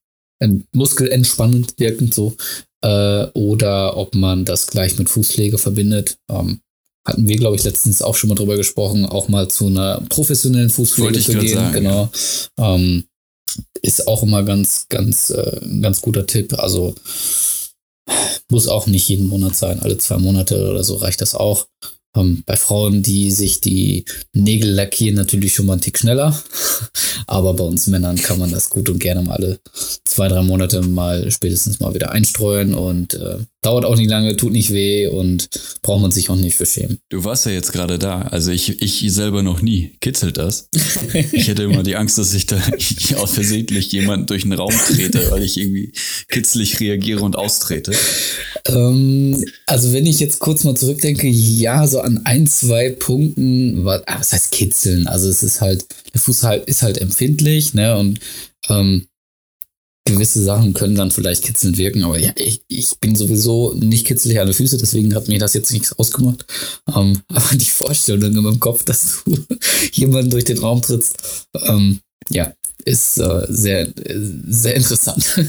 muskelentspannend 0.73 1.79
wirkend 1.79 2.15
so. 2.15 2.37
Äh, 2.83 3.27
oder 3.35 3.97
ob 3.97 4.15
man 4.15 4.45
das 4.45 4.67
gleich 4.67 4.99
mit 4.99 5.09
Fußpflege 5.09 5.59
verbindet. 5.59 6.17
Ähm, 6.31 6.61
hatten 7.07 7.29
wir, 7.29 7.37
glaube 7.37 7.57
ich, 7.57 7.65
letztens 7.65 8.03
auch 8.03 8.15
schon 8.15 8.29
mal 8.29 8.35
drüber 8.35 8.57
gesprochen, 8.57 9.05
auch 9.05 9.29
mal 9.29 9.49
zu 9.49 9.67
einer 9.67 10.01
professionellen 10.09 10.71
Fußpflege 10.71 11.21
zu 11.21 11.39
gehen. 11.39 11.55
Sagen, 11.55 11.73
genau. 11.73 12.11
Ja. 12.59 12.75
Ähm, 12.75 13.05
ist 13.83 14.09
auch 14.09 14.23
immer 14.23 14.43
ganz, 14.43 14.87
ganz, 14.89 15.31
äh, 15.31 15.61
ganz 15.83 16.01
guter 16.01 16.27
Tipp. 16.27 16.59
Also 16.59 16.95
muss 18.51 18.69
auch 18.69 18.87
nicht 18.87 19.09
jeden 19.09 19.29
Monat 19.29 19.57
sein, 19.57 19.81
alle 19.81 19.99
zwei 19.99 20.19
Monate 20.19 20.71
oder 20.71 20.85
so 20.85 20.97
reicht 20.97 21.21
das 21.21 21.35
auch. 21.35 21.67
Ähm, 22.17 22.43
bei 22.47 22.57
Frauen, 22.57 23.03
die 23.03 23.31
sich 23.31 23.61
die 23.61 24.05
Nägel 24.33 24.71
lackieren, 24.71 25.17
natürlich 25.17 25.55
schon 25.55 25.67
mal 25.67 25.75
einen 25.75 25.83
Tick 25.83 25.99
schneller. 25.99 26.41
Aber 27.27 27.55
bei 27.55 27.65
uns 27.65 27.87
Männern 27.87 28.17
kann 28.17 28.39
man 28.39 28.51
das 28.51 28.71
gut 28.71 28.89
und 28.89 28.99
gerne 28.99 29.23
mal 29.23 29.35
alle 29.35 29.61
zwei, 30.05 30.29
drei 30.29 30.43
Monate 30.43 30.83
mal 30.83 31.31
spätestens 31.31 31.81
mal 31.81 31.95
wieder 31.95 32.13
einstreuen 32.13 32.75
und 32.75 33.15
äh, 33.15 33.39
dauert 33.65 33.85
auch 33.85 33.97
nicht 33.97 34.11
lange, 34.11 34.37
tut 34.37 34.53
nicht 34.53 34.73
weh 34.73 35.07
und 35.07 35.49
braucht 35.83 36.03
man 36.03 36.11
sich 36.11 36.31
auch 36.31 36.37
nicht 36.37 36.57
für 36.57 36.67
schämen. 36.67 36.99
Du 37.09 37.25
warst 37.25 37.47
ja 37.47 37.53
jetzt 37.53 37.73
gerade 37.73 37.99
da. 37.99 38.23
Also 38.23 38.51
ich, 38.51 38.83
ich 38.83 39.13
selber 39.13 39.43
noch 39.43 39.63
nie. 39.63 39.97
Kitzelt 40.01 40.37
das? 40.37 40.69
ich 41.33 41.49
hätte 41.49 41.65
immer 41.65 41.83
die 41.83 41.97
Angst, 41.97 42.19
dass 42.19 42.35
ich 42.35 42.47
da 42.47 42.61
aus 43.17 43.35
versehentlich 43.35 43.91
jemanden 43.93 44.27
durch 44.27 44.43
den 44.43 44.53
Raum 44.53 44.73
trete, 44.73 45.31
weil 45.31 45.43
ich 45.43 45.59
irgendwie 45.59 45.93
kitzlig 46.29 46.81
reagiere 46.81 47.23
und 47.23 47.37
austrete. 47.37 47.93
Ähm, 48.67 49.43
also 49.67 49.93
wenn 49.93 50.07
ich 50.07 50.21
jetzt 50.21 50.39
kurz 50.39 50.65
mal 50.65 50.77
zurückdenke, 50.77 51.29
ja, 51.29 51.87
so 51.87 52.01
an 52.01 52.23
ein, 52.25 52.47
zwei 52.47 52.91
Punkten, 52.91 53.85
was, 53.85 54.03
ah, 54.07 54.19
was 54.19 54.33
heißt 54.33 54.53
kitzeln? 54.53 55.07
Also 55.07 55.29
es 55.29 55.43
ist 55.43 55.61
halt, 55.61 55.87
der 56.13 56.21
Fuß 56.21 56.43
halt, 56.43 56.69
ist 56.69 56.83
halt 56.83 56.99
empfindlich, 56.99 57.75
ne? 57.75 57.97
Und 57.97 58.21
ähm, 58.69 59.07
gewisse 60.05 60.43
Sachen 60.43 60.75
können 60.75 60.97
dann 60.97 61.11
vielleicht 61.11 61.45
kitzelnd 61.45 61.79
wirken, 61.79 62.05
aber 62.05 62.19
ja, 62.19 62.33
ich, 62.37 62.63
ich 62.69 62.99
bin 63.01 63.17
sowieso 63.17 63.73
nicht 63.75 64.07
kitzelig 64.07 64.39
an 64.39 64.47
den 64.47 64.55
Füßen, 64.55 64.79
deswegen 64.79 65.15
hat 65.15 65.29
mir 65.29 65.39
das 65.39 65.55
jetzt 65.55 65.73
nichts 65.73 65.99
ausgemacht. 65.99 66.45
Ähm, 66.95 67.23
aber 67.29 67.55
die 67.55 67.71
Vorstellung 67.71 68.37
in 68.37 68.43
meinem 68.43 68.61
Kopf, 68.61 68.85
dass 68.85 69.23
du 69.25 69.37
jemanden 69.93 70.31
durch 70.31 70.45
den 70.45 70.59
Raum 70.59 70.83
trittst, 70.83 71.47
ähm, 71.55 72.01
ja, 72.29 72.53
ist 72.85 73.19
äh, 73.19 73.47
sehr, 73.49 73.93
sehr 74.47 74.75
interessant. 74.75 75.25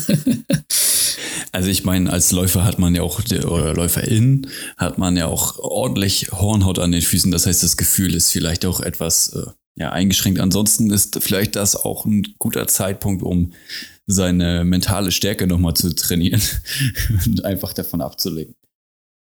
also 1.52 1.70
ich 1.70 1.84
meine, 1.84 2.12
als 2.12 2.32
Läufer 2.32 2.64
hat 2.64 2.80
man 2.80 2.96
ja 2.96 3.02
auch, 3.02 3.20
oder 3.20 3.74
Läuferin, 3.74 4.48
hat 4.78 4.98
man 4.98 5.18
ja 5.18 5.26
auch 5.26 5.60
ordentlich 5.60 6.32
Hornhaut 6.32 6.80
an 6.80 6.94
den 6.94 7.02
Füßen. 7.02 7.32
Das 7.32 7.46
heißt, 7.46 7.62
das 7.62 7.76
Gefühl 7.76 8.16
ist 8.16 8.32
vielleicht 8.32 8.66
auch 8.66 8.80
etwas 8.80 9.34
äh, 9.34 9.48
ja, 9.76 9.90
eingeschränkt. 9.92 10.40
Ansonsten 10.40 10.92
ist 10.92 11.18
vielleicht 11.22 11.58
das 11.58 11.76
auch 11.76 12.06
ein 12.06 12.36
guter 12.40 12.68
Zeitpunkt, 12.68 13.22
um 13.22 13.52
seine 14.08 14.64
mentale 14.64 15.12
Stärke 15.12 15.48
nochmal 15.48 15.74
zu 15.74 15.94
trainieren 15.94 16.42
und 17.26 17.46
einfach 17.46 17.74
davon 17.74 18.02
abzulegen. 18.02 18.56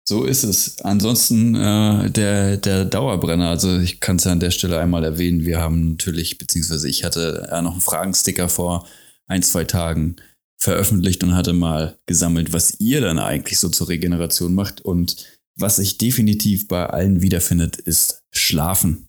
So 0.08 0.24
ist 0.24 0.44
es. 0.44 0.82
Ansonsten 0.82 1.54
äh, 1.54 2.10
der, 2.10 2.58
der 2.58 2.86
Dauerbrenner, 2.86 3.50
also 3.50 3.78
ich 3.78 4.00
kann 4.00 4.16
es 4.16 4.24
ja 4.24 4.32
an 4.32 4.40
der 4.40 4.50
Stelle 4.50 4.80
einmal 4.80 5.04
erwähnen, 5.04 5.46
wir 5.46 5.60
haben 5.60 5.92
natürlich, 5.92 6.40
beziehungsweise 6.40 6.90
ich 6.90 7.04
hatte 7.04 7.48
ja 7.52 7.62
noch 7.62 7.74
einen 7.74 7.82
Fragensticker 7.82 8.50
vor 8.50 8.88
ein, 9.28 9.44
zwei 9.44 9.66
Tagen 9.66 10.16
veröffentlicht 10.58 11.24
und 11.24 11.36
hatte 11.36 11.54
mal 11.54 12.00
gesammelt, 12.08 12.54
was 12.54 12.80
ihr 12.80 13.02
dann 13.02 13.20
eigentlich 13.20 13.60
so 13.60 13.70
zur 13.70 13.90
Regeneration 13.90 14.56
macht. 14.56 14.82
Und 14.82 15.28
was 15.56 15.76
sich 15.76 15.98
definitiv 15.98 16.68
bei 16.68 16.88
allen 16.88 17.22
wiederfindet, 17.22 17.78
ist 17.78 18.24
Schlafen. 18.32 19.06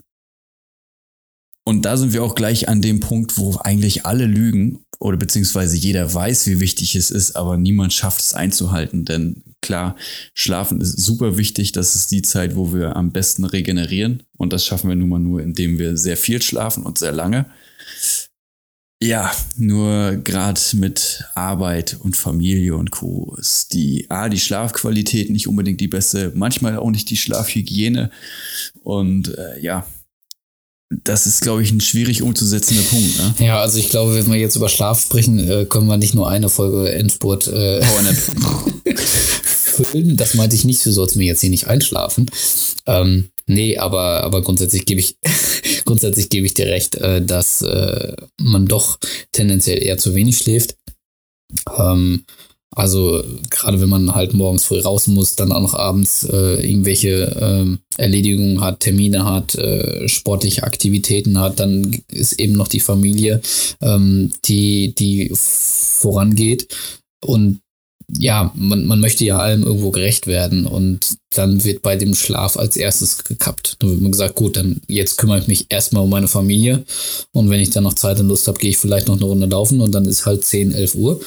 Und 1.71 1.83
da 1.83 1.97
sind 1.97 2.13
wir 2.13 2.25
auch 2.25 2.35
gleich 2.35 2.69
an 2.69 2.83
dem 2.83 2.99
Punkt, 2.99 3.39
wo 3.39 3.55
eigentlich 3.59 4.05
alle 4.05 4.27
lügen 4.27 4.81
oder 4.99 5.17
beziehungsweise 5.17 5.77
jeder 5.77 6.13
weiß, 6.13 6.49
wie 6.49 6.59
wichtig 6.59 6.97
es 6.97 7.13
ist, 7.13 7.37
aber 7.37 7.57
niemand 7.57 7.93
schafft 7.93 8.21
es 8.23 8.35
einzuhalten. 8.35 9.05
Denn 9.05 9.45
klar, 9.63 9.95
Schlafen 10.35 10.81
ist 10.81 10.99
super 10.99 11.39
wichtig. 11.39 11.71
Das 11.71 11.95
ist 11.95 12.11
die 12.11 12.23
Zeit, 12.23 12.57
wo 12.57 12.75
wir 12.75 12.97
am 12.97 13.13
besten 13.13 13.45
regenerieren. 13.45 14.25
Und 14.37 14.53
das 14.53 14.67
schaffen 14.67 14.89
wir 14.89 14.97
nun 14.97 15.11
mal 15.11 15.21
nur, 15.21 15.43
indem 15.43 15.79
wir 15.79 15.97
sehr 15.97 16.17
viel 16.17 16.43
schlafen 16.43 16.83
und 16.83 16.99
sehr 16.99 17.13
lange. 17.13 17.47
Ja, 19.01 19.31
nur 19.57 20.17
gerade 20.17 20.61
mit 20.73 21.25
Arbeit 21.37 21.99
und 22.01 22.17
Familie 22.17 22.75
und 22.75 22.91
Co. 22.91 23.37
ist 23.39 23.75
die, 23.75 24.11
A, 24.11 24.29
die 24.29 24.41
Schlafqualität 24.41 25.31
nicht 25.31 25.47
unbedingt 25.47 25.81
die 25.81 25.87
beste, 25.87 26.33
manchmal 26.35 26.79
auch 26.79 26.91
nicht 26.91 27.11
die 27.11 27.17
Schlafhygiene. 27.17 28.11
Und 28.83 29.39
äh, 29.39 29.61
ja, 29.61 29.87
das 30.91 31.27
ist, 31.27 31.41
glaube 31.41 31.63
ich, 31.63 31.71
ein 31.71 31.81
schwierig 31.81 32.23
umzusetzender 32.23 32.83
Punkt. 32.83 33.17
Ne? 33.17 33.47
Ja, 33.47 33.61
also 33.61 33.79
ich 33.79 33.91
glaube, 33.91 34.15
wenn 34.15 34.31
wir 34.31 34.39
jetzt 34.39 34.57
über 34.57 34.69
Schlaf 34.69 35.01
sprechen, 35.01 35.39
äh, 35.39 35.65
können 35.65 35.87
wir 35.87 35.97
nicht 35.97 36.15
nur 36.15 36.29
eine 36.29 36.49
Folge 36.49 36.93
Endspurt 36.93 37.47
äh, 37.47 37.81
füllen. 39.45 40.17
Das 40.17 40.35
meinte 40.35 40.57
ich 40.57 40.65
nicht, 40.65 40.85
du 40.85 40.91
sollst 40.91 41.15
mir 41.17 41.27
jetzt 41.27 41.43
hier 41.43 41.51
nicht 41.51 41.69
einschlafen. 41.69 42.29
Ähm, 42.87 43.31
nee, 43.47 43.79
aber, 43.79 44.25
aber 44.25 44.43
grundsätzlich 44.43 44.85
gebe 44.85 45.01
ich, 45.01 45.17
grundsätzlich 45.85 46.29
gebe 46.29 46.47
ich 46.47 46.55
dir 46.55 46.67
recht, 46.67 46.97
äh, 46.97 47.25
dass 47.25 47.63
äh, 47.63 48.17
man 48.41 48.67
doch 48.67 48.99
tendenziell 49.31 49.81
eher 49.81 49.97
zu 49.97 50.17
wenig 50.17 50.39
schläft. 50.39 50.75
Ähm, 51.79 52.25
also 52.75 53.23
gerade 53.51 53.81
wenn 53.81 53.89
man 53.89 54.15
halt 54.15 54.33
morgens 54.33 54.65
früh 54.65 54.81
raus 54.81 55.09
muss, 55.09 55.35
dann 55.35 55.51
auch 55.51 55.61
noch 55.61 55.75
abends 55.75 56.23
äh, 56.25 56.67
irgendwelche 56.67 57.79
äh, 57.99 58.01
Erledigungen 58.01 58.61
hat, 58.61 58.81
Termine 58.81 59.25
hat, 59.25 59.57
äh, 59.57 60.09
sportliche 60.09 60.63
Aktivitäten 60.63 61.39
hat, 61.39 61.59
dann 61.59 62.01
ist 62.09 62.35
eben 62.35 62.53
noch 62.53 62.69
die 62.69 62.81
Familie, 62.81 63.41
ähm, 63.81 64.33
die, 64.45 64.95
die 64.95 65.33
vorangeht. 65.35 66.69
Und 67.25 67.61
ja, 68.19 68.53
man, 68.55 68.87
man 68.87 69.01
möchte 69.01 69.25
ja 69.25 69.39
allem 69.39 69.63
irgendwo 69.63 69.91
gerecht 69.91 70.27
werden 70.27 70.67
und 70.67 71.17
dann 71.35 71.63
wird 71.65 71.83
bei 71.83 71.97
dem 71.97 72.15
Schlaf 72.15 72.57
als 72.57 72.77
erstes 72.77 73.25
gekappt. 73.25 73.77
Dann 73.79 73.91
wird 73.91 74.01
man 74.01 74.13
gesagt, 74.13 74.35
gut, 74.35 74.57
dann 74.57 74.81
jetzt 74.89 75.19
kümmere 75.19 75.39
ich 75.39 75.49
mich 75.49 75.67
erstmal 75.69 76.03
um 76.03 76.11
meine 76.11 76.29
Familie 76.29 76.85
und 77.33 77.51
wenn 77.51 77.61
ich 77.61 77.71
dann 77.71 77.85
noch 77.85 77.95
Zeit 77.95 78.19
und 78.21 78.29
Lust 78.29 78.49
habe, 78.49 78.59
gehe 78.59 78.71
ich 78.71 78.79
vielleicht 78.79 79.09
noch 79.09 79.17
eine 79.17 79.25
Runde 79.25 79.47
laufen 79.47 79.81
und 79.81 79.95
dann 79.95 80.07
ist 80.07 80.27
halt 80.27 80.45
10, 80.45 80.73
11 80.73 80.95
Uhr. 80.95 81.21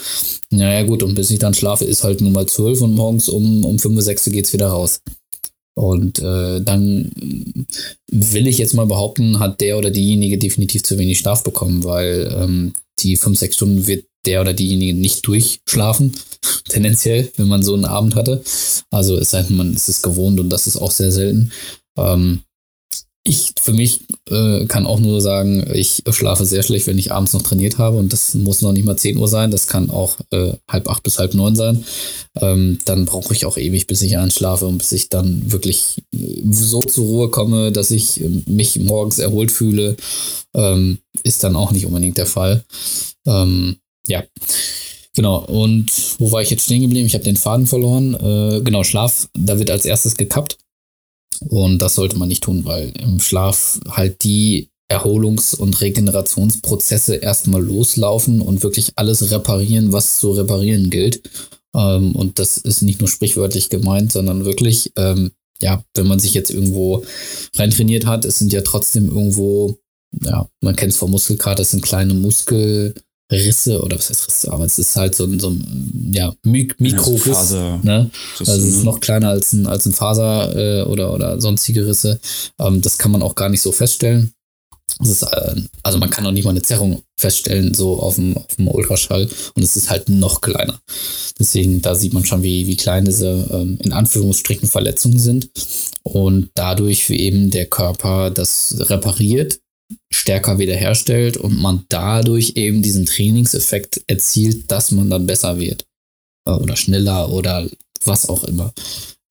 Naja 0.50 0.82
gut, 0.84 1.02
und 1.02 1.14
bis 1.14 1.30
ich 1.30 1.38
dann 1.38 1.54
schlafe, 1.54 1.84
ist 1.84 2.04
halt 2.04 2.20
nur 2.20 2.30
mal 2.30 2.46
12 2.46 2.82
und 2.82 2.94
morgens 2.94 3.28
um, 3.28 3.64
um 3.64 3.78
5, 3.78 4.00
6 4.00 4.26
Uhr 4.26 4.32
geht 4.32 4.44
es 4.46 4.52
wieder 4.52 4.68
raus. 4.68 5.00
Und 5.76 6.20
äh, 6.20 6.60
dann 6.60 7.10
will 8.10 8.46
ich 8.46 8.58
jetzt 8.58 8.74
mal 8.74 8.86
behaupten, 8.86 9.40
hat 9.40 9.60
der 9.60 9.76
oder 9.76 9.90
diejenige 9.90 10.38
definitiv 10.38 10.84
zu 10.84 10.98
wenig 10.98 11.18
Schlaf 11.18 11.42
bekommen, 11.42 11.82
weil 11.82 12.32
ähm, 12.38 12.74
die 13.00 13.16
5, 13.16 13.36
6 13.38 13.56
Stunden 13.56 13.86
wird 13.86 14.04
der 14.26 14.40
oder 14.40 14.52
diejenige 14.52 14.94
nicht 14.94 15.26
durchschlafen, 15.26 16.12
tendenziell, 16.68 17.30
wenn 17.36 17.48
man 17.48 17.62
so 17.62 17.74
einen 17.74 17.84
Abend 17.84 18.14
hatte. 18.14 18.42
Also 18.90 19.16
es 19.16 19.30
sei 19.30 19.42
denn, 19.42 19.56
man 19.56 19.74
ist 19.74 19.88
es 19.88 20.02
gewohnt 20.02 20.40
und 20.40 20.50
das 20.50 20.66
ist 20.66 20.76
auch 20.76 20.90
sehr 20.90 21.12
selten. 21.12 21.52
Ähm, 21.96 22.42
ich 23.26 23.54
für 23.58 23.72
mich 23.72 24.00
äh, 24.30 24.66
kann 24.66 24.86
auch 24.86 25.00
nur 25.00 25.22
sagen, 25.22 25.66
ich 25.72 26.02
schlafe 26.10 26.44
sehr 26.44 26.62
schlecht, 26.62 26.86
wenn 26.86 26.98
ich 26.98 27.10
abends 27.10 27.32
noch 27.32 27.40
trainiert 27.40 27.78
habe 27.78 27.96
und 27.96 28.12
das 28.12 28.34
muss 28.34 28.60
noch 28.60 28.72
nicht 28.72 28.84
mal 28.84 28.98
10 28.98 29.16
Uhr 29.16 29.28
sein, 29.28 29.50
das 29.50 29.66
kann 29.66 29.88
auch 29.88 30.16
äh, 30.30 30.52
halb 30.68 30.90
acht 30.90 31.02
bis 31.02 31.18
halb 31.18 31.32
neun 31.32 31.56
sein. 31.56 31.84
Ähm, 32.38 32.78
dann 32.84 33.06
brauche 33.06 33.32
ich 33.32 33.46
auch 33.46 33.56
ewig, 33.56 33.86
bis 33.86 34.02
ich 34.02 34.18
einschlafe 34.18 34.66
und 34.66 34.78
bis 34.78 34.92
ich 34.92 35.08
dann 35.08 35.50
wirklich 35.50 36.02
äh, 36.14 36.42
so 36.50 36.82
zur 36.82 37.06
Ruhe 37.06 37.30
komme, 37.30 37.72
dass 37.72 37.90
ich 37.90 38.20
äh, 38.20 38.28
mich 38.46 38.78
morgens 38.78 39.18
erholt 39.18 39.50
fühle, 39.50 39.96
ähm, 40.52 40.98
ist 41.22 41.44
dann 41.44 41.56
auch 41.56 41.72
nicht 41.72 41.86
unbedingt 41.86 42.18
der 42.18 42.26
Fall. 42.26 42.62
Ähm, 43.26 43.76
ja. 44.08 44.24
Genau, 45.16 45.44
und 45.44 45.86
wo 46.18 46.32
war 46.32 46.42
ich 46.42 46.50
jetzt 46.50 46.64
stehen 46.64 46.82
geblieben? 46.82 47.06
Ich 47.06 47.14
habe 47.14 47.24
den 47.24 47.36
Faden 47.36 47.66
verloren. 47.66 48.14
Äh, 48.14 48.62
genau, 48.62 48.82
Schlaf, 48.82 49.28
da 49.34 49.58
wird 49.58 49.70
als 49.70 49.84
erstes 49.84 50.16
gekappt. 50.16 50.58
Und 51.48 51.78
das 51.78 51.94
sollte 51.94 52.18
man 52.18 52.28
nicht 52.28 52.42
tun, 52.42 52.64
weil 52.64 52.92
im 52.98 53.20
Schlaf 53.20 53.78
halt 53.88 54.24
die 54.24 54.70
Erholungs- 54.88 55.54
und 55.54 55.80
Regenerationsprozesse 55.80 57.16
erstmal 57.16 57.62
loslaufen 57.62 58.40
und 58.40 58.62
wirklich 58.62 58.92
alles 58.96 59.30
reparieren, 59.30 59.92
was 59.92 60.18
zu 60.18 60.32
reparieren 60.32 60.90
gilt. 60.90 61.22
Ähm, 61.74 62.14
und 62.14 62.38
das 62.38 62.58
ist 62.58 62.82
nicht 62.82 63.00
nur 63.00 63.08
sprichwörtlich 63.08 63.70
gemeint, 63.70 64.12
sondern 64.12 64.44
wirklich, 64.44 64.92
ähm, 64.96 65.32
ja, 65.62 65.82
wenn 65.94 66.06
man 66.06 66.20
sich 66.20 66.34
jetzt 66.34 66.50
irgendwo 66.50 67.04
reintrainiert 67.56 68.06
hat, 68.06 68.24
es 68.24 68.38
sind 68.38 68.52
ja 68.52 68.62
trotzdem 68.62 69.08
irgendwo, 69.08 69.78
ja, 70.22 70.48
man 70.60 70.76
kennt 70.76 70.92
es 70.92 70.98
vom 70.98 71.10
Muskelkater, 71.10 71.62
es 71.62 71.70
sind 71.70 71.82
kleine 71.82 72.14
Muskel, 72.14 72.94
Risse 73.32 73.82
oder 73.82 73.96
was 73.96 74.10
heißt 74.10 74.26
Risse, 74.28 74.52
aber 74.52 74.64
es 74.64 74.78
ist 74.78 74.96
halt 74.96 75.14
so 75.14 75.24
ein, 75.24 75.40
so 75.40 75.50
ein 75.50 76.12
ja, 76.12 76.34
Mik 76.42 76.78
Mikroriss. 76.78 77.52
Ja, 77.52 77.80
ne? 77.82 78.10
Also 78.38 78.52
es 78.52 78.64
ist 78.64 78.84
noch 78.84 79.00
kleiner 79.00 79.30
als 79.30 79.52
ein, 79.52 79.66
als 79.66 79.86
ein 79.86 79.94
Faser 79.94 80.54
äh, 80.54 80.82
oder, 80.84 81.12
oder 81.12 81.40
sonstige 81.40 81.86
Risse. 81.86 82.20
Ähm, 82.58 82.82
das 82.82 82.98
kann 82.98 83.10
man 83.12 83.22
auch 83.22 83.34
gar 83.34 83.48
nicht 83.48 83.62
so 83.62 83.72
feststellen. 83.72 84.32
Ist, 85.00 85.22
äh, 85.22 85.54
also 85.82 85.98
man 85.98 86.10
kann 86.10 86.26
auch 86.26 86.30
nicht 86.30 86.44
mal 86.44 86.50
eine 86.50 86.62
Zerrung 86.62 87.02
feststellen, 87.18 87.74
so 87.74 87.98
auf 87.98 88.16
dem, 88.16 88.36
auf 88.36 88.56
dem 88.56 88.68
Ultraschall. 88.68 89.28
Und 89.54 89.62
es 89.62 89.76
ist 89.76 89.90
halt 89.90 90.08
noch 90.08 90.40
kleiner. 90.40 90.78
Deswegen, 91.38 91.80
da 91.80 91.94
sieht 91.94 92.12
man 92.12 92.24
schon, 92.24 92.42
wie, 92.42 92.66
wie 92.66 92.76
klein 92.76 93.06
diese 93.06 93.48
ähm, 93.52 93.78
in 93.82 93.92
Anführungsstrichen 93.92 94.68
Verletzungen 94.68 95.18
sind. 95.18 95.48
Und 96.02 96.50
dadurch, 96.54 97.08
wie 97.08 97.18
eben 97.20 97.50
der 97.50 97.66
Körper 97.66 98.30
das 98.30 98.76
repariert, 98.78 99.58
stärker 100.12 100.58
wiederherstellt 100.58 101.36
und 101.36 101.60
man 101.60 101.84
dadurch 101.88 102.52
eben 102.56 102.82
diesen 102.82 103.06
Trainingseffekt 103.06 104.02
erzielt, 104.06 104.70
dass 104.70 104.90
man 104.92 105.10
dann 105.10 105.26
besser 105.26 105.58
wird. 105.58 105.84
Äh, 106.46 106.52
oder 106.52 106.76
schneller 106.76 107.30
oder 107.30 107.68
was 108.04 108.28
auch 108.28 108.44
immer. 108.44 108.72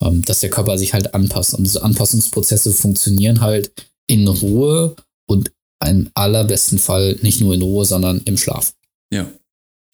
Ähm, 0.01 0.21
dass 0.23 0.41
der 0.41 0.49
Körper 0.49 0.77
sich 0.77 0.93
halt 0.93 1.13
anpasst. 1.13 1.53
Und 1.53 1.63
diese 1.63 1.83
Anpassungsprozesse 1.83 2.71
funktionieren 2.71 3.41
halt 3.41 3.71
in 4.07 4.27
Ruhe 4.27 4.95
und 5.27 5.51
im 5.85 6.09
allerbesten 6.13 6.79
Fall 6.79 7.17
nicht 7.21 7.41
nur 7.41 7.53
in 7.53 7.61
Ruhe, 7.61 7.85
sondern 7.85 8.21
im 8.25 8.37
Schlaf. 8.37 8.73
Ja. 9.11 9.29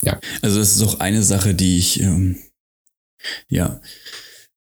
Ja. 0.04 0.20
Also 0.42 0.60
das 0.60 0.76
ist 0.76 0.82
auch 0.82 1.00
eine 1.00 1.24
Sache, 1.24 1.54
die 1.54 1.78
ich, 1.78 2.00
ähm, 2.00 2.38
ja, 3.50 3.82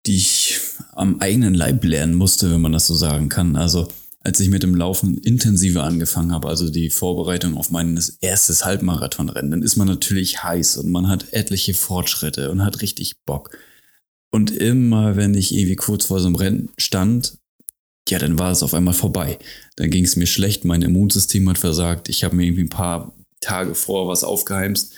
die 0.05 0.17
ich 0.17 0.59
am 0.93 1.19
eigenen 1.19 1.53
Leib 1.53 1.83
lernen 1.83 2.15
musste, 2.15 2.51
wenn 2.51 2.61
man 2.61 2.73
das 2.73 2.87
so 2.87 2.95
sagen 2.95 3.29
kann. 3.29 3.55
Also 3.55 3.87
als 4.23 4.39
ich 4.39 4.49
mit 4.49 4.63
dem 4.63 4.75
Laufen 4.75 5.17
intensiver 5.17 5.83
angefangen 5.83 6.31
habe, 6.31 6.47
also 6.47 6.69
die 6.69 6.89
Vorbereitung 6.89 7.57
auf 7.57 7.71
mein 7.71 7.99
erstes 8.21 8.65
Halbmarathonrennen, 8.65 9.51
dann 9.51 9.63
ist 9.63 9.77
man 9.77 9.87
natürlich 9.87 10.43
heiß 10.43 10.77
und 10.77 10.91
man 10.91 11.07
hat 11.07 11.33
etliche 11.33 11.73
Fortschritte 11.73 12.51
und 12.51 12.63
hat 12.63 12.81
richtig 12.81 13.15
Bock. 13.25 13.57
Und 14.31 14.51
immer, 14.51 15.15
wenn 15.15 15.33
ich 15.33 15.53
irgendwie 15.53 15.75
kurz 15.75 16.05
vor 16.05 16.19
so 16.19 16.27
einem 16.27 16.35
Rennen 16.35 16.69
stand, 16.77 17.37
ja, 18.09 18.19
dann 18.19 18.37
war 18.37 18.51
es 18.51 18.63
auf 18.63 18.73
einmal 18.73 18.93
vorbei. 18.93 19.39
Dann 19.75 19.89
ging 19.89 20.03
es 20.03 20.15
mir 20.15 20.27
schlecht, 20.27 20.65
mein 20.65 20.81
Immunsystem 20.81 21.49
hat 21.49 21.57
versagt, 21.57 22.09
ich 22.09 22.23
habe 22.23 22.35
mir 22.35 22.45
irgendwie 22.45 22.63
ein 22.63 22.69
paar 22.69 23.13
Tage 23.39 23.73
vor 23.73 24.07
was 24.07 24.23
aufgeheimst 24.23 24.93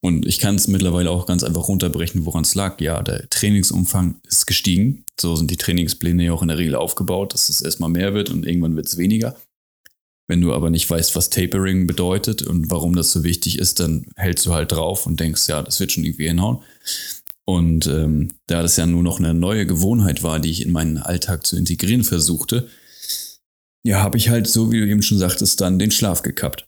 und 0.00 0.26
ich 0.26 0.38
kann 0.38 0.56
es 0.56 0.68
mittlerweile 0.68 1.10
auch 1.10 1.26
ganz 1.26 1.42
einfach 1.42 1.68
runterbrechen, 1.68 2.26
woran 2.26 2.42
es 2.42 2.54
lag. 2.54 2.80
Ja, 2.80 3.02
der 3.02 3.28
Trainingsumfang 3.30 4.20
ist 4.28 4.46
gestiegen. 4.46 5.04
So 5.18 5.36
sind 5.36 5.50
die 5.50 5.56
Trainingspläne 5.56 6.24
ja 6.24 6.32
auch 6.32 6.42
in 6.42 6.48
der 6.48 6.58
Regel 6.58 6.74
aufgebaut, 6.74 7.34
dass 7.34 7.48
es 7.48 7.62
erstmal 7.62 7.90
mehr 7.90 8.14
wird 8.14 8.30
und 8.30 8.46
irgendwann 8.46 8.76
wird 8.76 8.86
es 8.86 8.98
weniger. 8.98 9.36
Wenn 10.28 10.40
du 10.40 10.52
aber 10.52 10.70
nicht 10.70 10.88
weißt, 10.90 11.14
was 11.14 11.30
Tapering 11.30 11.86
bedeutet 11.86 12.42
und 12.42 12.70
warum 12.70 12.96
das 12.96 13.12
so 13.12 13.22
wichtig 13.22 13.58
ist, 13.58 13.80
dann 13.80 14.06
hältst 14.16 14.44
du 14.46 14.52
halt 14.52 14.72
drauf 14.72 15.06
und 15.06 15.20
denkst, 15.20 15.48
ja, 15.48 15.62
das 15.62 15.78
wird 15.78 15.92
schon 15.92 16.04
irgendwie 16.04 16.28
hinhauen. 16.28 16.58
Und 17.44 17.86
ähm, 17.86 18.30
da 18.46 18.60
das 18.60 18.76
ja 18.76 18.86
nur 18.86 19.04
noch 19.04 19.20
eine 19.20 19.32
neue 19.32 19.66
Gewohnheit 19.66 20.24
war, 20.24 20.40
die 20.40 20.50
ich 20.50 20.66
in 20.66 20.72
meinen 20.72 20.98
Alltag 20.98 21.46
zu 21.46 21.56
integrieren 21.56 22.02
versuchte, 22.02 22.68
ja, 23.84 24.02
habe 24.02 24.18
ich 24.18 24.30
halt, 24.30 24.48
so 24.48 24.72
wie 24.72 24.80
du 24.80 24.88
eben 24.88 25.02
schon 25.02 25.18
sagtest, 25.18 25.60
dann 25.60 25.78
den 25.78 25.92
Schlaf 25.92 26.22
gekappt. 26.22 26.66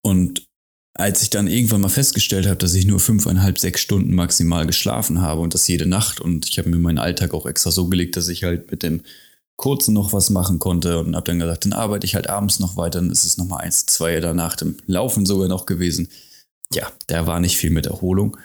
Und 0.00 0.46
als 0.94 1.22
ich 1.22 1.30
dann 1.30 1.48
irgendwann 1.48 1.80
mal 1.80 1.88
festgestellt 1.88 2.46
habe, 2.46 2.56
dass 2.56 2.74
ich 2.74 2.86
nur 2.86 3.00
fünfeinhalb, 3.00 3.58
sechs 3.58 3.80
Stunden 3.80 4.14
maximal 4.14 4.64
geschlafen 4.64 5.20
habe 5.20 5.40
und 5.40 5.52
das 5.52 5.66
jede 5.66 5.86
Nacht 5.86 6.20
und 6.20 6.48
ich 6.48 6.58
habe 6.58 6.70
mir 6.70 6.78
meinen 6.78 6.98
Alltag 6.98 7.34
auch 7.34 7.46
extra 7.46 7.72
so 7.72 7.88
gelegt, 7.88 8.16
dass 8.16 8.28
ich 8.28 8.44
halt 8.44 8.70
mit 8.70 8.84
dem 8.84 9.02
kurzen 9.56 9.92
noch 9.92 10.12
was 10.12 10.30
machen 10.30 10.60
konnte 10.60 11.00
und 11.00 11.16
habe 11.16 11.26
dann 11.26 11.40
gesagt, 11.40 11.64
dann 11.64 11.72
arbeite 11.72 12.06
ich 12.06 12.14
halt 12.14 12.30
abends 12.30 12.60
noch 12.60 12.76
weiter, 12.76 13.00
dann 13.00 13.10
ist 13.10 13.24
es 13.24 13.38
nochmal 13.38 13.62
eins, 13.62 13.86
zwei 13.86 14.20
danach 14.20 14.54
dem 14.56 14.76
Laufen 14.86 15.26
sogar 15.26 15.48
noch 15.48 15.66
gewesen. 15.66 16.08
Ja, 16.72 16.90
da 17.08 17.26
war 17.26 17.40
nicht 17.40 17.56
viel 17.56 17.70
mit 17.70 17.86
Erholung 17.86 18.36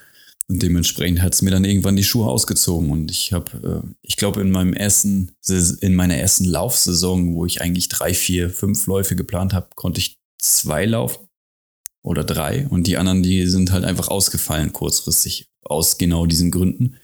und 0.48 0.64
dementsprechend 0.64 1.22
hat 1.22 1.36
es 1.36 1.44
mir 1.44 1.52
dann 1.52 1.66
irgendwann 1.66 1.96
die 1.96 2.04
Schuhe 2.04 2.28
ausgezogen 2.28 2.90
und 2.90 3.12
ich 3.12 3.32
habe, 3.32 3.84
äh, 3.86 3.88
ich 4.02 4.18
glaube 4.18 4.42
in 4.42 4.50
meinem 4.50 4.74
ersten, 4.74 5.32
in 5.82 5.94
meiner 5.94 6.16
ersten 6.16 6.46
Laufsaison, 6.46 7.36
wo 7.36 7.46
ich 7.46 7.62
eigentlich 7.62 7.90
drei, 7.90 8.16
vier, 8.16 8.50
fünf 8.50 8.88
Läufe 8.88 9.16
geplant 9.16 9.54
habe, 9.54 9.68
konnte 9.76 10.00
ich 10.00 10.18
zwei 10.40 10.86
laufen 10.86 11.29
oder 12.10 12.24
drei. 12.24 12.68
Und 12.68 12.88
die 12.88 12.98
anderen, 12.98 13.22
die 13.22 13.46
sind 13.46 13.72
halt 13.72 13.86
einfach 13.86 14.08
ausgefallen 14.08 14.74
kurzfristig 14.74 15.46
aus 15.64 16.00
genau 16.00 16.26
diesen 16.26 16.50
Gründen. 16.50 16.96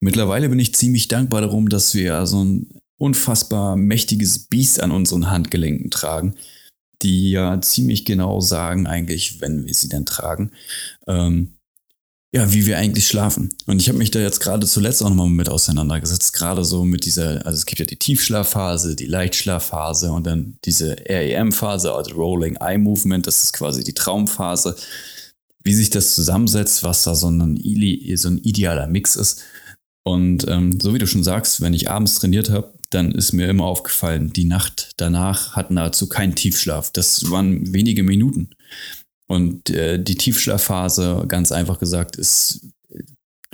Mittlerweile 0.00 0.48
bin 0.48 0.58
ich 0.58 0.74
ziemlich 0.74 1.06
dankbar 1.06 1.40
darum, 1.40 1.68
dass 1.68 1.94
wir 1.94 2.26
so 2.26 2.44
ein 2.44 2.80
unfassbar 2.98 3.76
mächtiges 3.76 4.48
Biest 4.48 4.82
an 4.82 4.90
unseren 4.90 5.30
Handgelenken 5.30 5.90
tragen, 5.90 6.34
die 7.02 7.30
ja 7.30 7.60
ziemlich 7.60 8.04
genau 8.04 8.40
sagen 8.40 8.88
eigentlich, 8.88 9.40
wenn 9.40 9.66
wir 9.66 9.74
sie 9.74 9.88
denn 9.88 10.04
tragen, 10.04 10.50
ähm, 11.06 11.57
ja, 12.30 12.52
wie 12.52 12.66
wir 12.66 12.76
eigentlich 12.76 13.06
schlafen. 13.06 13.50
Und 13.66 13.80
ich 13.80 13.88
habe 13.88 13.98
mich 13.98 14.10
da 14.10 14.20
jetzt 14.20 14.40
gerade 14.40 14.66
zuletzt 14.66 15.02
auch 15.02 15.08
nochmal 15.08 15.30
mit 15.30 15.48
auseinandergesetzt, 15.48 16.34
gerade 16.34 16.62
so 16.64 16.84
mit 16.84 17.06
dieser, 17.06 17.46
also 17.46 17.56
es 17.56 17.64
gibt 17.64 17.80
ja 17.80 17.86
die 17.86 17.98
Tiefschlafphase, 17.98 18.96
die 18.96 19.06
Leichtschlafphase 19.06 20.12
und 20.12 20.26
dann 20.26 20.58
diese 20.64 20.96
REM-Phase, 21.08 21.92
also 21.92 22.14
Rolling 22.14 22.56
Eye 22.56 22.76
Movement, 22.76 23.26
das 23.26 23.44
ist 23.44 23.54
quasi 23.54 23.82
die 23.82 23.94
Traumphase. 23.94 24.76
Wie 25.64 25.74
sich 25.74 25.90
das 25.90 26.14
zusammensetzt, 26.14 26.82
was 26.82 27.02
da 27.02 27.14
so 27.14 27.30
ein, 27.30 27.56
so 28.16 28.28
ein 28.28 28.38
idealer 28.38 28.86
Mix 28.86 29.16
ist. 29.16 29.42
Und 30.04 30.46
ähm, 30.48 30.80
so 30.80 30.94
wie 30.94 30.98
du 30.98 31.06
schon 31.06 31.24
sagst, 31.24 31.60
wenn 31.60 31.74
ich 31.74 31.90
abends 31.90 32.18
trainiert 32.18 32.50
habe, 32.50 32.72
dann 32.90 33.12
ist 33.12 33.32
mir 33.32 33.48
immer 33.48 33.64
aufgefallen, 33.64 34.32
die 34.32 34.44
Nacht 34.44 34.92
danach 34.96 35.56
hat 35.56 35.70
nahezu 35.70 36.08
keinen 36.08 36.34
Tiefschlaf. 36.34 36.90
Das 36.92 37.30
waren 37.30 37.72
wenige 37.74 38.02
Minuten. 38.02 38.50
Und 39.28 39.70
äh, 39.70 40.02
die 40.02 40.16
Tiefschlafphase, 40.16 41.24
ganz 41.28 41.52
einfach 41.52 41.78
gesagt, 41.78 42.16
ist, 42.16 42.66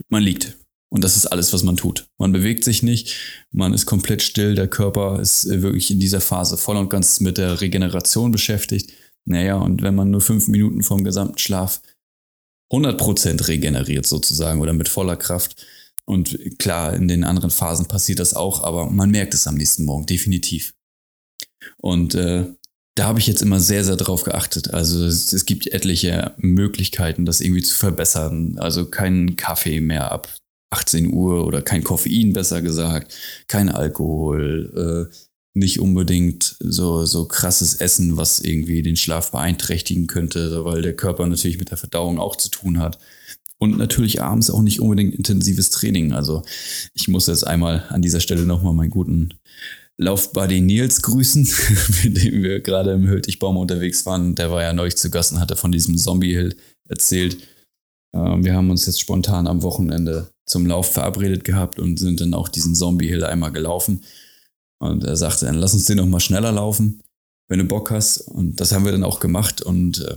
man 0.08 0.22
liegt. 0.22 0.56
Und 0.88 1.02
das 1.02 1.16
ist 1.16 1.26
alles, 1.26 1.52
was 1.52 1.64
man 1.64 1.76
tut. 1.76 2.06
Man 2.18 2.32
bewegt 2.32 2.62
sich 2.62 2.84
nicht, 2.84 3.16
man 3.50 3.74
ist 3.74 3.84
komplett 3.84 4.22
still, 4.22 4.54
der 4.54 4.68
Körper 4.68 5.20
ist 5.20 5.44
äh, 5.46 5.60
wirklich 5.62 5.90
in 5.90 5.98
dieser 5.98 6.20
Phase 6.20 6.56
voll 6.56 6.76
und 6.76 6.90
ganz 6.90 7.18
mit 7.20 7.36
der 7.36 7.60
Regeneration 7.60 8.30
beschäftigt. 8.30 8.92
Naja, 9.24 9.56
und 9.56 9.82
wenn 9.82 9.96
man 9.96 10.10
nur 10.10 10.20
fünf 10.20 10.46
Minuten 10.46 10.82
vom 10.82 11.02
gesamten 11.02 11.38
Schlaf 11.38 11.82
100% 12.72 13.48
regeneriert 13.48 14.06
sozusagen 14.06 14.60
oder 14.60 14.72
mit 14.72 14.88
voller 14.88 15.16
Kraft, 15.16 15.66
und 16.06 16.58
klar, 16.58 16.94
in 16.94 17.08
den 17.08 17.24
anderen 17.24 17.50
Phasen 17.50 17.86
passiert 17.86 18.18
das 18.18 18.34
auch, 18.34 18.62
aber 18.62 18.90
man 18.90 19.10
merkt 19.10 19.34
es 19.34 19.46
am 19.46 19.54
nächsten 19.54 19.84
Morgen, 19.84 20.06
definitiv. 20.06 20.74
Und 21.78 22.14
äh, 22.14 22.46
da 22.94 23.06
habe 23.06 23.18
ich 23.18 23.26
jetzt 23.26 23.42
immer 23.42 23.60
sehr, 23.60 23.84
sehr 23.84 23.96
drauf 23.96 24.22
geachtet. 24.22 24.72
Also 24.72 25.04
es, 25.04 25.32
es, 25.32 25.46
gibt 25.46 25.66
etliche 25.66 26.32
Möglichkeiten, 26.36 27.24
das 27.24 27.40
irgendwie 27.40 27.62
zu 27.62 27.74
verbessern. 27.74 28.56
Also 28.58 28.86
keinen 28.86 29.36
Kaffee 29.36 29.80
mehr 29.80 30.12
ab 30.12 30.28
18 30.70 31.12
Uhr 31.12 31.46
oder 31.46 31.62
kein 31.62 31.84
Koffein, 31.84 32.32
besser 32.32 32.62
gesagt, 32.62 33.14
kein 33.48 33.68
Alkohol, 33.68 35.08
äh, 35.10 35.14
nicht 35.54 35.78
unbedingt 35.78 36.56
so, 36.58 37.06
so 37.06 37.26
krasses 37.26 37.74
Essen, 37.74 38.16
was 38.16 38.40
irgendwie 38.40 38.82
den 38.82 38.96
Schlaf 38.96 39.30
beeinträchtigen 39.30 40.08
könnte, 40.08 40.64
weil 40.64 40.82
der 40.82 40.96
Körper 40.96 41.26
natürlich 41.26 41.58
mit 41.58 41.70
der 41.70 41.78
Verdauung 41.78 42.18
auch 42.18 42.36
zu 42.36 42.48
tun 42.48 42.80
hat. 42.80 42.98
Und 43.58 43.78
natürlich 43.78 44.20
abends 44.20 44.50
auch 44.50 44.62
nicht 44.62 44.80
unbedingt 44.80 45.14
intensives 45.14 45.70
Training. 45.70 46.12
Also 46.12 46.42
ich 46.92 47.06
muss 47.06 47.28
jetzt 47.28 47.46
einmal 47.46 47.84
an 47.88 48.02
dieser 48.02 48.20
Stelle 48.20 48.44
nochmal 48.44 48.74
meinen 48.74 48.90
guten 48.90 49.34
Laufbuddy 49.96 50.60
Nils 50.60 51.02
grüßen, 51.02 51.42
mit 52.04 52.22
dem 52.22 52.42
wir 52.42 52.60
gerade 52.60 52.92
im 52.92 53.08
Hültigbaum 53.08 53.56
unterwegs 53.56 54.04
waren. 54.06 54.34
Der 54.34 54.50
war 54.50 54.62
ja 54.62 54.72
neulich 54.72 54.96
zu 54.96 55.10
Gast 55.10 55.32
und 55.32 55.40
hatte 55.40 55.56
von 55.56 55.72
diesem 55.72 55.96
Zombie-Hill 55.96 56.56
erzählt. 56.88 57.38
Ähm, 58.12 58.44
wir 58.44 58.54
haben 58.54 58.70
uns 58.70 58.86
jetzt 58.86 59.00
spontan 59.00 59.46
am 59.46 59.62
Wochenende 59.62 60.30
zum 60.46 60.66
Lauf 60.66 60.92
verabredet 60.92 61.44
gehabt 61.44 61.78
und 61.78 61.98
sind 61.98 62.20
dann 62.20 62.34
auch 62.34 62.48
diesen 62.48 62.74
Zombie-Hill 62.74 63.24
einmal 63.24 63.52
gelaufen. 63.52 64.04
Und 64.78 65.04
er 65.04 65.16
sagte 65.16 65.46
dann, 65.46 65.56
lass 65.56 65.74
uns 65.74 65.86
den 65.86 65.98
noch 65.98 66.06
mal 66.06 66.20
schneller 66.20 66.52
laufen, 66.52 67.00
wenn 67.48 67.60
du 67.60 67.64
Bock 67.64 67.90
hast. 67.90 68.18
Und 68.18 68.60
das 68.60 68.72
haben 68.72 68.84
wir 68.84 68.92
dann 68.92 69.04
auch 69.04 69.20
gemacht. 69.20 69.62
Und 69.62 70.00
äh, 70.00 70.16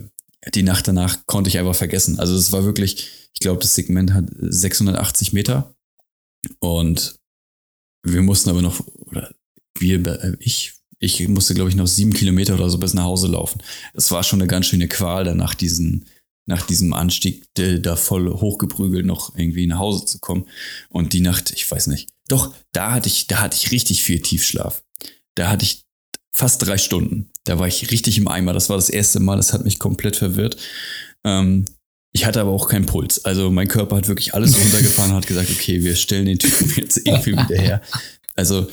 die 0.52 0.63
Nacht 0.63 0.88
danach 0.88 1.26
konnte 1.28 1.50
ich 1.50 1.58
einfach 1.58 1.76
vergessen. 1.76 2.20
Also 2.20 2.36
es 2.36 2.52
war 2.52 2.63
wirklich, 2.66 3.30
ich 3.34 3.40
glaube, 3.40 3.62
das 3.62 3.76
Segment 3.76 4.13
hat 4.13 4.26
680 4.40 5.34
Meter 5.34 5.74
und 6.60 7.16
wir 8.04 8.22
mussten 8.22 8.50
aber 8.50 8.62
noch, 8.62 8.86
oder 9.08 9.32
wir, 9.82 10.06
äh, 10.06 10.38
ich, 10.40 10.74
ich 11.00 11.28
musste, 11.28 11.54
glaube 11.54 11.70
ich, 11.70 11.76
noch 11.76 11.88
sieben 11.88 12.13
Kilometer 12.13 12.56
oder 12.56 12.70
so 12.70 12.78
bis 12.78 12.94
nach 12.94 13.04
Hause 13.04 13.28
laufen. 13.28 13.62
Es 13.94 14.12
war 14.12 14.24
schon 14.24 14.42
eine 14.42 14.48
ganz 14.48 14.68
schöne 14.68 14.88
Qual, 14.88 15.24
danach 15.24 15.54
diesen, 15.54 16.06
nach 16.48 16.66
diesem 16.66 16.94
Anstieg 16.94 17.44
da 17.56 17.96
voll 17.96 18.30
hochgeprügelt 18.30 19.06
noch 19.06 19.36
irgendwie 19.36 19.68
nach 19.68 19.80
Hause 19.80 20.06
zu 20.06 20.20
kommen. 20.20 20.46
Und 20.90 21.13
die 21.13 21.22
Nacht, 21.22 21.52
ich 21.52 21.70
weiß 21.70 21.88
nicht. 21.88 22.10
Doch, 22.28 22.54
da 22.72 22.94
hatte 22.94 23.10
ich, 23.10 23.28
da 23.28 23.40
hatte 23.40 23.58
ich 23.58 23.72
richtig 23.72 24.02
viel 24.02 24.22
Tiefschlaf. 24.22 24.84
Da 25.36 25.50
hatte 25.50 25.66
ich 25.66 25.84
fast 26.34 26.66
drei 26.66 26.78
Stunden. 26.78 27.30
Da 27.44 27.60
war 27.60 27.68
ich 27.68 27.92
richtig 27.92 28.18
im 28.18 28.28
Eimer. 28.28 28.54
Das 28.54 28.70
war 28.70 28.78
das 28.78 28.90
erste 28.90 29.20
Mal, 29.20 29.38
das 29.38 29.54
hat 29.54 29.66
mich 29.66 29.80
komplett 29.80 30.16
verwirrt. 30.16 30.58
Ähm, 31.24 31.66
ich 32.13 32.26
hatte 32.26 32.42
aber 32.42 32.52
auch 32.52 32.70
keinen 32.70 32.86
Puls. 32.86 33.26
Also 33.26 33.52
mein 33.52 33.68
Körper 33.68 33.98
hat 33.98 34.08
wirklich 34.08 34.34
alles 34.34 34.58
runtergefahren 34.63 35.12
und 35.12 35.18
hat 35.18 35.28
gesagt, 35.28 35.50
okay, 35.52 35.84
wir 35.84 35.96
stellen 35.96 36.26
den 36.26 36.40
Typen 36.40 36.74
jetzt 36.76 36.98
irgendwie 36.98 37.34
wieder 37.34 37.62
her. 37.62 37.82
Also 38.36 38.68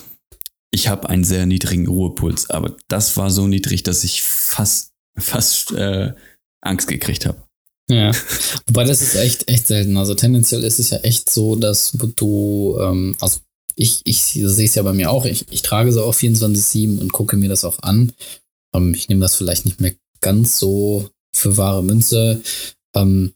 ich 0.75 0.89
habe 0.89 1.09
einen 1.09 1.23
sehr 1.23 1.47
niedrigen 1.47 1.87
Ruhepuls, 1.87 2.51
aber 2.51 2.77
das 2.89 3.17
war 3.17 3.31
so 3.31 3.47
niedrig, 3.47 3.85
dass 3.85 4.03
ich 4.03 4.23
fast, 4.23 4.91
fast 5.17 5.71
äh, 5.73 6.13
Angst 6.61 6.89
gekriegt 6.89 7.27
habe. 7.27 7.41
Ja, 7.89 8.13
wobei 8.67 8.85
das 8.85 9.01
ist 9.01 9.15
echt, 9.15 9.49
echt 9.49 9.69
selten. 9.69 9.97
Also 9.97 10.15
tendenziell 10.15 10.65
ist 10.65 10.81
es 10.81 10.91
ja 10.91 10.99
echt 10.99 11.31
so, 11.31 11.55
dass 11.55 11.93
du, 12.17 12.77
ähm, 12.81 13.15
also 13.21 13.39
ich, 13.77 14.01
ich 14.05 14.23
sehe 14.23 14.67
es 14.67 14.75
ja 14.75 14.83
bei 14.83 14.93
mir 14.93 15.11
auch, 15.11 15.27
ich, 15.27 15.47
ich 15.51 15.63
trage 15.63 15.93
so 15.93 16.03
auf 16.03 16.19
24-7 16.19 16.99
und 16.99 17.13
gucke 17.13 17.37
mir 17.37 17.49
das 17.49 17.65
auch 17.65 17.81
an. 17.83 18.13
Ähm, 18.75 18.95
ich 18.95 19.09
nehme 19.09 19.21
das 19.21 19.37
vielleicht 19.37 19.67
nicht 19.67 19.81
mehr 19.81 19.95
ganz 20.21 20.59
so 20.59 21.09
für 21.37 21.57
wahre 21.57 21.85
Münze, 21.85 22.43
ähm, 22.97 23.35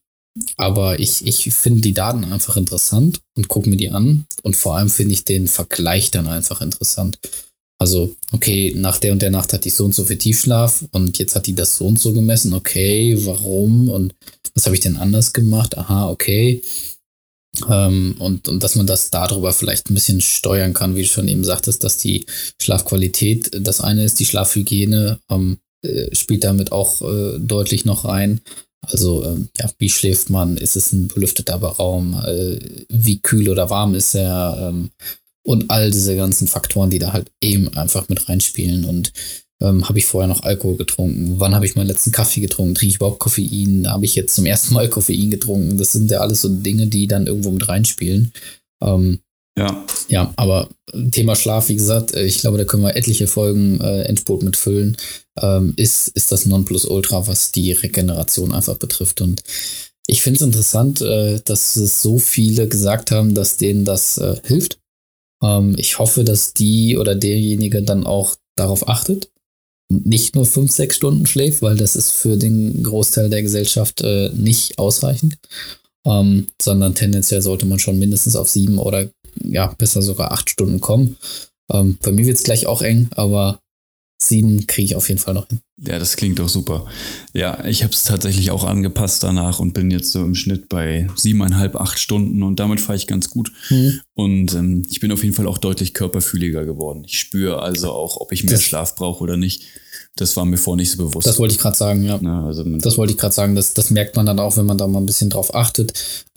aber 0.56 0.98
ich, 0.98 1.26
ich 1.26 1.52
finde 1.54 1.80
die 1.80 1.94
Daten 1.94 2.24
einfach 2.24 2.56
interessant 2.56 3.20
und 3.36 3.48
gucke 3.48 3.68
mir 3.68 3.76
die 3.76 3.90
an. 3.90 4.26
Und 4.42 4.56
vor 4.56 4.76
allem 4.76 4.90
finde 4.90 5.14
ich 5.14 5.24
den 5.24 5.48
Vergleich 5.48 6.10
dann 6.10 6.26
einfach 6.26 6.60
interessant. 6.60 7.18
Also, 7.80 8.16
okay, 8.32 8.74
nach 8.76 8.98
der 8.98 9.12
und 9.12 9.22
der 9.22 9.30
Nacht 9.30 9.52
hatte 9.52 9.68
ich 9.68 9.74
so 9.74 9.84
und 9.84 9.94
so 9.94 10.04
viel 10.04 10.18
Tiefschlaf 10.18 10.84
und 10.90 11.18
jetzt 11.18 11.36
hat 11.36 11.46
die 11.46 11.54
das 11.54 11.76
so 11.76 11.86
und 11.86 12.00
so 12.00 12.12
gemessen. 12.12 12.52
Okay, 12.52 13.16
warum? 13.24 13.88
Und 13.88 14.14
was 14.54 14.66
habe 14.66 14.74
ich 14.74 14.80
denn 14.82 14.96
anders 14.96 15.32
gemacht? 15.32 15.78
Aha, 15.78 16.10
okay. 16.10 16.62
Ähm, 17.68 18.16
und, 18.18 18.48
und 18.48 18.62
dass 18.62 18.74
man 18.74 18.86
das 18.86 19.10
darüber 19.10 19.52
vielleicht 19.52 19.90
ein 19.90 19.94
bisschen 19.94 20.20
steuern 20.20 20.74
kann, 20.74 20.96
wie 20.96 21.02
du 21.02 21.08
schon 21.08 21.28
eben 21.28 21.44
sagtest, 21.44 21.84
dass 21.84 21.98
die 21.98 22.26
Schlafqualität 22.60 23.50
das 23.54 23.80
eine 23.80 24.04
ist, 24.04 24.18
die 24.18 24.26
Schlafhygiene 24.26 25.20
ähm, 25.30 25.58
äh, 25.82 26.14
spielt 26.14 26.42
damit 26.42 26.72
auch 26.72 27.02
äh, 27.02 27.38
deutlich 27.38 27.84
noch 27.84 28.04
rein. 28.04 28.40
Also, 28.90 29.24
ähm, 29.24 29.48
ja, 29.58 29.70
wie 29.78 29.90
schläft 29.90 30.30
man? 30.30 30.56
Ist 30.56 30.76
es 30.76 30.92
ein 30.92 31.08
belüfteter 31.08 31.56
Raum? 31.56 32.14
Äh, 32.24 32.58
wie 32.88 33.20
kühl 33.20 33.48
oder 33.48 33.70
warm 33.70 33.94
ist 33.94 34.14
er? 34.14 34.68
Ähm, 34.68 34.90
und 35.44 35.70
all 35.70 35.90
diese 35.90 36.14
ganzen 36.16 36.46
Faktoren, 36.46 36.90
die 36.90 36.98
da 36.98 37.12
halt 37.12 37.30
eben 37.40 37.74
einfach 37.76 38.08
mit 38.08 38.28
reinspielen. 38.28 38.84
Und 38.84 39.12
ähm, 39.60 39.88
habe 39.88 39.98
ich 39.98 40.06
vorher 40.06 40.28
noch 40.28 40.42
Alkohol 40.42 40.76
getrunken? 40.76 41.40
Wann 41.40 41.54
habe 41.54 41.66
ich 41.66 41.74
meinen 41.74 41.86
letzten 41.86 42.12
Kaffee 42.12 42.40
getrunken? 42.40 42.74
Trinke 42.74 42.90
ich 42.90 42.96
überhaupt 42.96 43.18
Koffein? 43.18 43.86
Habe 43.88 44.04
ich 44.04 44.14
jetzt 44.14 44.34
zum 44.34 44.46
ersten 44.46 44.74
Mal 44.74 44.88
Koffein 44.90 45.30
getrunken? 45.30 45.78
Das 45.78 45.92
sind 45.92 46.10
ja 46.10 46.20
alles 46.20 46.42
so 46.42 46.48
Dinge, 46.48 46.86
die 46.86 47.06
dann 47.06 47.26
irgendwo 47.26 47.50
mit 47.50 47.68
reinspielen. 47.68 48.32
Ähm, 48.82 49.20
ja. 49.58 49.84
Ja, 50.08 50.32
aber 50.36 50.68
Thema 51.10 51.34
Schlaf, 51.34 51.68
wie 51.68 51.74
gesagt, 51.74 52.14
äh, 52.14 52.24
ich 52.24 52.40
glaube, 52.40 52.58
da 52.58 52.64
können 52.64 52.84
wir 52.84 52.96
etliche 52.96 53.26
Folgen 53.26 53.80
äh, 53.80 54.02
Endspurt 54.02 54.42
mitfüllen. 54.42 54.96
Ähm, 55.42 55.74
ist, 55.76 56.08
ist 56.08 56.32
das 56.32 56.46
Nonplusultra, 56.46 57.26
was 57.26 57.52
die 57.52 57.72
Regeneration 57.72 58.52
einfach 58.52 58.76
betrifft. 58.76 59.20
Und 59.20 59.42
ich 60.06 60.22
finde 60.22 60.36
es 60.36 60.42
interessant, 60.42 61.00
äh, 61.00 61.40
dass 61.44 61.76
es 61.76 62.02
so 62.02 62.18
viele 62.18 62.68
gesagt 62.68 63.10
haben, 63.10 63.34
dass 63.34 63.56
denen 63.56 63.84
das 63.84 64.18
äh, 64.18 64.36
hilft. 64.44 64.78
Ähm, 65.42 65.74
ich 65.78 65.98
hoffe, 65.98 66.24
dass 66.24 66.54
die 66.54 66.96
oder 66.96 67.14
derjenige 67.14 67.82
dann 67.82 68.04
auch 68.04 68.34
darauf 68.56 68.88
achtet 68.88 69.30
nicht 69.90 70.34
nur 70.34 70.46
fünf, 70.46 70.70
sechs 70.70 70.96
Stunden 70.96 71.26
schläft, 71.26 71.62
weil 71.62 71.76
das 71.76 71.96
ist 71.96 72.10
für 72.10 72.36
den 72.36 72.82
Großteil 72.82 73.30
der 73.30 73.42
Gesellschaft 73.42 74.02
äh, 74.02 74.30
nicht 74.34 74.78
ausreichend, 74.78 75.38
ähm, 76.06 76.48
sondern 76.60 76.94
tendenziell 76.94 77.42
sollte 77.42 77.66
man 77.66 77.78
schon 77.78 77.98
mindestens 77.98 78.36
auf 78.36 78.48
sieben 78.48 78.78
oder 78.78 79.08
ja, 79.42 79.74
besser 79.78 80.02
sogar 80.02 80.32
acht 80.32 80.50
Stunden 80.50 80.80
kommen. 80.80 81.16
Ähm, 81.72 81.98
bei 82.02 82.12
mir 82.12 82.26
wird 82.26 82.36
es 82.36 82.44
gleich 82.44 82.66
auch 82.66 82.82
eng, 82.82 83.08
aber 83.14 83.60
sieben 84.20 84.66
kriege 84.66 84.86
ich 84.86 84.96
auf 84.96 85.08
jeden 85.08 85.20
Fall 85.20 85.34
noch 85.34 85.48
hin. 85.48 85.60
Ja, 85.80 85.98
das 86.00 86.16
klingt 86.16 86.40
doch 86.40 86.48
super. 86.48 86.86
Ja, 87.32 87.64
ich 87.64 87.84
habe 87.84 87.92
es 87.92 88.02
tatsächlich 88.02 88.50
auch 88.50 88.64
angepasst 88.64 89.22
danach 89.22 89.60
und 89.60 89.74
bin 89.74 89.92
jetzt 89.92 90.10
so 90.10 90.24
im 90.24 90.34
Schnitt 90.34 90.68
bei 90.68 91.06
siebeneinhalb, 91.14 91.76
acht 91.76 92.00
Stunden 92.00 92.42
und 92.42 92.58
damit 92.58 92.80
fahre 92.80 92.96
ich 92.96 93.06
ganz 93.06 93.30
gut. 93.30 93.52
Mhm. 93.70 94.00
Und 94.14 94.54
ähm, 94.54 94.82
ich 94.90 94.98
bin 94.98 95.12
auf 95.12 95.22
jeden 95.22 95.36
Fall 95.36 95.46
auch 95.46 95.58
deutlich 95.58 95.94
körperfühliger 95.94 96.64
geworden. 96.64 97.04
Ich 97.06 97.20
spüre 97.20 97.62
also 97.62 97.92
auch, 97.92 98.16
ob 98.16 98.32
ich 98.32 98.42
mehr 98.42 98.54
das, 98.54 98.64
Schlaf 98.64 98.96
brauche 98.96 99.22
oder 99.22 99.36
nicht. 99.36 99.66
Das 100.16 100.36
war 100.36 100.44
mir 100.44 100.56
vorher 100.56 100.78
nicht 100.78 100.90
so 100.90 100.98
bewusst. 100.98 101.28
Das 101.28 101.38
wollte 101.38 101.54
ich 101.54 101.60
gerade 101.60 101.76
sagen, 101.76 102.02
ja. 102.02 102.18
ja 102.20 102.44
also 102.44 102.64
das 102.64 102.98
wollte 102.98 103.12
ich 103.12 103.18
gerade 103.18 103.34
sagen. 103.34 103.54
Das, 103.54 103.72
das 103.72 103.90
merkt 103.90 104.16
man 104.16 104.26
dann 104.26 104.40
auch, 104.40 104.56
wenn 104.56 104.66
man 104.66 104.78
da 104.78 104.88
mal 104.88 104.98
ein 104.98 105.06
bisschen 105.06 105.30
drauf 105.30 105.54
achtet 105.54 105.92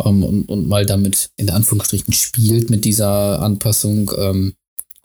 ähm, 0.05 0.23
und, 0.23 0.45
und 0.49 0.67
mal 0.67 0.85
damit 0.85 1.31
in 1.35 1.49
Anführungsstrichen 1.49 2.13
spielt 2.13 2.69
mit 2.69 2.85
dieser 2.85 3.41
Anpassung. 3.41 4.11
Ähm, 4.15 4.53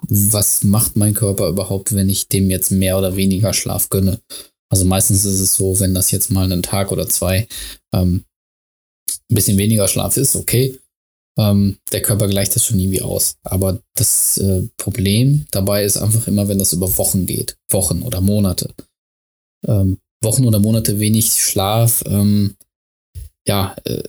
was 0.08 0.64
macht 0.64 0.96
mein 0.96 1.14
Körper 1.14 1.48
überhaupt, 1.48 1.94
wenn 1.94 2.08
ich 2.08 2.28
dem 2.28 2.50
jetzt 2.50 2.70
mehr 2.70 2.98
oder 2.98 3.16
weniger 3.16 3.52
Schlaf 3.52 3.88
gönne? 3.88 4.20
Also 4.68 4.84
meistens 4.84 5.24
ist 5.24 5.40
es 5.40 5.54
so, 5.54 5.78
wenn 5.80 5.94
das 5.94 6.10
jetzt 6.10 6.30
mal 6.30 6.44
einen 6.44 6.62
Tag 6.62 6.92
oder 6.92 7.08
zwei 7.08 7.46
ähm, 7.94 8.24
ein 9.30 9.34
bisschen 9.34 9.58
weniger 9.58 9.88
Schlaf 9.88 10.16
ist, 10.16 10.36
okay. 10.36 10.78
Ähm, 11.38 11.78
der 11.92 12.02
Körper 12.02 12.28
gleicht 12.28 12.56
das 12.56 12.64
schon 12.64 12.78
irgendwie 12.78 13.02
aus. 13.02 13.36
Aber 13.42 13.80
das 13.94 14.38
äh, 14.38 14.62
Problem 14.76 15.46
dabei 15.50 15.84
ist 15.84 15.96
einfach 15.98 16.26
immer, 16.26 16.48
wenn 16.48 16.58
das 16.58 16.72
über 16.72 16.96
Wochen 16.96 17.26
geht. 17.26 17.56
Wochen 17.70 18.02
oder 18.02 18.20
Monate. 18.20 18.74
Ähm, 19.66 19.98
Wochen 20.22 20.46
oder 20.46 20.58
Monate 20.58 20.98
wenig 20.98 21.32
Schlaf 21.32 22.02
ähm, 22.06 22.56
ja, 23.46 23.76
äh, 23.84 24.02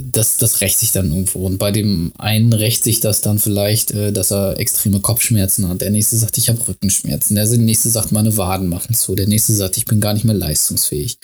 das, 0.00 0.36
das 0.36 0.60
rächt 0.60 0.78
sich 0.78 0.92
dann 0.92 1.10
irgendwo. 1.10 1.46
Und 1.46 1.58
bei 1.58 1.70
dem 1.70 2.12
einen 2.18 2.52
rächt 2.52 2.84
sich 2.84 3.00
das 3.00 3.22
dann 3.22 3.38
vielleicht, 3.38 3.92
äh, 3.92 4.12
dass 4.12 4.30
er 4.30 4.58
extreme 4.58 5.00
Kopfschmerzen 5.00 5.68
hat. 5.68 5.80
Der 5.80 5.90
nächste 5.90 6.16
sagt, 6.16 6.36
ich 6.36 6.48
habe 6.48 6.66
Rückenschmerzen. 6.68 7.34
Der 7.34 7.46
nächste 7.46 7.88
sagt, 7.88 8.12
meine 8.12 8.36
Waden 8.36 8.68
machen 8.68 8.94
zu. 8.94 9.14
Der 9.14 9.26
nächste 9.26 9.54
sagt, 9.54 9.76
ich 9.78 9.86
bin 9.86 10.00
gar 10.00 10.12
nicht 10.12 10.24
mehr 10.24 10.34
leistungsfähig. 10.34 11.18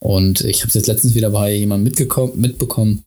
Und 0.00 0.42
ich 0.42 0.60
habe 0.60 0.68
es 0.68 0.74
jetzt 0.74 0.86
letztens 0.86 1.14
wieder 1.14 1.30
bei 1.30 1.54
jemandem 1.54 1.92
mitbekommen, 2.36 3.04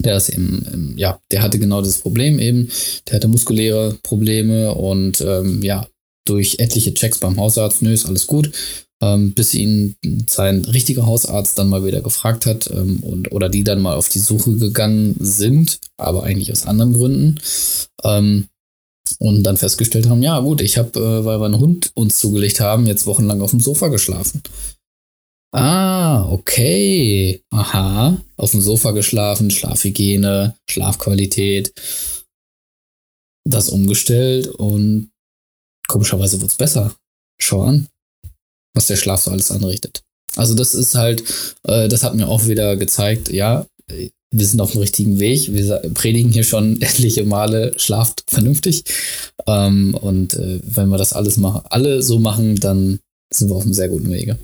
Der 0.00 0.16
ist 0.16 0.28
eben, 0.28 0.94
ja, 0.96 1.18
der 1.32 1.42
hatte 1.42 1.58
genau 1.58 1.82
das 1.82 1.98
Problem 1.98 2.38
eben. 2.38 2.70
Der 3.08 3.16
hatte 3.16 3.28
muskuläre 3.28 3.98
Probleme 4.02 4.74
und 4.74 5.20
ähm, 5.22 5.62
ja, 5.62 5.88
durch 6.24 6.58
etliche 6.58 6.94
Checks 6.94 7.18
beim 7.18 7.38
Hausarzt, 7.38 7.82
nö, 7.82 7.92
ist 7.92 8.06
alles 8.06 8.26
gut. 8.26 8.52
Ähm, 9.00 9.32
bis 9.32 9.54
ihn 9.54 9.94
sein 10.28 10.64
richtiger 10.64 11.06
Hausarzt 11.06 11.56
dann 11.56 11.68
mal 11.68 11.84
wieder 11.84 12.00
gefragt 12.00 12.46
hat 12.46 12.68
ähm, 12.72 12.98
und 13.00 13.30
oder 13.30 13.48
die 13.48 13.62
dann 13.62 13.80
mal 13.80 13.94
auf 13.94 14.08
die 14.08 14.18
Suche 14.18 14.56
gegangen 14.56 15.14
sind, 15.20 15.78
aber 15.96 16.24
eigentlich 16.24 16.50
aus 16.50 16.66
anderen 16.66 16.94
Gründen. 16.94 17.38
Ähm, 18.02 18.48
und 19.18 19.42
dann 19.44 19.56
festgestellt 19.56 20.08
haben, 20.08 20.22
ja 20.22 20.38
gut, 20.40 20.60
ich 20.60 20.78
habe, 20.78 20.98
äh, 20.98 21.24
weil 21.24 21.40
wir 21.40 21.46
einen 21.46 21.60
Hund 21.60 21.92
uns 21.94 22.18
zugelegt 22.18 22.60
haben, 22.60 22.86
jetzt 22.86 23.06
wochenlang 23.06 23.40
auf 23.40 23.50
dem 23.50 23.60
Sofa 23.60 23.88
geschlafen. 23.88 24.42
Ah, 25.52 26.30
okay. 26.30 27.42
Aha. 27.50 28.20
Auf 28.36 28.50
dem 28.50 28.60
Sofa 28.60 28.90
geschlafen, 28.90 29.50
Schlafhygiene, 29.50 30.56
Schlafqualität. 30.68 31.72
Das 33.44 33.70
umgestellt 33.70 34.48
und 34.48 35.10
komischerweise 35.86 36.40
wird 36.40 36.50
es 36.50 36.56
besser. 36.56 36.94
Schau 37.40 37.62
an, 37.62 37.88
was 38.74 38.86
der 38.86 38.96
Schlaf 38.96 39.20
so 39.20 39.30
alles 39.30 39.50
anrichtet. 39.50 40.02
Also 40.36 40.54
das 40.54 40.74
ist 40.74 40.94
halt, 40.94 41.24
äh, 41.64 41.88
das 41.88 42.04
hat 42.04 42.14
mir 42.14 42.28
auch 42.28 42.46
wieder 42.46 42.76
gezeigt, 42.76 43.30
ja, 43.30 43.66
wir 44.30 44.46
sind 44.46 44.60
auf 44.60 44.72
dem 44.72 44.80
richtigen 44.80 45.18
Weg. 45.18 45.52
Wir 45.52 45.80
predigen 45.94 46.30
hier 46.30 46.44
schon 46.44 46.80
etliche 46.82 47.24
Male, 47.24 47.72
schlaft 47.76 48.24
vernünftig. 48.28 48.84
Ähm, 49.46 49.94
und 49.94 50.34
äh, 50.34 50.60
wenn 50.62 50.88
wir 50.88 50.98
das 50.98 51.12
alles 51.12 51.36
machen, 51.36 51.62
alle 51.70 52.02
so 52.02 52.18
machen, 52.18 52.56
dann 52.56 52.98
sind 53.32 53.48
wir 53.48 53.56
auf 53.56 53.64
einem 53.64 53.74
sehr 53.74 53.88
guten 53.88 54.10
Wege. 54.10 54.38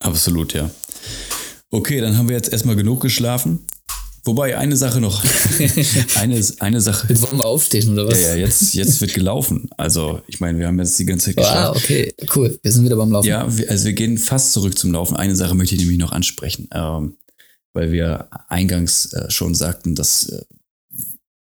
Absolut, 0.00 0.52
ja. 0.54 0.70
Okay, 1.70 2.00
dann 2.00 2.16
haben 2.16 2.28
wir 2.28 2.36
jetzt 2.36 2.52
erstmal 2.52 2.76
genug 2.76 3.00
geschlafen. 3.00 3.66
Wobei, 4.26 4.58
eine 4.58 4.76
Sache 4.76 5.00
noch. 5.00 5.24
eine, 6.16 6.44
eine 6.58 6.80
Sache. 6.80 7.06
Jetzt 7.08 7.22
wollen 7.22 7.38
wir 7.38 7.46
aufstehen, 7.46 7.90
oder 7.92 8.08
was? 8.08 8.20
Ja, 8.20 8.30
ja, 8.30 8.46
jetzt, 8.46 8.74
jetzt 8.74 9.00
wird 9.00 9.14
gelaufen. 9.14 9.70
Also, 9.76 10.20
ich 10.26 10.40
meine, 10.40 10.58
wir 10.58 10.66
haben 10.66 10.78
jetzt 10.80 10.98
die 10.98 11.06
ganze 11.06 11.26
Zeit 11.26 11.36
geschlafen. 11.36 11.76
Ah, 11.76 11.76
okay, 11.76 12.12
cool. 12.34 12.58
Wir 12.60 12.72
sind 12.72 12.84
wieder 12.84 12.96
beim 12.96 13.12
Laufen. 13.12 13.28
Ja, 13.28 13.56
wir, 13.56 13.70
also 13.70 13.84
wir 13.84 13.92
gehen 13.92 14.18
fast 14.18 14.52
zurück 14.52 14.76
zum 14.76 14.92
Laufen. 14.92 15.16
Eine 15.16 15.36
Sache 15.36 15.54
möchte 15.54 15.76
ich 15.76 15.80
nämlich 15.80 15.98
noch 15.98 16.10
ansprechen. 16.10 16.68
Ähm, 16.74 17.16
weil 17.72 17.92
wir 17.92 18.28
eingangs 18.48 19.12
äh, 19.12 19.30
schon 19.30 19.54
sagten, 19.54 19.94
dass 19.94 20.28
äh, 20.28 20.42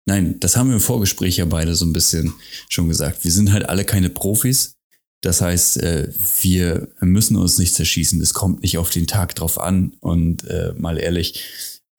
Nein, 0.08 0.40
das 0.40 0.56
haben 0.56 0.68
wir 0.68 0.76
im 0.76 0.82
Vorgespräch 0.82 1.38
ja 1.38 1.46
beide 1.46 1.74
so 1.74 1.84
ein 1.86 1.94
bisschen 1.94 2.34
schon 2.70 2.88
gesagt. 2.88 3.24
Wir 3.24 3.32
sind 3.32 3.52
halt 3.52 3.68
alle 3.68 3.86
keine 3.86 4.12
Profis. 4.12 4.76
Das 5.22 5.42
heißt, 5.42 5.78
äh, 5.78 6.10
wir 6.42 6.90
müssen 7.00 7.38
uns 7.38 7.58
nicht 7.58 7.74
zerschießen. 7.74 8.22
Es 8.22 8.36
kommt 8.36 8.62
nicht 8.62 8.78
auf 8.78 8.92
den 8.92 9.08
Tag 9.08 9.34
drauf 9.34 9.60
an. 9.60 9.94
Und 10.02 10.44
äh, 10.44 10.74
mal 10.78 11.00
ehrlich, 11.00 11.44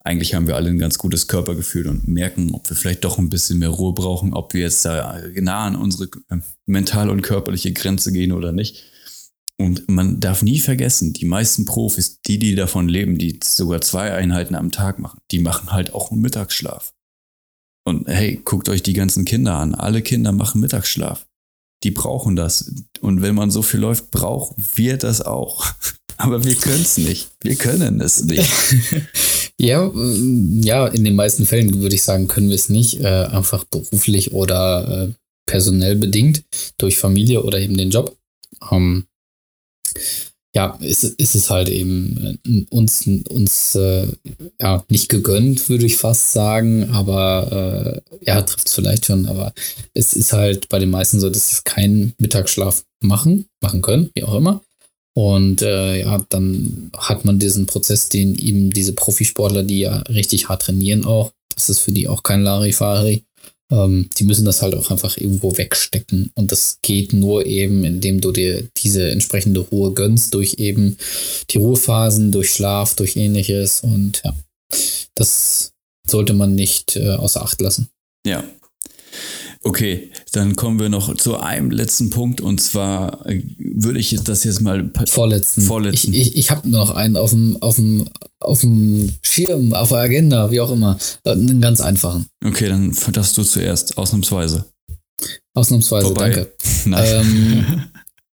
eigentlich 0.07 0.33
haben 0.33 0.47
wir 0.47 0.55
alle 0.55 0.69
ein 0.69 0.79
ganz 0.79 0.97
gutes 0.97 1.27
Körpergefühl 1.27 1.87
und 1.87 2.07
merken, 2.07 2.51
ob 2.53 2.69
wir 2.69 2.77
vielleicht 2.77 3.03
doch 3.03 3.17
ein 3.17 3.27
bisschen 3.27 3.59
mehr 3.59 3.69
Ruhe 3.69 3.93
brauchen, 3.93 4.33
ob 4.33 4.53
wir 4.53 4.61
jetzt 4.61 4.85
da 4.85 5.21
nah 5.35 5.65
an 5.65 5.75
unsere 5.75 6.09
äh, 6.29 6.37
mentale 6.65 7.11
und 7.11 7.21
körperliche 7.21 7.73
Grenze 7.73 8.13
gehen 8.13 8.31
oder 8.31 8.53
nicht. 8.53 8.85
Und 9.57 9.89
man 9.89 10.21
darf 10.21 10.43
nie 10.43 10.59
vergessen, 10.59 11.11
die 11.11 11.25
meisten 11.25 11.65
Profis, 11.65 12.21
die, 12.21 12.39
die 12.39 12.55
davon 12.55 12.87
leben, 12.87 13.17
die 13.17 13.39
sogar 13.43 13.81
zwei 13.81 14.13
Einheiten 14.13 14.55
am 14.55 14.71
Tag 14.71 14.97
machen, 14.99 15.19
die 15.31 15.39
machen 15.39 15.73
halt 15.73 15.93
auch 15.93 16.11
einen 16.11 16.21
Mittagsschlaf. 16.21 16.93
Und 17.83 18.07
hey, 18.07 18.39
guckt 18.45 18.69
euch 18.69 18.83
die 18.83 18.93
ganzen 18.93 19.25
Kinder 19.25 19.55
an. 19.55 19.75
Alle 19.75 20.01
Kinder 20.01 20.31
machen 20.31 20.61
Mittagsschlaf. 20.61 21.27
Die 21.83 21.91
brauchen 21.91 22.37
das. 22.37 22.71
Und 23.01 23.21
wenn 23.21 23.35
man 23.35 23.51
so 23.51 23.61
viel 23.61 23.81
läuft, 23.81 24.11
brauchen 24.11 24.63
wir 24.75 24.97
das 24.97 25.21
auch. 25.21 25.65
Aber 26.17 26.45
wir 26.45 26.55
können 26.55 26.81
es 26.81 26.97
nicht. 26.97 27.31
Wir 27.41 27.55
können 27.55 27.99
es 27.99 28.23
nicht. 28.23 28.51
ja, 29.59 29.91
ja, 29.93 30.87
in 30.87 31.03
den 31.03 31.15
meisten 31.15 31.45
Fällen 31.45 31.79
würde 31.81 31.95
ich 31.95 32.03
sagen, 32.03 32.27
können 32.27 32.49
wir 32.49 32.55
es 32.55 32.69
nicht. 32.69 32.99
Äh, 32.99 33.25
einfach 33.25 33.63
beruflich 33.63 34.31
oder 34.33 35.07
äh, 35.09 35.13
personell 35.47 35.95
bedingt 35.95 36.43
durch 36.77 36.97
Familie 36.97 37.43
oder 37.43 37.59
eben 37.59 37.77
den 37.77 37.89
Job. 37.89 38.15
Ähm, 38.71 39.05
ja, 40.57 40.77
ist, 40.81 41.03
ist 41.03 41.35
es 41.35 41.49
halt 41.49 41.69
eben 41.69 42.39
äh, 42.45 42.65
uns, 42.69 43.07
uns 43.29 43.75
äh, 43.75 44.07
ja, 44.59 44.83
nicht 44.89 45.09
gegönnt, 45.09 45.69
würde 45.69 45.85
ich 45.85 45.97
fast 45.97 46.33
sagen, 46.33 46.89
aber 46.91 48.01
äh, 48.19 48.25
ja, 48.25 48.41
trifft 48.41 48.67
es 48.67 48.73
vielleicht 48.73 49.05
schon, 49.05 49.27
aber 49.27 49.53
es 49.93 50.13
ist 50.13 50.33
halt 50.33 50.69
bei 50.69 50.79
den 50.79 50.89
meisten 50.89 51.19
so, 51.19 51.29
dass 51.29 51.49
sie 51.49 51.61
keinen 51.63 52.13
Mittagsschlaf 52.19 52.83
machen, 53.01 53.45
machen 53.61 53.81
können, 53.81 54.09
wie 54.15 54.23
auch 54.23 54.35
immer. 54.35 54.61
Und 55.17 55.63
äh, 55.63 56.01
ja, 56.01 56.23
dann 56.29 56.91
hat 56.95 57.25
man 57.25 57.39
diesen 57.39 57.65
Prozess, 57.65 58.07
den 58.07 58.35
eben 58.35 58.69
diese 58.69 58.93
Profisportler, 58.93 59.63
die 59.63 59.79
ja 59.79 59.97
richtig 60.01 60.47
hart 60.47 60.61
trainieren 60.61 61.05
auch, 61.05 61.31
das 61.55 61.69
ist 61.69 61.79
für 61.79 61.91
die 61.91 62.07
auch 62.07 62.21
kein 62.21 62.43
Larifari, 62.43 63.23
ähm, 63.71 64.11
die 64.15 64.25
müssen 64.25 64.45
das 64.45 64.61
halt 64.61 64.75
auch 64.75 64.91
einfach 64.91 65.17
irgendwo 65.17 65.57
wegstecken. 65.57 66.29
Und 66.35 66.51
das 66.51 66.77
geht 66.83 67.13
nur 67.13 67.47
eben, 67.47 67.83
indem 67.83 68.21
du 68.21 68.31
dir 68.31 68.67
diese 68.77 69.09
entsprechende 69.09 69.61
Ruhe 69.61 69.91
gönnst, 69.91 70.35
durch 70.35 70.59
eben 70.59 70.97
die 71.49 71.57
Ruhephasen, 71.57 72.31
durch 72.31 72.51
Schlaf, 72.51 72.95
durch 72.95 73.15
ähnliches. 73.15 73.81
Und 73.81 74.21
ja, 74.23 74.35
das 75.15 75.71
sollte 76.07 76.33
man 76.33 76.53
nicht 76.53 76.95
äh, 76.95 77.13
außer 77.13 77.41
Acht 77.41 77.59
lassen. 77.59 77.89
Ja, 78.23 78.43
Okay, 79.67 80.11
dann 80.31 80.55
kommen 80.55 80.79
wir 80.79 80.87
noch 80.87 81.13
zu 81.17 81.39
einem 81.39 81.71
letzten 81.71 82.09
Punkt 82.09 82.39
und 82.39 82.61
zwar 82.61 83.25
äh, 83.27 83.43
würde 83.57 83.99
ich 83.99 84.17
das 84.23 84.45
jetzt 84.45 84.61
mal 84.61 84.89
vorletzten. 85.09 85.61
vorletzten. 85.61 86.13
Ich, 86.13 86.21
ich, 86.21 86.35
ich 86.37 86.51
habe 86.51 86.69
noch 86.69 86.91
einen 86.91 87.17
auf 87.17 87.31
dem, 87.31 87.61
auf, 87.61 87.75
dem, 87.75 88.07
auf 88.39 88.61
dem 88.61 89.11
Schirm, 89.21 89.73
auf 89.73 89.89
der 89.89 89.97
Agenda, 89.97 90.51
wie 90.51 90.61
auch 90.61 90.71
immer. 90.71 90.97
Äh, 91.25 91.31
einen 91.31 91.59
ganz 91.59 91.81
einfachen. 91.81 92.27
Okay, 92.45 92.69
dann 92.69 92.95
darfst 93.11 93.37
du 93.37 93.43
zuerst, 93.43 93.97
ausnahmsweise. 93.97 94.67
Ausnahmsweise, 95.53 96.07
Vorbei. 96.07 96.29
danke. 96.29 96.53
Nein. 96.85 97.05
Ähm, 97.05 97.83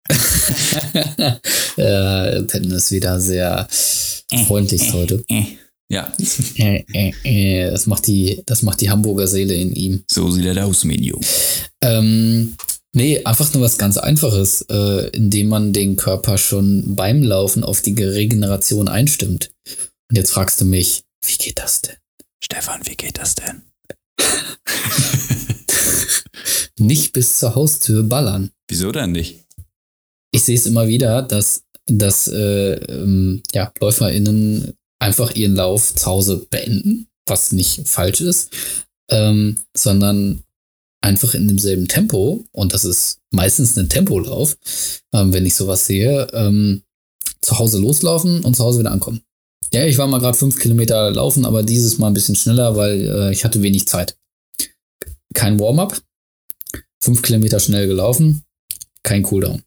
äh, 1.77 2.43
Tennis 2.43 2.91
wieder 2.91 3.21
sehr 3.21 3.69
freundlich 4.47 4.91
heute. 4.91 5.23
Ja. 5.91 6.09
Äh, 6.55 6.85
äh, 6.93 7.13
äh, 7.23 7.69
das, 7.69 7.85
macht 7.85 8.07
die, 8.07 8.41
das 8.45 8.61
macht 8.61 8.79
die 8.79 8.89
Hamburger 8.89 9.27
Seele 9.27 9.53
in 9.53 9.73
ihm. 9.73 10.03
So 10.09 10.31
sieht 10.31 10.45
er 10.45 10.65
aus, 10.65 10.85
Medio. 10.85 11.19
Ähm, 11.81 12.53
nee, 12.93 13.21
einfach 13.25 13.53
nur 13.53 13.63
was 13.63 13.77
ganz 13.77 13.97
Einfaches, 13.97 14.61
indem 14.61 15.47
man 15.47 15.73
den 15.73 15.97
Körper 15.97 16.37
schon 16.37 16.95
beim 16.95 17.21
Laufen 17.21 17.65
auf 17.65 17.81
die 17.81 18.01
Regeneration 18.01 18.87
einstimmt. 18.87 19.51
Und 20.09 20.15
jetzt 20.15 20.31
fragst 20.31 20.61
du 20.61 20.65
mich, 20.65 21.03
wie 21.25 21.37
geht 21.37 21.59
das 21.59 21.81
denn? 21.81 21.97
Stefan, 22.41 22.79
wie 22.85 22.95
geht 22.95 23.17
das 23.17 23.35
denn? 23.35 23.63
nicht 26.79 27.11
bis 27.11 27.37
zur 27.37 27.55
Haustür 27.55 28.03
ballern. 28.03 28.51
Wieso 28.69 28.93
denn 28.93 29.11
nicht? 29.11 29.43
Ich 30.31 30.43
sehe 30.43 30.55
es 30.55 30.65
immer 30.65 30.87
wieder, 30.87 31.21
dass, 31.21 31.63
dass 31.85 32.29
äh, 32.29 32.75
ähm, 32.75 33.43
ja, 33.53 33.73
LäuferInnen 33.79 34.73
einfach 35.01 35.35
ihren 35.35 35.55
Lauf 35.55 35.95
zu 35.95 36.05
Hause 36.05 36.45
beenden, 36.49 37.07
was 37.25 37.51
nicht 37.51 37.87
falsch 37.87 38.21
ist, 38.21 38.51
ähm, 39.09 39.57
sondern 39.75 40.43
einfach 41.01 41.33
in 41.33 41.47
demselben 41.47 41.87
Tempo, 41.87 42.45
und 42.51 42.73
das 42.73 42.85
ist 42.85 43.19
meistens 43.31 43.75
ein 43.77 43.89
Tempolauf, 43.89 44.55
ähm, 45.13 45.33
wenn 45.33 45.45
ich 45.45 45.55
sowas 45.55 45.87
sehe, 45.87 46.27
ähm, 46.33 46.83
zu 47.41 47.57
Hause 47.57 47.79
loslaufen 47.79 48.43
und 48.43 48.55
zu 48.55 48.63
Hause 48.63 48.79
wieder 48.79 48.91
ankommen. 48.91 49.21
Ja, 49.73 49.85
ich 49.85 49.97
war 49.97 50.05
mal 50.05 50.19
gerade 50.19 50.37
fünf 50.37 50.59
Kilometer 50.59 51.09
laufen, 51.09 51.45
aber 51.45 51.63
dieses 51.63 51.97
Mal 51.97 52.07
ein 52.07 52.13
bisschen 52.13 52.35
schneller, 52.35 52.75
weil 52.75 53.07
äh, 53.07 53.31
ich 53.31 53.43
hatte 53.43 53.63
wenig 53.63 53.87
Zeit. 53.87 54.17
Kein 55.33 55.59
Warm-up, 55.59 55.99
fünf 56.99 57.23
Kilometer 57.23 57.59
schnell 57.59 57.87
gelaufen, 57.87 58.43
kein 59.01 59.23
Cooldown. 59.23 59.63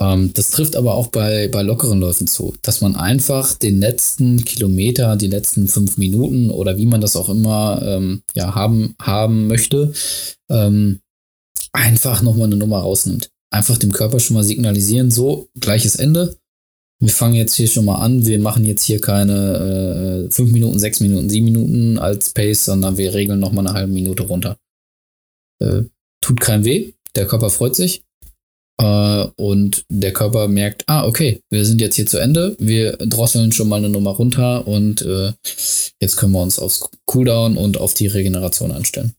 Ähm, 0.00 0.32
das 0.34 0.50
trifft 0.50 0.76
aber 0.76 0.94
auch 0.94 1.08
bei, 1.08 1.48
bei 1.48 1.62
lockeren 1.62 2.00
Läufen 2.00 2.26
zu, 2.26 2.54
dass 2.62 2.80
man 2.80 2.96
einfach 2.96 3.54
den 3.54 3.78
letzten 3.78 4.44
Kilometer, 4.44 5.16
die 5.16 5.28
letzten 5.28 5.68
fünf 5.68 5.98
Minuten 5.98 6.50
oder 6.50 6.78
wie 6.78 6.86
man 6.86 7.00
das 7.00 7.16
auch 7.16 7.28
immer 7.28 7.82
ähm, 7.84 8.22
ja, 8.34 8.54
haben, 8.54 8.94
haben 9.00 9.46
möchte, 9.46 9.92
ähm, 10.48 11.00
einfach 11.72 12.22
nochmal 12.22 12.46
eine 12.46 12.56
Nummer 12.56 12.78
rausnimmt. 12.78 13.30
Einfach 13.52 13.76
dem 13.76 13.92
Körper 13.92 14.20
schon 14.20 14.34
mal 14.34 14.44
signalisieren, 14.44 15.10
so, 15.10 15.48
gleiches 15.58 15.96
Ende. 15.96 16.36
Wir 17.00 17.10
fangen 17.10 17.34
jetzt 17.34 17.54
hier 17.54 17.66
schon 17.66 17.86
mal 17.86 17.96
an. 17.96 18.26
Wir 18.26 18.38
machen 18.38 18.64
jetzt 18.64 18.82
hier 18.82 19.00
keine 19.00 20.28
äh, 20.28 20.30
fünf 20.30 20.52
Minuten, 20.52 20.78
sechs 20.78 21.00
Minuten, 21.00 21.30
sieben 21.30 21.46
Minuten 21.46 21.98
als 21.98 22.30
Pace, 22.30 22.66
sondern 22.66 22.98
wir 22.98 23.14
regeln 23.14 23.40
nochmal 23.40 23.66
eine 23.66 23.74
halbe 23.74 23.92
Minute 23.92 24.22
runter. 24.24 24.56
Äh, 25.60 25.82
tut 26.20 26.40
kein 26.40 26.64
weh. 26.64 26.92
Der 27.16 27.26
Körper 27.26 27.50
freut 27.50 27.74
sich. 27.74 28.02
Äh, 28.80 29.28
und 29.36 29.84
der 29.90 30.12
Körper 30.12 30.48
merkt, 30.48 30.84
ah, 30.86 31.06
okay, 31.06 31.42
wir 31.50 31.66
sind 31.66 31.82
jetzt 31.82 31.96
hier 31.96 32.06
zu 32.06 32.18
Ende, 32.18 32.56
wir 32.58 32.96
drosseln 32.96 33.52
schon 33.52 33.68
mal 33.68 33.76
eine 33.76 33.90
Nummer 33.90 34.12
runter 34.12 34.66
und 34.66 35.02
äh, 35.02 35.32
jetzt 36.00 36.16
können 36.16 36.32
wir 36.32 36.42
uns 36.42 36.58
aufs 36.58 36.88
Cooldown 37.04 37.58
und 37.58 37.78
auf 37.78 37.92
die 37.92 38.06
Regeneration 38.06 38.72
anstellen. 38.72 39.12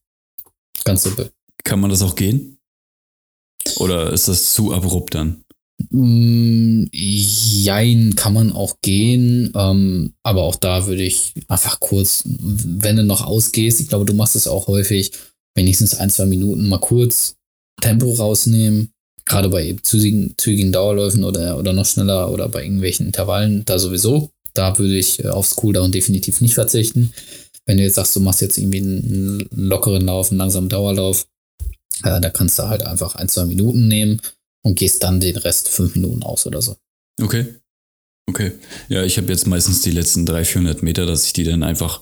Ganz 0.83 1.03
simpel. 1.03 1.29
Kann 1.63 1.79
man 1.79 1.91
das 1.91 2.01
auch 2.01 2.15
gehen? 2.15 2.57
Oder 3.77 4.11
ist 4.11 4.27
das 4.27 4.53
zu 4.53 4.73
abrupt 4.73 5.13
dann? 5.13 5.43
Mm, 5.91 6.85
jein, 6.91 8.15
kann 8.15 8.33
man 8.33 8.51
auch 8.51 8.77
gehen, 8.81 9.51
ähm, 9.55 10.15
aber 10.23 10.41
auch 10.41 10.55
da 10.55 10.87
würde 10.87 11.03
ich 11.03 11.33
einfach 11.47 11.79
kurz, 11.79 12.23
wenn 12.25 12.95
du 12.95 13.03
noch 13.03 13.25
ausgehst, 13.25 13.79
ich 13.79 13.89
glaube, 13.89 14.05
du 14.05 14.13
machst 14.13 14.35
es 14.35 14.47
auch 14.47 14.65
häufig, 14.67 15.11
wenigstens 15.55 15.93
ein, 15.93 16.09
zwei 16.09 16.25
Minuten 16.25 16.67
mal 16.67 16.79
kurz 16.79 17.35
Tempo 17.81 18.11
rausnehmen, 18.13 18.91
gerade 19.25 19.49
bei 19.49 19.75
zügigen, 19.81 20.35
zügigen 20.37 20.71
Dauerläufen 20.71 21.23
oder, 21.23 21.57
oder 21.57 21.73
noch 21.73 21.85
schneller 21.85 22.31
oder 22.31 22.49
bei 22.49 22.63
irgendwelchen 22.63 23.07
Intervallen, 23.07 23.65
da 23.65 23.79
sowieso. 23.79 24.31
Da 24.53 24.77
würde 24.77 24.97
ich 24.97 25.23
äh, 25.23 25.29
aufs 25.29 25.55
Cooldown 25.55 25.91
definitiv 25.91 26.41
nicht 26.41 26.55
verzichten. 26.55 27.13
Wenn 27.65 27.77
du 27.77 27.83
jetzt 27.83 27.95
sagst, 27.95 28.15
du 28.15 28.19
machst 28.19 28.41
jetzt 28.41 28.57
irgendwie 28.57 28.79
einen 28.79 29.47
lockeren 29.51 30.05
Lauf, 30.05 30.31
einen 30.31 30.39
langsamen 30.39 30.69
Dauerlauf, 30.69 31.27
äh, 32.03 32.19
da 32.19 32.29
kannst 32.29 32.59
du 32.59 32.63
halt 32.63 32.83
einfach 32.83 33.15
ein, 33.15 33.29
zwei 33.29 33.45
Minuten 33.45 33.87
nehmen 33.87 34.21
und 34.63 34.77
gehst 34.77 35.03
dann 35.03 35.19
den 35.19 35.37
Rest 35.37 35.69
fünf 35.69 35.95
Minuten 35.95 36.23
aus 36.23 36.45
oder 36.45 36.61
so. 36.61 36.75
Okay. 37.21 37.55
Okay. 38.27 38.53
Ja, 38.87 39.03
ich 39.03 39.17
habe 39.17 39.27
jetzt 39.27 39.47
meistens 39.47 39.81
die 39.81 39.91
letzten 39.91 40.25
300, 40.25 40.47
400 40.47 40.83
Meter, 40.83 41.05
dass 41.05 41.25
ich 41.25 41.33
die 41.33 41.43
dann 41.43 41.63
einfach, 41.63 42.01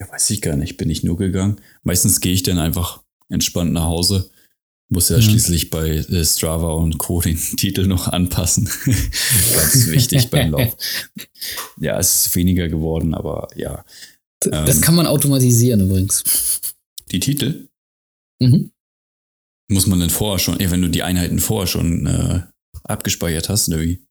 ja, 0.00 0.10
weiß 0.10 0.30
ich 0.30 0.42
gar 0.42 0.56
nicht, 0.56 0.76
bin 0.76 0.90
ich 0.90 1.04
nur 1.04 1.16
gegangen. 1.16 1.60
Meistens 1.82 2.20
gehe 2.20 2.32
ich 2.32 2.42
dann 2.42 2.58
einfach 2.58 3.02
entspannt 3.28 3.72
nach 3.72 3.84
Hause. 3.84 4.30
Muss 4.90 5.08
ja 5.08 5.16
mhm. 5.16 5.22
schließlich 5.22 5.70
bei 5.70 5.96
äh, 5.96 6.24
Strava 6.24 6.72
und 6.72 6.98
Co. 6.98 7.20
den 7.22 7.36
Titel 7.36 7.86
noch 7.86 8.08
anpassen. 8.08 8.68
Ganz 8.84 9.86
wichtig 9.88 10.30
beim 10.30 10.52
Lauf. 10.52 10.76
Ja, 11.80 11.98
es 11.98 12.26
ist 12.26 12.36
weniger 12.36 12.68
geworden, 12.68 13.14
aber 13.14 13.48
ja. 13.56 13.84
Das 14.40 14.76
ähm, 14.76 14.80
kann 14.82 14.94
man 14.94 15.06
automatisieren 15.06 15.80
übrigens. 15.80 16.60
Die 17.10 17.20
Titel? 17.20 17.68
Mhm. 18.40 18.70
Muss 19.70 19.86
man 19.86 20.00
denn 20.00 20.10
vorher 20.10 20.38
schon, 20.38 20.60
ja, 20.60 20.70
wenn 20.70 20.82
du 20.82 20.88
die 20.88 21.02
Einheiten 21.02 21.38
vorher 21.38 21.66
schon 21.66 22.06
äh, 22.06 22.42
abgespeichert 22.82 23.48
hast, 23.48 23.68
oder 23.68 23.80
wie? 23.80 24.04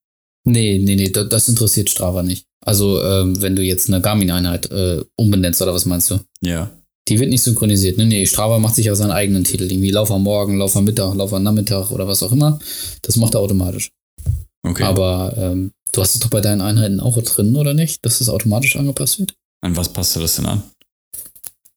Nee, 0.46 0.80
nee, 0.80 0.96
nee, 0.96 1.10
das 1.10 1.48
interessiert 1.48 1.90
Strava 1.90 2.24
nicht. 2.24 2.48
Also, 2.66 3.02
ähm, 3.02 3.42
wenn 3.42 3.56
du 3.56 3.62
jetzt 3.62 3.88
eine 3.88 4.02
Garmin-Einheit 4.02 4.72
äh, 4.72 5.04
umbenennst, 5.16 5.62
oder 5.62 5.74
was 5.74 5.86
meinst 5.86 6.12
du? 6.12 6.20
Ja. 6.42 6.72
Die 7.10 7.20
wird 7.20 7.30
nicht 7.30 7.44
synchronisiert. 7.44 7.98
Nee, 7.98 8.06
nee, 8.06 8.26
Strava 8.26 8.60
macht 8.60 8.76
sich 8.76 8.90
auch 8.90 8.96
seinen 8.96 9.12
eigenen 9.12 9.44
Titel. 9.44 9.70
Irgendwie 9.70 9.92
Lauf 9.92 10.10
am 10.12 10.24
Morgen, 10.24 10.58
Lauf 10.58 10.76
am 10.78 10.86
Mittag, 10.86 11.16
Lauf 11.16 11.34
am 11.34 11.44
Nachmittag 11.44 11.92
oder 11.92 12.08
was 12.08 12.24
auch 12.24 12.32
immer. 12.32 12.60
Das 13.02 13.18
macht 13.18 13.34
er 13.34 13.42
automatisch. 13.42 13.90
Okay. 14.66 14.84
Aber 14.84 15.36
ähm, 15.38 15.72
du 15.92 16.02
hast 16.02 16.16
es 16.16 16.22
doch 16.22 16.30
bei 16.30 16.40
deinen 16.40 16.62
Einheiten 16.62 17.02
auch 17.02 17.22
drin, 17.22 17.56
oder 17.58 17.74
nicht? 17.74 18.06
Dass 18.06 18.20
das 18.20 18.30
automatisch 18.30 18.78
angepasst 18.78 19.20
wird? 19.20 19.34
An 19.62 19.76
was 19.76 19.90
passt 19.90 20.16
du 20.16 20.22
das 20.22 20.38
denn 20.38 20.46
an? 20.46 20.64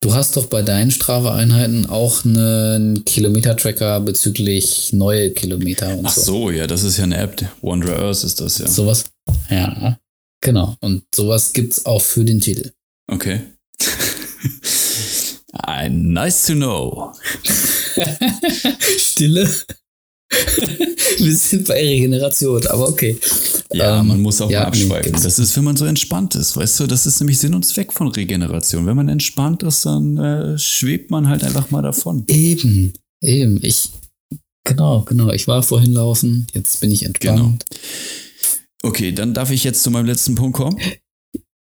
Du 0.01 0.15
hast 0.15 0.37
doch 0.37 0.47
bei 0.47 0.63
deinen 0.63 0.91
Strava-Einheiten 0.91 1.87
auch 1.87 2.25
einen 2.25 3.05
Kilometer-Tracker 3.05 4.01
bezüglich 4.01 4.93
neue 4.93 5.31
Kilometer 5.33 5.99
und 5.99 6.07
Ach 6.07 6.15
so. 6.15 6.23
so, 6.23 6.51
ja, 6.51 6.67
das 6.67 6.85
ist 6.85 6.99
ja 6.99 7.05
eine 7.05 7.17
App. 7.17 7.45
Wanderer 7.63 7.99
Earth 8.01 8.23
ist 8.23 8.41
das 8.41 8.59
ja. 8.59 8.69
Sowas? 8.69 9.07
Ja, 9.51 9.99
genau. 10.41 10.77
Und 10.81 11.03
sowas 11.15 11.53
gibt's 11.53 11.87
auch 11.87 12.03
für 12.03 12.25
den 12.25 12.41
Titel. 12.41 12.71
Okay. 13.11 13.41
nice 15.89 16.47
to 16.47 16.55
know. 16.55 17.13
Stille. 18.99 19.49
Wir 21.19 21.35
sind 21.35 21.69
bei 21.69 21.81
Regeneration, 21.81 22.67
aber 22.67 22.89
okay. 22.89 23.17
Ja, 23.73 24.01
ähm, 24.01 24.09
man 24.09 24.21
muss 24.21 24.41
auch 24.41 24.51
ja, 24.51 24.61
mal 24.61 24.67
abschweifen. 24.67 25.13
Nee, 25.13 25.21
das 25.23 25.39
ist, 25.39 25.57
wenn 25.57 25.65
man 25.65 25.77
so 25.77 25.85
entspannt 25.85 26.35
ist, 26.35 26.57
weißt 26.57 26.81
du, 26.81 26.87
das 26.87 27.07
ist 27.07 27.21
nämlich 27.21 27.39
Sinn 27.39 27.55
und 27.55 27.65
Zweck 27.65 27.93
von 27.93 28.09
Regeneration. 28.09 28.87
Wenn 28.87 28.97
man 28.97 29.09
entspannt 29.09 29.63
ist, 29.63 29.87
dann 29.87 30.17
äh, 30.19 30.59
schwebt 30.59 31.11
man 31.11 31.29
halt 31.29 31.45
einfach 31.45 31.71
mal 31.71 31.83
davon. 31.83 32.25
Eben, 32.29 32.93
eben. 33.23 33.59
Ich, 33.63 33.91
genau, 34.65 35.03
genau. 35.03 35.31
Ich 35.31 35.47
war 35.47 35.63
vorhin 35.63 35.93
laufen, 35.93 36.47
jetzt 36.55 36.81
bin 36.81 36.91
ich 36.91 37.05
entspannt. 37.05 37.65
Genau. 37.69 38.91
Okay, 38.91 39.13
dann 39.13 39.35
darf 39.35 39.51
ich 39.51 39.65
jetzt 39.65 39.83
zu 39.83 39.91
meinem 39.91 40.07
letzten 40.07 40.35
Punkt 40.35 40.57
kommen. 40.57 40.79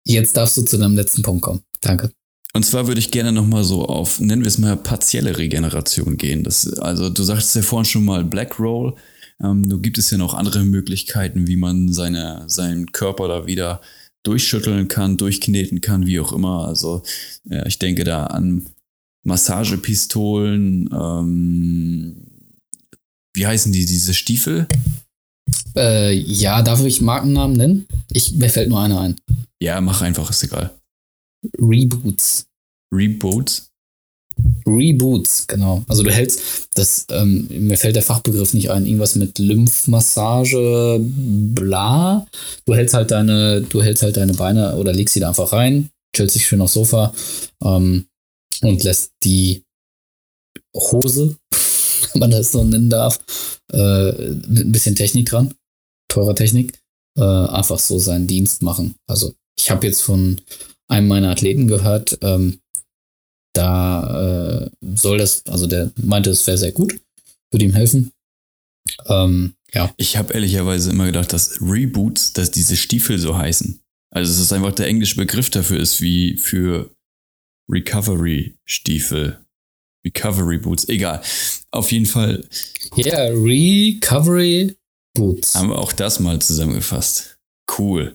Jetzt 0.06 0.36
darfst 0.36 0.56
du 0.56 0.62
zu 0.62 0.78
deinem 0.78 0.96
letzten 0.96 1.22
Punkt 1.22 1.42
kommen. 1.42 1.62
Danke. 1.80 2.10
Und 2.56 2.64
zwar 2.64 2.86
würde 2.86 3.00
ich 3.00 3.10
gerne 3.10 3.32
nochmal 3.32 3.64
so 3.64 3.84
auf, 3.86 4.20
nennen 4.20 4.42
wir 4.42 4.48
es 4.48 4.58
mal, 4.58 4.76
partielle 4.76 5.36
Regeneration 5.36 6.16
gehen. 6.16 6.44
Das, 6.44 6.72
also 6.78 7.10
du 7.10 7.24
sagtest 7.24 7.56
ja 7.56 7.62
vorhin 7.62 7.84
schon 7.84 8.04
mal 8.04 8.24
Black 8.24 8.60
Roll. 8.60 8.94
Ähm, 9.42 9.62
nur 9.62 9.82
gibt 9.82 9.98
es 9.98 10.10
ja 10.10 10.18
noch 10.18 10.34
andere 10.34 10.64
Möglichkeiten, 10.64 11.48
wie 11.48 11.56
man 11.56 11.92
seine, 11.92 12.44
seinen 12.46 12.92
Körper 12.92 13.26
da 13.26 13.46
wieder 13.46 13.80
durchschütteln 14.22 14.86
kann, 14.86 15.16
durchkneten 15.16 15.80
kann, 15.80 16.06
wie 16.06 16.20
auch 16.20 16.32
immer. 16.32 16.68
Also 16.68 17.02
ja, 17.44 17.66
ich 17.66 17.80
denke 17.80 18.04
da 18.04 18.26
an 18.26 18.66
Massagepistolen, 19.24 20.88
ähm, 20.92 22.16
wie 23.34 23.46
heißen 23.48 23.72
die, 23.72 23.84
diese 23.84 24.14
Stiefel? 24.14 24.68
Äh, 25.76 26.12
ja, 26.12 26.62
darf 26.62 26.84
ich 26.84 27.00
Markennamen 27.00 27.56
nennen? 27.56 27.86
Ich, 28.12 28.34
mir 28.34 28.48
fällt 28.48 28.68
nur 28.68 28.80
einer 28.80 29.00
ein. 29.00 29.16
Ja, 29.60 29.80
mach 29.80 30.02
einfach, 30.02 30.30
ist 30.30 30.44
egal. 30.44 30.70
Reboots. 31.58 32.46
Reboots? 32.92 33.70
Reboots, 34.66 35.46
genau. 35.46 35.84
Also 35.88 36.02
du 36.02 36.10
hältst, 36.10 36.68
das, 36.74 37.06
ähm, 37.10 37.46
mir 37.50 37.76
fällt 37.76 37.96
der 37.96 38.02
Fachbegriff 38.02 38.54
nicht 38.54 38.70
ein, 38.70 38.86
irgendwas 38.86 39.14
mit 39.14 39.38
Lymphmassage, 39.38 40.98
bla. 41.00 42.26
Du 42.64 42.74
hältst 42.74 42.94
halt 42.94 43.10
deine, 43.10 43.62
du 43.62 43.82
hältst 43.82 44.02
halt 44.02 44.16
deine 44.16 44.34
Beine 44.34 44.76
oder 44.76 44.92
legst 44.92 45.14
sie 45.14 45.20
da 45.20 45.28
einfach 45.28 45.52
rein, 45.52 45.90
chillst 46.14 46.34
dich 46.34 46.46
schön 46.46 46.60
aufs 46.60 46.72
Sofa 46.72 47.14
ähm, 47.62 48.06
und 48.62 48.82
lässt 48.82 49.12
die 49.22 49.62
Hose, 50.74 51.36
wenn 52.12 52.20
man 52.20 52.30
das 52.30 52.52
so 52.52 52.64
nennen 52.64 52.90
darf, 52.90 53.20
äh, 53.72 54.12
mit 54.48 54.66
ein 54.66 54.72
bisschen 54.72 54.96
Technik 54.96 55.26
dran, 55.26 55.54
teurer 56.08 56.34
Technik, 56.34 56.78
äh, 57.18 57.22
einfach 57.22 57.78
so 57.78 57.98
seinen 57.98 58.26
Dienst 58.26 58.62
machen. 58.62 58.96
Also 59.08 59.34
ich 59.58 59.70
habe 59.70 59.86
jetzt 59.86 60.02
von 60.02 60.40
einem 60.88 61.08
meiner 61.08 61.30
Athleten 61.30 61.66
gehört, 61.66 62.18
ähm, 62.22 62.60
da 63.54 64.64
äh, 64.64 64.70
soll 64.94 65.18
das, 65.18 65.46
also 65.46 65.66
der 65.66 65.92
meinte, 65.96 66.30
es 66.30 66.46
wäre 66.46 66.58
sehr 66.58 66.72
gut, 66.72 67.00
würde 67.50 67.64
ihm 67.64 67.72
helfen. 67.72 68.12
Ähm, 69.06 69.54
ja. 69.72 69.92
Ich 69.96 70.16
habe 70.16 70.34
ehrlicherweise 70.34 70.90
immer 70.90 71.06
gedacht, 71.06 71.32
dass 71.32 71.60
Reboots, 71.60 72.32
dass 72.32 72.50
diese 72.50 72.76
Stiefel 72.76 73.18
so 73.18 73.36
heißen. 73.36 73.80
Also 74.10 74.32
es 74.32 74.38
ist 74.38 74.52
einfach 74.52 74.72
der 74.72 74.86
englische 74.86 75.16
Begriff 75.16 75.50
dafür 75.50 75.80
ist, 75.80 76.00
wie 76.00 76.36
für 76.36 76.90
Recovery-Stiefel. 77.70 79.40
Recovery 80.06 80.58
Boots, 80.58 80.88
egal. 80.88 81.22
Auf 81.70 81.90
jeden 81.90 82.06
Fall. 82.06 82.46
Ja, 82.96 83.06
yeah, 83.06 83.32
Recovery 83.32 84.76
Boots. 85.14 85.54
Haben 85.54 85.70
wir 85.70 85.78
auch 85.78 85.92
das 85.92 86.20
mal 86.20 86.40
zusammengefasst. 86.40 87.38
Cool. 87.78 88.14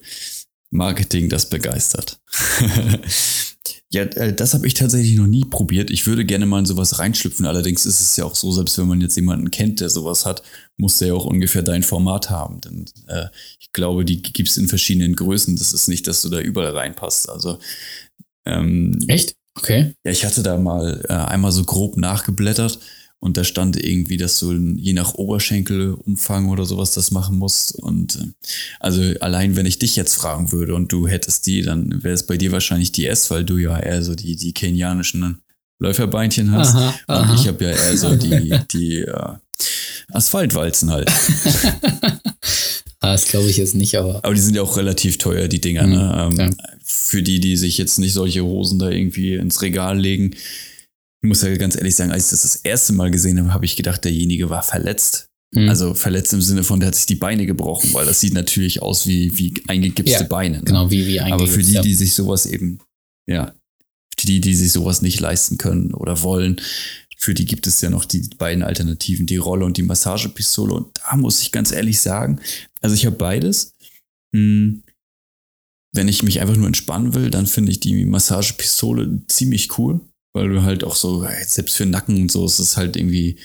Marketing, 0.72 1.30
das 1.30 1.49
begeistert. 1.49 2.20
ja, 3.89 4.03
äh, 4.03 4.34
das 4.34 4.53
habe 4.53 4.67
ich 4.67 4.74
tatsächlich 4.74 5.15
noch 5.15 5.28
nie 5.28 5.45
probiert. 5.45 5.89
Ich 5.89 6.05
würde 6.05 6.26
gerne 6.26 6.45
mal 6.45 6.59
in 6.59 6.65
sowas 6.65 6.99
reinschlüpfen. 6.99 7.45
Allerdings 7.45 7.86
ist 7.86 8.01
es 8.01 8.15
ja 8.15 8.26
auch 8.26 8.36
so, 8.36 8.51
selbst 8.51 8.78
wenn 8.78 8.88
man 8.88 9.01
jetzt 9.01 9.15
jemanden 9.15 9.51
kennt, 9.51 9.80
der 9.80 9.89
sowas 9.89 10.26
hat, 10.26 10.43
muss 10.78 10.97
der 10.97 11.09
ja 11.09 11.13
auch 11.15 11.26
ungefähr 11.26 11.63
dein 11.63 11.84
Format 11.84 12.30
haben. 12.30 12.61
Denn 12.61 12.86
äh, 13.07 13.26
ich 13.59 13.72
glaube, 13.72 14.05
die 14.05 14.22
gibt 14.22 14.49
es 14.49 14.57
in 14.57 14.67
verschiedenen 14.67 15.15
Größen. 15.15 15.55
Das 15.55 15.74
ist 15.74 15.88
nicht, 15.88 16.07
dass 16.07 16.22
du 16.22 16.30
da 16.30 16.39
überall 16.39 16.78
reinpasst. 16.78 17.30
Also 17.30 17.59
ähm, 18.45 18.99
Echt? 19.07 19.36
Okay. 19.55 19.93
Ja, 20.05 20.11
ich 20.11 20.24
hatte 20.24 20.43
da 20.43 20.57
mal 20.57 21.03
äh, 21.09 21.13
einmal 21.13 21.51
so 21.51 21.63
grob 21.63 21.97
nachgeblättert 21.97 22.80
und 23.20 23.36
da 23.36 23.43
stand 23.43 23.76
irgendwie, 23.76 24.17
dass 24.17 24.39
du 24.39 24.53
je 24.53 24.93
nach 24.93 25.13
Oberschenkelumfang 25.13 26.49
oder 26.49 26.65
sowas 26.65 26.91
das 26.91 27.11
machen 27.11 27.38
musst. 27.38 27.76
Und 27.76 28.15
äh, 28.15 28.28
also 28.80 29.01
allein 29.20 29.55
wenn 29.55 29.65
ich 29.65 29.78
dich 29.78 29.95
jetzt 29.95 30.15
fragen 30.15 30.51
würde 30.51 30.74
und 30.74 30.91
du 30.91 31.07
hättest 31.07 31.45
die, 31.45 31.61
dann 31.61 32.03
wäre 32.03 32.13
es 32.13 32.26
bei 32.26 32.38
dir 32.38 32.51
wahrscheinlich 32.51 32.91
die 32.93 33.07
S, 33.07 33.30
weil 33.30 33.43
du 33.43 33.57
ja 33.57 33.78
eher 33.78 34.03
so 34.03 34.15
die, 34.15 34.38
die 34.38 34.53
kenianischen 34.53 35.41
Läuferbeinchen 35.80 36.51
hast. 36.51 36.76
Aha, 36.76 36.93
und 37.07 37.15
aha. 37.15 37.36
ich 37.36 37.47
habe 37.47 37.63
ja 37.65 37.72
eher 37.72 37.97
so 37.97 38.15
die, 38.15 38.57
die 38.72 38.99
äh, 38.99 39.34
Asphaltwalzen 40.13 40.89
halt. 40.89 41.09
ah, 42.99 43.11
das 43.11 43.28
glaube 43.28 43.49
ich 43.49 43.57
jetzt 43.57 43.76
nicht, 43.76 43.95
aber. 43.95 44.24
Aber 44.24 44.34
die 44.34 44.41
sind 44.41 44.55
ja 44.55 44.61
auch 44.61 44.78
relativ 44.78 45.17
teuer, 45.17 45.49
die 45.49 45.61
Dinger. 45.61 45.88
Mhm, 45.88 45.93
ne? 46.36 46.39
Ähm. 46.39 46.55
Für 46.84 47.22
die, 47.22 47.39
die 47.39 47.55
sich 47.55 47.78
jetzt 47.78 47.99
nicht 47.99 48.13
solche 48.13 48.43
Hosen 48.43 48.80
da 48.80 48.89
irgendwie 48.89 49.36
ins 49.36 49.61
Regal 49.61 49.99
legen, 49.99 50.36
ich 51.22 51.28
muss 51.28 51.41
ja 51.41 51.55
ganz 51.57 51.76
ehrlich 51.76 51.95
sagen, 51.95 52.11
als 52.11 52.26
ich 52.26 52.32
das 52.32 52.41
das 52.43 52.55
erste 52.57 52.93
Mal 52.93 53.11
gesehen 53.11 53.39
habe, 53.39 53.53
habe 53.53 53.65
ich 53.65 53.76
gedacht, 53.76 54.03
derjenige 54.05 54.49
war 54.49 54.63
verletzt. 54.63 55.28
Mhm. 55.53 55.67
Also 55.67 55.93
verletzt 55.93 56.32
im 56.34 56.41
Sinne 56.41 56.63
von, 56.63 56.80
der 56.80 56.88
hat 56.88 56.95
sich 56.95 57.07
die 57.07 57.15
Beine 57.15 57.45
gebrochen, 57.45 57.93
weil 57.93 58.05
das 58.05 58.20
sieht 58.20 58.34
natürlich 58.34 58.82
aus 58.82 59.07
wie, 59.07 59.38
wie 59.38 59.53
eingegipste 59.67 60.22
ja, 60.22 60.28
Beine. 60.28 60.59
Ne? 60.59 60.63
Genau, 60.63 60.91
wie, 60.91 61.07
wie 61.07 61.20
eingegipst. 61.20 61.53
Aber 61.53 61.63
für 61.63 61.63
die, 61.63 61.82
die 61.82 61.95
sich 61.95 62.13
sowas 62.13 62.45
eben, 62.45 62.80
ja, 63.28 63.53
für 64.17 64.28
die, 64.28 64.41
die 64.41 64.53
sich 64.53 64.72
sowas 64.72 65.01
nicht 65.01 65.20
leisten 65.20 65.57
können 65.57 65.93
oder 65.93 66.22
wollen, 66.22 66.61
für 67.17 67.34
die 67.34 67.45
gibt 67.45 67.67
es 67.67 67.82
ja 67.82 67.89
noch 67.89 68.05
die 68.05 68.30
beiden 68.38 68.63
Alternativen, 68.63 69.26
die 69.26 69.38
Rolle 69.38 69.65
und 69.65 69.76
die 69.76 69.84
Massagepistole. 69.84 70.74
Und 70.74 70.97
da 70.99 71.17
muss 71.17 71.41
ich 71.41 71.51
ganz 71.51 71.72
ehrlich 71.72 71.99
sagen, 71.99 72.39
also 72.82 72.95
ich 72.95 73.05
habe 73.05 73.17
beides. 73.17 73.74
Hm, 74.34 74.84
wenn 75.91 76.07
ich 76.07 76.22
mich 76.22 76.39
einfach 76.39 76.55
nur 76.55 76.67
entspannen 76.67 77.15
will, 77.15 77.32
dann 77.32 77.47
finde 77.47 77.72
ich 77.72 77.80
die 77.80 78.05
Massagepistole 78.05 79.24
ziemlich 79.28 79.78
cool 79.80 80.01
weil 80.34 80.49
du 80.49 80.63
halt 80.63 80.84
auch 80.84 80.95
so, 80.95 81.25
selbst 81.45 81.75
für 81.75 81.86
Nacken 81.86 82.21
und 82.21 82.32
so, 82.32 82.45
ist 82.45 82.59
es 82.59 82.77
halt 82.77 82.95
irgendwie 82.95 83.39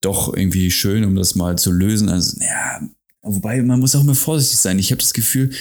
doch 0.00 0.34
irgendwie 0.34 0.70
schön, 0.70 1.04
um 1.04 1.16
das 1.16 1.34
mal 1.34 1.58
zu 1.58 1.72
lösen. 1.72 2.08
Also, 2.08 2.38
ja, 2.40 2.80
wobei 3.22 3.62
man 3.62 3.80
muss 3.80 3.94
auch 3.96 4.04
mal 4.04 4.14
vorsichtig 4.14 4.58
sein. 4.58 4.78
Ich 4.78 4.90
habe 4.90 5.00
das 5.00 5.12
Gefühl, 5.12 5.52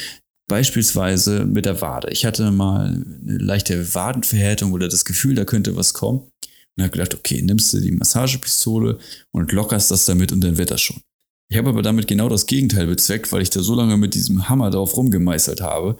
beispielsweise 0.47 1.45
mit 1.45 1.66
der 1.66 1.82
Wade. 1.82 2.09
Ich 2.11 2.26
hatte 2.26 2.51
mal 2.51 2.88
eine 2.88 3.38
leichte 3.38 3.95
Wadenverhärtung 3.95 4.74
oder 4.74 4.88
das 4.88 5.05
Gefühl, 5.05 5.36
da 5.36 5.45
könnte 5.45 5.76
was 5.76 5.93
kommen. 5.93 6.30
Und 6.78 6.84
habe 6.84 6.91
gedacht, 6.91 7.13
okay, 7.13 7.41
nimmst 7.41 7.72
du 7.74 7.80
die 7.80 7.91
Massagepistole 7.91 8.99
und 9.32 9.51
lockerst 9.51 9.91
das 9.91 10.05
damit 10.05 10.34
und 10.34 10.41
dann 10.41 10.57
wird 10.57 10.72
das 10.72 10.82
schon. 10.82 10.99
Ich 11.49 11.57
habe 11.57 11.70
aber 11.70 11.82
damit 11.82 12.07
genau 12.07 12.28
das 12.28 12.47
Gegenteil 12.47 12.88
bezweckt, 12.88 13.32
weil 13.32 13.41
ich 13.41 13.49
da 13.49 13.61
so 13.61 13.76
lange 13.76 13.97
mit 13.97 14.13
diesem 14.13 14.49
Hammer 14.49 14.72
drauf 14.72 14.97
rumgemeißelt 14.97 15.61
habe, 15.61 15.97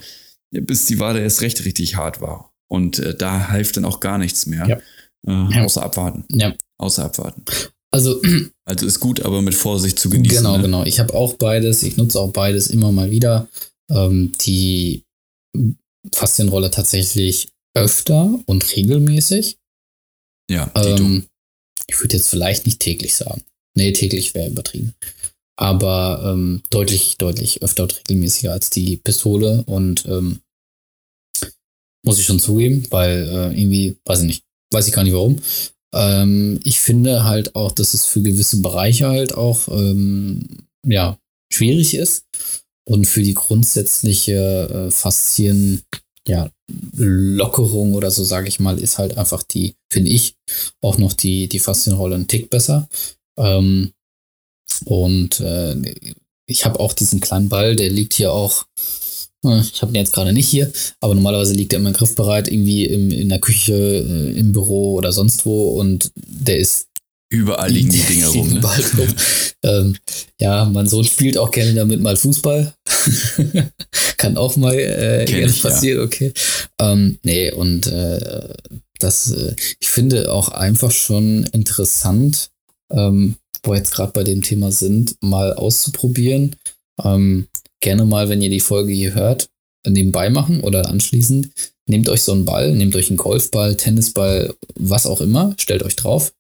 bis 0.52 0.86
die 0.86 1.00
Wade 1.00 1.20
erst 1.20 1.42
recht 1.42 1.64
richtig 1.66 1.96
hart 1.96 2.20
war. 2.20 2.55
Und 2.68 3.00
äh, 3.00 3.16
da 3.16 3.50
half 3.50 3.72
dann 3.72 3.86
auch 3.86 4.00
gar 4.00 4.18
nichts 4.18 4.46
mehr. 4.46 4.68
Ja. 4.68 5.52
Äh, 5.52 5.64
außer 5.64 5.84
abwarten. 5.84 6.26
Ja. 6.32 6.54
Außer 6.78 7.06
abwarten. 7.06 7.44
Also, 7.92 8.22
also 8.66 8.86
ist 8.86 9.00
gut, 9.00 9.22
aber 9.22 9.42
mit 9.42 9.56
Vorsicht 9.56 10.00
zu 10.00 10.10
genießen. 10.10 10.38
Genau, 10.38 10.58
ne? 10.58 10.64
genau. 10.64 10.84
Ich 10.84 11.00
habe 11.00 11.14
auch 11.14 11.36
beides. 11.36 11.84
Ich 11.84 11.98
nutze 11.98 12.20
auch 12.20 12.32
beides 12.32 12.68
immer 12.68 12.92
mal 12.92 13.12
wieder. 13.12 13.48
Ähm, 13.90 14.32
die 14.42 15.04
Faszienrolle 16.14 16.72
tatsächlich 16.72 17.50
öfter 17.76 18.40
und 18.46 18.76
regelmäßig. 18.76 19.58
Ja, 20.50 20.72
ähm, 20.76 21.26
ich 21.88 22.00
würde 22.00 22.18
jetzt 22.18 22.30
vielleicht 22.30 22.66
nicht 22.66 22.80
täglich 22.80 23.14
sagen. 23.14 23.44
Nee, 23.76 23.92
täglich 23.92 24.34
wäre 24.34 24.50
übertrieben. 24.50 24.94
Aber 25.58 26.22
ähm, 26.26 26.62
deutlich, 26.70 27.18
deutlich 27.18 27.64
öfter 27.64 27.84
und 27.84 27.98
regelmäßiger 27.98 28.52
als 28.52 28.70
die 28.70 28.98
Pistole 28.98 29.64
und 29.66 30.06
ähm, 30.06 30.42
muss 32.06 32.20
ich 32.20 32.26
schon 32.26 32.40
zugeben, 32.40 32.86
weil 32.90 33.28
äh, 33.28 33.60
irgendwie, 33.60 33.98
weiß 34.06 34.22
ich 34.22 34.26
nicht, 34.26 34.44
weiß 34.72 34.88
ich 34.88 34.94
gar 34.94 35.04
nicht 35.04 35.14
warum. 35.14 35.42
Ähm, 35.94 36.60
ich 36.64 36.80
finde 36.80 37.24
halt 37.24 37.56
auch, 37.56 37.72
dass 37.72 37.94
es 37.94 38.06
für 38.06 38.22
gewisse 38.22 38.62
Bereiche 38.62 39.08
halt 39.08 39.34
auch 39.34 39.68
ähm, 39.68 40.68
ja, 40.86 41.18
schwierig 41.52 41.96
ist. 41.96 42.26
Und 42.88 43.06
für 43.06 43.24
die 43.24 43.34
grundsätzliche 43.34 44.88
äh, 44.88 44.92
Faszien, 44.92 45.82
ja, 46.28 46.52
Lockerung 46.96 47.94
oder 47.94 48.12
so, 48.12 48.24
sage 48.24 48.48
ich 48.48 48.60
mal, 48.60 48.80
ist 48.80 48.98
halt 48.98 49.18
einfach 49.18 49.42
die, 49.42 49.76
finde 49.92 50.12
ich, 50.12 50.36
auch 50.82 50.98
noch 50.98 51.14
die, 51.14 51.48
die 51.48 51.60
Faszienrolle 51.60 52.16
ein 52.16 52.28
Tick 52.28 52.50
besser. 52.50 52.88
Ähm, 53.38 53.92
und 54.86 55.40
äh, 55.40 55.76
ich 56.48 56.66
habe 56.66 56.80
auch 56.80 56.94
diesen 56.94 57.22
kleinen 57.22 57.50
Ball, 57.50 57.76
der 57.76 57.90
liegt 57.90 58.14
hier 58.14 58.34
auch 58.34 58.66
ich 59.54 59.82
habe 59.82 59.92
den 59.92 60.02
jetzt 60.02 60.14
gerade 60.14 60.34
nicht 60.34 60.48
hier, 60.48 60.72
aber 61.00 61.16
normalerweise 61.16 61.54
liegt 61.54 61.74
er 61.74 61.80
immer 61.80 61.92
griffbereit, 61.92 62.48
irgendwie 62.48 62.86
im, 62.86 63.12
in 63.12 63.30
der 63.30 63.40
Küche, 63.40 63.74
äh, 63.74 64.38
im 64.38 64.52
Büro 64.52 64.94
oder 64.96 65.12
sonst 65.12 65.46
wo 65.46 65.70
und 65.70 66.12
der 66.16 66.58
ist. 66.58 66.88
Überall 67.30 67.72
liegen 67.72 67.90
die 67.90 67.98
Dinger 68.10 68.28
rum. 68.28 68.54
Ne? 68.54 68.62
rum. 68.62 69.08
ähm, 69.64 69.96
ja, 70.40 70.66
mein 70.66 70.88
Sohn 70.88 71.04
spielt 71.04 71.38
auch 71.38 71.52
gerne 71.52 71.74
damit 71.74 72.00
mal 72.00 72.16
Fußball. 72.16 72.74
Kann 74.18 74.38
auch 74.38 74.56
mal 74.56 74.76
äh, 74.76 75.26
gerne 75.26 75.52
passieren, 75.52 76.00
ja. 76.00 76.06
okay. 76.06 76.34
Ähm, 76.80 77.20
nee, 77.24 77.52
und 77.52 77.88
äh, 77.88 78.54
das, 79.00 79.32
äh, 79.32 79.56
ich 79.80 79.90
finde 79.90 80.32
auch 80.32 80.50
einfach 80.50 80.92
schon 80.92 81.46
interessant, 81.46 82.50
ähm, 82.92 83.36
wo 83.64 83.72
wir 83.72 83.78
jetzt 83.78 83.94
gerade 83.94 84.12
bei 84.14 84.24
dem 84.24 84.42
Thema 84.42 84.72
sind, 84.72 85.16
mal 85.22 85.54
auszuprobieren. 85.54 86.56
Ähm, 87.04 87.48
gerne 87.86 88.04
mal, 88.04 88.30
wenn 88.30 88.42
ihr 88.42 88.50
die 88.50 88.60
Folge 88.60 88.92
hier 88.92 89.14
hört, 89.14 89.48
nebenbei 89.88 90.30
machen 90.32 90.62
oder 90.62 90.90
anschließend. 90.90 91.52
Nehmt 91.88 92.10
euch 92.10 92.24
so 92.24 92.32
einen 92.32 92.44
Ball, 92.44 92.74
nehmt 92.74 92.96
euch 92.96 93.10
einen 93.10 93.18
Golfball, 93.18 93.78
Tennisball, 93.78 94.56
was 94.74 95.06
auch 95.06 95.22
immer, 95.22 95.54
stellt 95.60 95.84
euch 95.84 95.96
drauf, 95.96 96.34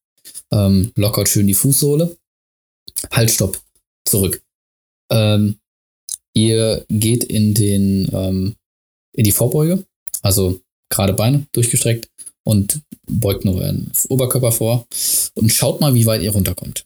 ähm, 0.51 0.91
lockert 0.95 1.29
schön 1.29 1.45
die 1.45 1.53
Fußsohle. 1.53 2.17
Halt, 3.11 3.29
stopp, 3.29 3.61
zurück. 4.05 4.41
Ähm, 5.11 5.59
ihr 6.33 6.83
geht 6.89 7.23
in 7.23 7.53
den 7.53 8.09
ähm, 8.11 8.55
in 9.13 9.23
die 9.23 9.31
Vorbeuge, 9.31 9.85
also 10.23 10.59
gerade 10.89 11.13
Beine 11.13 11.45
durchgestreckt 11.51 12.09
und 12.43 12.81
beugt 13.05 13.45
nur 13.45 13.55
euren 13.55 13.91
Oberkörper 14.09 14.51
vor 14.51 14.87
und 15.35 15.51
schaut 15.51 15.79
mal, 15.79 15.93
wie 15.93 16.07
weit 16.07 16.23
ihr 16.23 16.31
runterkommt. 16.31 16.85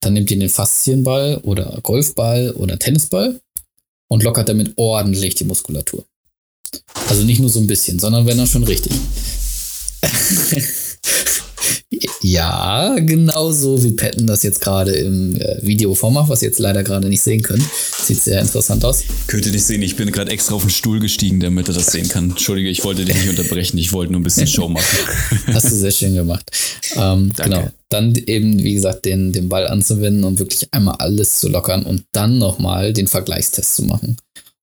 Dann 0.00 0.14
nehmt 0.14 0.30
ihr 0.30 0.38
den 0.38 0.48
Faszienball 0.48 1.40
oder 1.42 1.78
Golfball 1.82 2.52
oder 2.52 2.78
Tennisball 2.78 3.38
und 4.10 4.22
lockert 4.22 4.48
damit 4.48 4.72
ordentlich 4.76 5.34
die 5.36 5.44
Muskulatur. 5.44 6.04
Also 7.08 7.22
nicht 7.22 7.40
nur 7.40 7.48
so 7.50 7.60
ein 7.60 7.66
bisschen, 7.66 7.98
sondern 7.98 8.26
wenn 8.26 8.36
dann 8.36 8.46
schon 8.46 8.64
richtig. 8.64 8.92
ja, 12.22 12.96
genau 13.00 13.50
so 13.50 13.82
wie 13.82 13.92
Patton 13.92 14.26
das 14.28 14.44
jetzt 14.44 14.60
gerade 14.60 14.92
im 14.92 15.34
äh, 15.34 15.58
Video 15.60 15.94
vormacht, 15.96 16.28
was 16.28 16.40
ihr 16.42 16.48
jetzt 16.48 16.60
leider 16.60 16.84
gerade 16.84 17.08
nicht 17.08 17.20
sehen 17.20 17.42
können. 17.42 17.64
Sieht 18.04 18.22
sehr 18.22 18.40
interessant 18.40 18.84
aus. 18.84 19.02
Könnt 19.26 19.46
ihr 19.46 19.52
nicht 19.52 19.64
sehen, 19.64 19.82
ich 19.82 19.96
bin 19.96 20.12
gerade 20.12 20.30
extra 20.30 20.54
auf 20.54 20.62
den 20.62 20.70
Stuhl 20.70 21.00
gestiegen, 21.00 21.40
damit 21.40 21.66
er 21.66 21.74
das 21.74 21.86
sehen 21.86 22.08
kann. 22.08 22.30
Entschuldige, 22.30 22.68
ich 22.68 22.84
wollte 22.84 23.04
dich 23.04 23.16
nicht 23.16 23.28
unterbrechen, 23.28 23.76
ich 23.78 23.92
wollte 23.92 24.12
nur 24.12 24.20
ein 24.20 24.24
bisschen 24.24 24.46
Show 24.46 24.68
machen. 24.68 24.98
Hast 25.48 25.72
du 25.72 25.74
sehr 25.74 25.90
schön 25.90 26.14
gemacht. 26.14 26.48
Ähm, 26.94 27.32
genau. 27.36 27.68
Dann 27.88 28.14
eben, 28.14 28.62
wie 28.62 28.74
gesagt, 28.74 29.04
den, 29.04 29.32
den 29.32 29.48
Ball 29.48 29.66
anzuwenden 29.66 30.22
und 30.22 30.38
wirklich 30.38 30.72
einmal 30.72 30.94
alles 30.98 31.40
zu 31.40 31.48
lockern 31.48 31.82
und 31.82 32.04
dann 32.12 32.38
nochmal 32.38 32.92
den 32.92 33.08
Vergleichstest 33.08 33.74
zu 33.74 33.82
machen. 33.82 34.16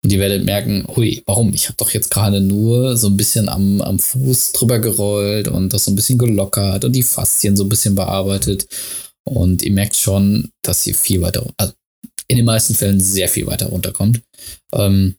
Und 0.07 0.13
ihr 0.13 0.19
werdet 0.19 0.45
merken, 0.45 0.85
hui, 0.95 1.21
warum? 1.25 1.53
Ich 1.53 1.65
habe 1.65 1.75
doch 1.75 1.89
jetzt 1.89 2.11
gerade 2.11 2.39
nur 2.39 2.95
so 2.95 3.09
ein 3.09 3.17
bisschen 3.17 3.49
am, 3.49 3.81
am 3.81 3.99
Fuß 3.99 4.53
drüber 4.53 4.79
gerollt 4.79 5.49
und 5.49 5.73
das 5.73 5.83
so 5.83 5.91
ein 5.91 5.97
bisschen 5.97 6.17
gelockert 6.17 6.85
und 6.85 6.93
die 6.93 7.03
Faszien 7.03 7.57
so 7.57 7.65
ein 7.65 7.69
bisschen 7.69 7.93
bearbeitet. 7.93 8.69
Und 9.25 9.63
ihr 9.63 9.73
merkt 9.73 9.97
schon, 9.97 10.49
dass 10.61 10.87
ihr 10.87 10.95
viel 10.95 11.19
weiter, 11.19 11.45
also 11.57 11.73
in 12.29 12.37
den 12.37 12.45
meisten 12.45 12.73
Fällen 12.73 13.01
sehr 13.01 13.27
viel 13.27 13.47
weiter 13.47 13.65
runterkommt. 13.65 14.21
Ähm, 14.71 15.15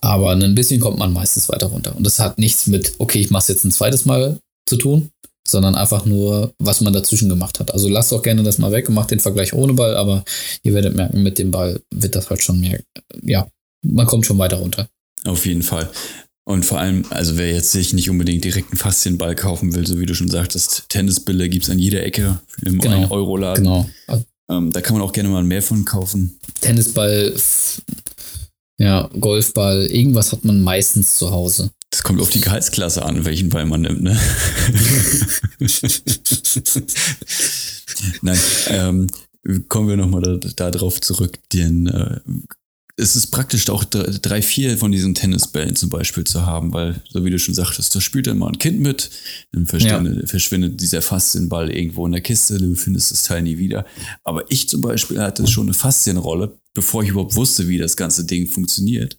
aber 0.00 0.30
ein 0.30 0.54
bisschen 0.54 0.78
kommt 0.78 1.00
man 1.00 1.12
meistens 1.12 1.48
weiter 1.48 1.66
runter. 1.66 1.96
Und 1.96 2.06
das 2.06 2.20
hat 2.20 2.38
nichts 2.38 2.68
mit, 2.68 2.92
okay, 2.98 3.18
ich 3.18 3.30
mache 3.30 3.42
es 3.42 3.48
jetzt 3.48 3.64
ein 3.64 3.72
zweites 3.72 4.04
Mal 4.04 4.38
zu 4.68 4.76
tun, 4.76 5.10
sondern 5.44 5.74
einfach 5.74 6.06
nur, 6.06 6.54
was 6.60 6.80
man 6.80 6.92
dazwischen 6.92 7.28
gemacht 7.28 7.58
hat. 7.58 7.72
Also 7.72 7.88
lasst 7.88 8.12
auch 8.12 8.22
gerne 8.22 8.44
das 8.44 8.58
mal 8.58 8.70
weg 8.70 8.88
und 8.88 8.94
macht 8.94 9.10
den 9.10 9.18
Vergleich 9.18 9.54
ohne 9.54 9.72
Ball, 9.72 9.96
aber 9.96 10.24
ihr 10.62 10.72
werdet 10.72 10.94
merken, 10.94 11.24
mit 11.24 11.40
dem 11.40 11.50
Ball 11.50 11.80
wird 11.92 12.14
das 12.14 12.30
halt 12.30 12.44
schon 12.44 12.60
mehr, 12.60 12.78
ja, 13.20 13.48
man 13.84 14.06
kommt 14.06 14.26
schon 14.26 14.38
weiter 14.38 14.56
runter. 14.56 14.88
Auf 15.24 15.46
jeden 15.46 15.62
Fall. 15.62 15.90
Und 16.46 16.66
vor 16.66 16.78
allem, 16.78 17.06
also 17.08 17.38
wer 17.38 17.50
jetzt 17.50 17.72
sich 17.72 17.94
nicht 17.94 18.10
unbedingt 18.10 18.44
direkt 18.44 18.70
einen 18.70 18.78
Faszienball 18.78 19.34
kaufen 19.34 19.74
will, 19.74 19.86
so 19.86 19.98
wie 19.98 20.06
du 20.06 20.14
schon 20.14 20.28
sagtest, 20.28 20.84
Tennisbälle 20.90 21.48
gibt 21.48 21.64
es 21.64 21.70
an 21.70 21.78
jeder 21.78 22.04
Ecke 22.04 22.38
im 22.62 22.78
genau, 22.78 23.10
Euro-Laden. 23.10 23.64
Genau. 23.64 23.88
Ähm, 24.50 24.70
da 24.70 24.82
kann 24.82 24.94
man 24.94 25.02
auch 25.02 25.12
gerne 25.12 25.30
mal 25.30 25.42
mehr 25.42 25.62
von 25.62 25.86
kaufen. 25.86 26.38
Tennisball, 26.60 27.34
ja, 28.78 29.08
Golfball, 29.18 29.86
irgendwas 29.86 30.32
hat 30.32 30.44
man 30.44 30.60
meistens 30.60 31.16
zu 31.16 31.30
Hause. 31.30 31.70
Das 31.88 32.02
kommt 32.02 32.20
auf 32.20 32.28
die 32.28 32.42
Gehaltsklasse 32.42 33.02
an, 33.04 33.24
welchen 33.24 33.48
Ball 33.48 33.64
man 33.64 33.80
nimmt, 33.82 34.02
ne? 34.02 34.20
Nein, 38.20 38.40
ähm, 38.68 39.06
kommen 39.68 39.88
wir 39.88 39.96
nochmal 39.96 40.20
da, 40.22 40.36
da 40.56 40.70
drauf 40.70 41.00
zurück, 41.00 41.38
den 41.52 41.86
äh, 41.86 42.20
es 42.96 43.16
ist 43.16 43.28
praktisch 43.28 43.68
auch 43.70 43.82
drei, 43.84 44.40
vier 44.40 44.78
von 44.78 44.92
diesen 44.92 45.14
Tennisbällen 45.14 45.74
zum 45.74 45.90
Beispiel 45.90 46.24
zu 46.24 46.46
haben, 46.46 46.72
weil, 46.72 47.00
so 47.08 47.24
wie 47.24 47.30
du 47.30 47.38
schon 47.40 47.54
sagtest, 47.54 47.94
da 47.94 48.00
spielt 48.00 48.28
dann 48.28 48.38
mal 48.38 48.48
ein 48.48 48.58
Kind 48.58 48.80
mit, 48.80 49.10
dann 49.50 49.66
verschwindet, 49.66 50.22
ja. 50.22 50.26
verschwindet 50.28 50.80
dieser 50.80 51.02
Faszienball 51.02 51.70
irgendwo 51.70 52.06
in 52.06 52.12
der 52.12 52.20
Kiste, 52.20 52.58
du 52.58 52.74
findest 52.76 53.10
das 53.10 53.24
Teil 53.24 53.42
nie 53.42 53.58
wieder. 53.58 53.84
Aber 54.22 54.44
ich 54.48 54.68
zum 54.68 54.80
Beispiel 54.80 55.20
hatte 55.20 55.46
schon 55.48 55.66
eine 55.66 55.74
Faszienrolle, 55.74 56.56
bevor 56.72 57.02
ich 57.02 57.10
überhaupt 57.10 57.34
wusste, 57.34 57.66
wie 57.66 57.78
das 57.78 57.96
ganze 57.96 58.24
Ding 58.24 58.46
funktioniert. 58.46 59.18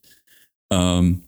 Ähm, 0.72 1.24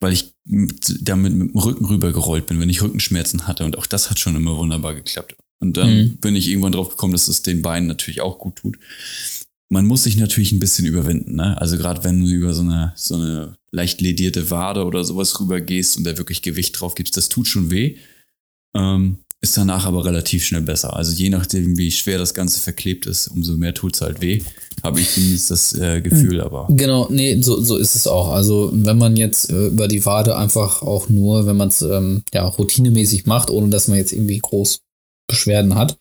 weil 0.00 0.12
ich 0.12 0.34
damit 0.44 1.32
mit 1.32 1.50
dem 1.50 1.58
Rücken 1.58 1.86
rübergerollt 1.86 2.46
bin, 2.46 2.60
wenn 2.60 2.68
ich 2.68 2.82
Rückenschmerzen 2.82 3.46
hatte. 3.46 3.64
Und 3.64 3.78
auch 3.78 3.86
das 3.86 4.10
hat 4.10 4.18
schon 4.18 4.36
immer 4.36 4.58
wunderbar 4.58 4.94
geklappt. 4.94 5.34
Und 5.60 5.78
dann 5.78 5.96
mhm. 5.96 6.16
bin 6.18 6.36
ich 6.36 6.50
irgendwann 6.50 6.72
drauf 6.72 6.90
gekommen, 6.90 7.14
dass 7.14 7.28
es 7.28 7.40
den 7.40 7.62
Beinen 7.62 7.88
natürlich 7.88 8.20
auch 8.20 8.38
gut 8.38 8.56
tut 8.56 8.76
man 9.70 9.86
muss 9.86 10.04
sich 10.04 10.16
natürlich 10.16 10.52
ein 10.52 10.60
bisschen 10.60 10.86
überwinden. 10.86 11.36
Ne? 11.36 11.60
Also 11.60 11.76
gerade 11.76 12.04
wenn 12.04 12.20
du 12.20 12.26
über 12.26 12.54
so 12.54 12.62
eine, 12.62 12.92
so 12.96 13.14
eine 13.16 13.56
leicht 13.70 14.00
ledierte 14.00 14.50
Wade 14.50 14.84
oder 14.84 15.04
sowas 15.04 15.40
rüber 15.40 15.60
gehst 15.60 15.96
und 15.96 16.04
da 16.04 16.16
wirklich 16.16 16.42
Gewicht 16.42 16.80
drauf 16.80 16.94
gibst, 16.94 17.16
das 17.16 17.28
tut 17.28 17.48
schon 17.48 17.70
weh. 17.70 17.96
Ähm, 18.76 19.18
ist 19.44 19.58
danach 19.58 19.84
aber 19.84 20.06
relativ 20.06 20.42
schnell 20.44 20.62
besser. 20.62 20.96
Also 20.96 21.12
je 21.12 21.28
nachdem, 21.28 21.76
wie 21.76 21.90
schwer 21.90 22.18
das 22.18 22.32
Ganze 22.32 22.60
verklebt 22.60 23.04
ist, 23.04 23.28
umso 23.28 23.56
mehr 23.56 23.74
tut 23.74 23.94
es 23.94 24.00
halt 24.00 24.22
weh. 24.22 24.42
Habe 24.82 25.00
ich 25.00 25.10
zumindest 25.10 25.50
das 25.50 25.74
äh, 25.74 26.00
Gefühl, 26.00 26.40
aber. 26.40 26.66
Genau, 26.70 27.08
nee, 27.10 27.40
so, 27.42 27.60
so 27.60 27.76
ist 27.76 27.94
es 27.94 28.06
auch. 28.06 28.32
Also 28.32 28.70
wenn 28.72 28.96
man 28.96 29.16
jetzt 29.16 29.50
äh, 29.50 29.66
über 29.66 29.86
die 29.86 30.04
Wade 30.06 30.36
einfach 30.36 30.82
auch 30.82 31.10
nur, 31.10 31.46
wenn 31.46 31.56
man 31.56 31.68
es 31.68 31.82
ähm, 31.82 32.22
ja 32.32 32.44
routinemäßig 32.44 33.26
macht, 33.26 33.50
ohne 33.50 33.68
dass 33.68 33.86
man 33.86 33.98
jetzt 33.98 34.12
irgendwie 34.12 34.38
groß 34.38 34.80
Beschwerden 35.26 35.74
hat, 35.74 35.98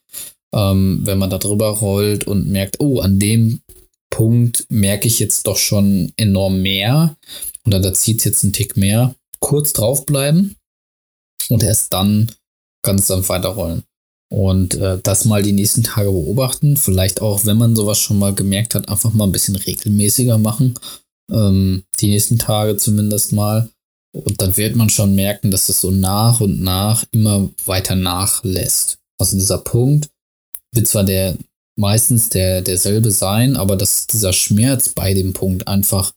ähm, 0.53 1.01
wenn 1.03 1.17
man 1.17 1.29
da 1.29 1.37
drüber 1.37 1.69
rollt 1.69 2.25
und 2.25 2.47
merkt, 2.47 2.79
oh, 2.79 2.99
an 2.99 3.19
dem 3.19 3.61
Punkt 4.09 4.65
merke 4.69 5.07
ich 5.07 5.19
jetzt 5.19 5.47
doch 5.47 5.57
schon 5.57 6.13
enorm 6.17 6.61
mehr 6.61 7.17
oder 7.65 7.79
da 7.79 7.93
zieht 7.93 8.19
es 8.19 8.25
jetzt 8.25 8.43
einen 8.43 8.53
Tick 8.53 8.77
mehr, 8.77 9.15
kurz 9.39 9.73
draufbleiben 9.73 10.55
und 11.49 11.63
erst 11.63 11.93
dann 11.93 12.31
ganz 12.83 13.07
dann 13.07 13.27
weiterrollen. 13.27 13.83
Und 14.31 14.75
äh, 14.75 14.99
das 15.01 15.25
mal 15.25 15.43
die 15.43 15.51
nächsten 15.51 15.83
Tage 15.83 16.09
beobachten. 16.09 16.75
Vielleicht 16.75 17.21
auch, 17.21 17.45
wenn 17.45 17.57
man 17.57 17.75
sowas 17.75 17.99
schon 17.99 18.17
mal 18.17 18.33
gemerkt 18.33 18.73
hat, 18.73 18.89
einfach 18.89 19.13
mal 19.13 19.25
ein 19.25 19.31
bisschen 19.31 19.55
regelmäßiger 19.55 20.39
machen. 20.39 20.73
Ähm, 21.31 21.83
die 21.99 22.07
nächsten 22.07 22.39
Tage 22.39 22.77
zumindest 22.77 23.31
mal. 23.31 23.69
Und 24.11 24.41
dann 24.41 24.57
wird 24.57 24.75
man 24.75 24.89
schon 24.89 25.13
merken, 25.15 25.51
dass 25.51 25.69
es 25.69 25.81
so 25.81 25.91
nach 25.91 26.41
und 26.41 26.61
nach 26.61 27.05
immer 27.11 27.49
weiter 27.65 27.95
nachlässt. 27.95 28.97
Also 29.19 29.37
dieser 29.37 29.59
Punkt 29.59 30.09
wird 30.73 30.87
zwar 30.87 31.03
der 31.03 31.37
meistens 31.75 32.29
der, 32.29 32.61
derselbe 32.61 33.11
sein, 33.11 33.55
aber 33.55 33.75
dass 33.75 34.07
dieser 34.07 34.33
Schmerz 34.33 34.89
bei 34.89 35.13
dem 35.13 35.33
Punkt 35.33 35.67
einfach, 35.67 36.13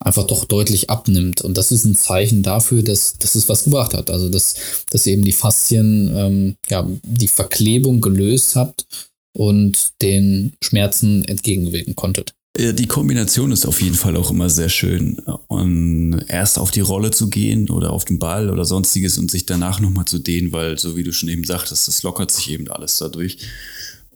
einfach 0.00 0.26
doch 0.26 0.44
deutlich 0.44 0.90
abnimmt. 0.90 1.42
Und 1.42 1.56
das 1.56 1.72
ist 1.72 1.84
ein 1.84 1.94
Zeichen 1.94 2.42
dafür, 2.42 2.82
dass, 2.82 3.14
dass 3.18 3.34
es 3.34 3.48
was 3.48 3.64
gebracht 3.64 3.94
hat. 3.94 4.10
Also, 4.10 4.28
dass, 4.28 4.56
dass 4.90 5.06
ihr 5.06 5.14
eben 5.14 5.24
die 5.24 5.32
Faszien, 5.32 6.12
ähm, 6.14 6.56
ja, 6.68 6.86
die 7.02 7.28
Verklebung 7.28 8.00
gelöst 8.00 8.56
habt 8.56 8.86
und 9.32 9.90
den 10.02 10.54
Schmerzen 10.62 11.24
entgegenwirken 11.24 11.94
konntet. 11.94 12.32
Die 12.58 12.86
Kombination 12.86 13.52
ist 13.52 13.66
auf 13.66 13.82
jeden 13.82 13.96
Fall 13.96 14.16
auch 14.16 14.30
immer 14.30 14.48
sehr 14.48 14.70
schön. 14.70 15.18
Und 15.46 16.24
erst 16.28 16.58
auf 16.58 16.70
die 16.70 16.80
Rolle 16.80 17.10
zu 17.10 17.28
gehen 17.28 17.68
oder 17.68 17.90
auf 17.90 18.06
den 18.06 18.18
Ball 18.18 18.48
oder 18.48 18.64
sonstiges 18.64 19.18
und 19.18 19.30
sich 19.30 19.44
danach 19.44 19.78
nochmal 19.78 20.06
zu 20.06 20.18
dehnen, 20.18 20.52
weil, 20.52 20.78
so 20.78 20.96
wie 20.96 21.02
du 21.02 21.12
schon 21.12 21.28
eben 21.28 21.44
sagtest, 21.44 21.86
das 21.86 22.02
lockert 22.02 22.30
sich 22.30 22.50
eben 22.50 22.66
alles 22.68 22.96
dadurch. 22.96 23.36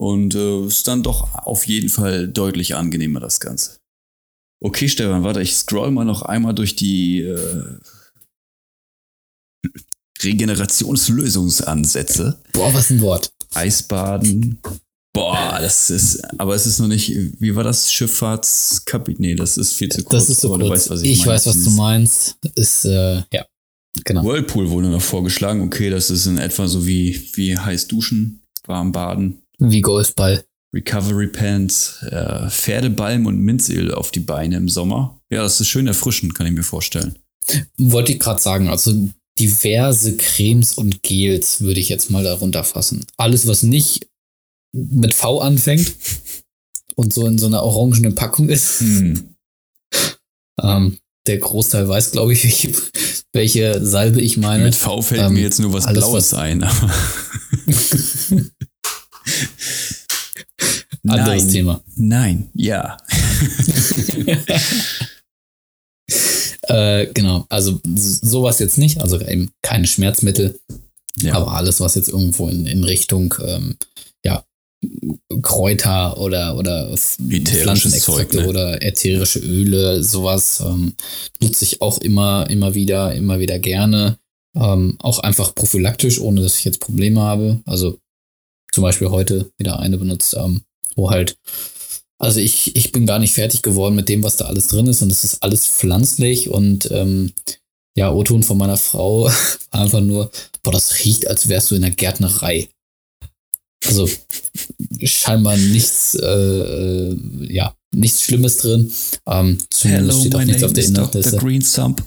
Und 0.01 0.35
äh, 0.35 0.65
ist 0.65 0.89
dann 0.89 1.03
doch 1.03 1.45
auf 1.45 1.67
jeden 1.67 1.91
Fall 1.91 2.27
deutlich 2.27 2.75
angenehmer, 2.75 3.21
das 3.21 3.39
Ganze. 3.39 3.81
Okay, 4.65 4.89
Stefan, 4.89 5.25
warte, 5.25 5.43
ich 5.43 5.55
scroll 5.55 5.91
mal 5.91 6.07
noch 6.07 6.23
einmal 6.23 6.55
durch 6.55 6.75
die 6.75 7.21
äh, 7.21 7.77
Regenerationslösungsansätze. 10.23 12.41
Boah, 12.55 12.73
was 12.73 12.89
ein 12.89 13.03
Wort. 13.03 13.31
Eisbaden. 13.53 14.59
Boah, 15.13 15.59
das 15.61 15.91
ist, 15.91 16.25
aber 16.41 16.55
es 16.55 16.67
ist 16.67 16.79
noch 16.79 16.89
nicht, 16.89 17.15
wie 17.39 17.55
war 17.55 17.65
das? 17.65 17.93
Schifffahrtskapitän? 17.93 19.21
Nee, 19.21 19.35
das 19.35 19.59
ist 19.59 19.75
viel 19.75 19.91
zu 19.91 20.03
kurz. 20.03 20.29
Das 20.29 20.31
ist 20.31 20.41
so 20.41 20.57
kurz. 20.57 20.71
Weißt, 20.71 20.89
was 20.89 21.03
ich, 21.03 21.11
ich 21.11 21.27
weiß, 21.27 21.47
was 21.47 21.63
du 21.63 21.69
meinst. 21.73 22.39
Ist, 22.55 22.87
äh, 22.87 23.17
ja, 23.31 23.45
genau. 24.05 24.25
Whirlpool 24.25 24.71
wurde 24.71 24.89
noch 24.89 25.03
vorgeschlagen. 25.03 25.61
Okay, 25.61 25.91
das 25.91 26.09
ist 26.09 26.25
in 26.25 26.39
etwa 26.39 26.67
so 26.69 26.87
wie, 26.87 27.21
wie 27.35 27.59
heiß 27.59 27.87
duschen, 27.89 28.41
warm 28.65 28.93
baden. 28.93 29.43
Wie 29.61 29.81
Golfball. 29.81 30.45
Recovery 30.75 31.27
Pants, 31.27 32.03
äh, 32.11 32.49
Pferdebalm 32.49 33.27
und 33.27 33.41
Minzöl 33.41 33.93
auf 33.93 34.11
die 34.11 34.21
Beine 34.21 34.57
im 34.57 34.69
Sommer. 34.69 35.21
Ja, 35.31 35.43
das 35.43 35.61
ist 35.61 35.69
schön 35.69 35.87
erfrischend, 35.87 36.35
kann 36.35 36.47
ich 36.47 36.53
mir 36.53 36.63
vorstellen. 36.63 37.19
Wollte 37.77 38.13
ich 38.13 38.21
gerade 38.21 38.41
sagen, 38.41 38.69
also 38.69 39.11
diverse 39.39 40.17
Cremes 40.17 40.75
und 40.75 41.03
Gels 41.03 41.61
würde 41.61 41.81
ich 41.81 41.89
jetzt 41.89 42.11
mal 42.11 42.23
darunter 42.23 42.63
fassen. 42.63 43.05
Alles, 43.17 43.47
was 43.47 43.63
nicht 43.63 44.07
mit 44.73 45.15
V 45.15 45.41
anfängt 45.41 45.93
und 46.95 47.13
so 47.13 47.27
in 47.27 47.39
so 47.39 47.47
einer 47.47 47.63
orangenen 47.63 48.15
Packung 48.15 48.49
ist. 48.49 48.81
Hm. 48.81 49.35
Ähm, 50.63 50.99
der 51.27 51.39
Großteil 51.39 51.89
weiß, 51.89 52.11
glaube 52.11 52.35
ich, 52.35 52.69
welche, 53.33 53.83
Salbe 53.83 54.21
ich 54.21 54.37
meine. 54.37 54.65
Mit 54.65 54.75
V 54.75 55.01
fällt 55.01 55.23
ähm, 55.23 55.33
mir 55.33 55.41
jetzt 55.41 55.59
nur 55.59 55.73
was 55.73 55.87
Blaues 55.87 56.13
was 56.13 56.35
ein. 56.35 56.61
Anderes 61.07 61.45
Nein. 61.45 61.53
Thema. 61.53 61.83
Nein, 61.97 62.51
ja. 62.55 62.97
äh, 66.63 67.07
genau, 67.13 67.47
also 67.49 67.81
sowas 67.85 68.59
jetzt 68.59 68.79
nicht, 68.79 69.01
also 69.01 69.21
eben 69.21 69.51
keine 69.63 69.87
Schmerzmittel, 69.87 70.61
ja. 71.21 71.35
aber 71.35 71.53
alles, 71.55 71.81
was 71.81 71.95
jetzt 71.95 72.09
irgendwo 72.09 72.49
in, 72.49 72.67
in 72.67 72.85
Richtung 72.85 73.35
ähm, 73.45 73.77
ja, 74.25 74.45
Kräuter 75.43 76.19
oder, 76.19 76.57
oder 76.57 76.95
Pflanzenextrakte 76.97 78.43
ne? 78.43 78.49
oder 78.49 78.83
ätherische 78.83 79.39
Öle, 79.39 80.03
sowas 80.03 80.63
ähm, 80.65 80.95
nutze 81.41 81.65
ich 81.65 81.81
auch 81.81 81.99
immer, 81.99 82.49
immer 82.51 82.75
wieder, 82.75 83.15
immer 83.15 83.39
wieder 83.41 83.59
gerne. 83.59 84.19
Ähm, 84.57 84.97
auch 84.99 85.21
einfach 85.21 85.55
prophylaktisch, 85.55 86.21
ohne 86.21 86.43
dass 86.43 86.59
ich 86.59 86.65
jetzt 86.65 86.81
Probleme 86.81 87.21
habe. 87.21 87.61
Also 87.67 87.99
zum 88.73 88.83
Beispiel 88.83 89.11
heute 89.11 89.51
wieder 89.59 89.79
eine 89.79 89.99
benutzt, 89.99 90.35
ähm, 90.39 90.63
wo 90.97 91.11
halt, 91.11 91.37
also 92.19 92.41
ich, 92.41 92.77
ich 92.77 92.93
bin 92.93 93.07
gar 93.07 93.19
nicht 93.19 93.35
fertig 93.35 93.63
geworden 93.63 93.95
mit 93.95 94.09
dem, 94.09 94.23
was 94.23 94.37
da 94.37 94.47
alles 94.47 94.69
drin 94.69 94.87
ist 94.87 95.03
und 95.03 95.11
es 95.11 95.25
ist 95.25 95.43
alles 95.43 95.67
pflanzlich 95.67 96.51
und 96.51 96.91
ähm, 96.91 97.33
ja, 97.97 98.13
O-Ton 98.13 98.43
von 98.43 98.59
meiner 98.59 98.77
Frau 98.77 99.31
einfach 99.71 100.01
nur, 100.01 100.31
boah, 100.63 100.73
das 100.73 101.05
riecht, 101.05 101.27
als 101.29 101.49
wärst 101.49 101.71
du 101.71 101.75
in 101.75 101.83
der 101.83 101.91
Gärtnerei. 101.91 102.69
Also 103.91 104.09
scheinbar 105.03 105.57
nichts, 105.57 106.15
äh, 106.15 106.27
äh, 106.27 107.17
ja, 107.49 107.75
nichts 107.95 108.23
Schlimmes 108.23 108.59
drin. 108.59 108.93
Ähm, 109.27 109.59
Hello, 109.83 110.21
steht 110.21 110.35
auch 110.35 110.45
nichts 110.45 110.63
auf 110.63 110.73
der 110.73 110.85
Inhaltsliste. 110.85 111.37
Green 111.39 111.61
Sump. 111.61 112.03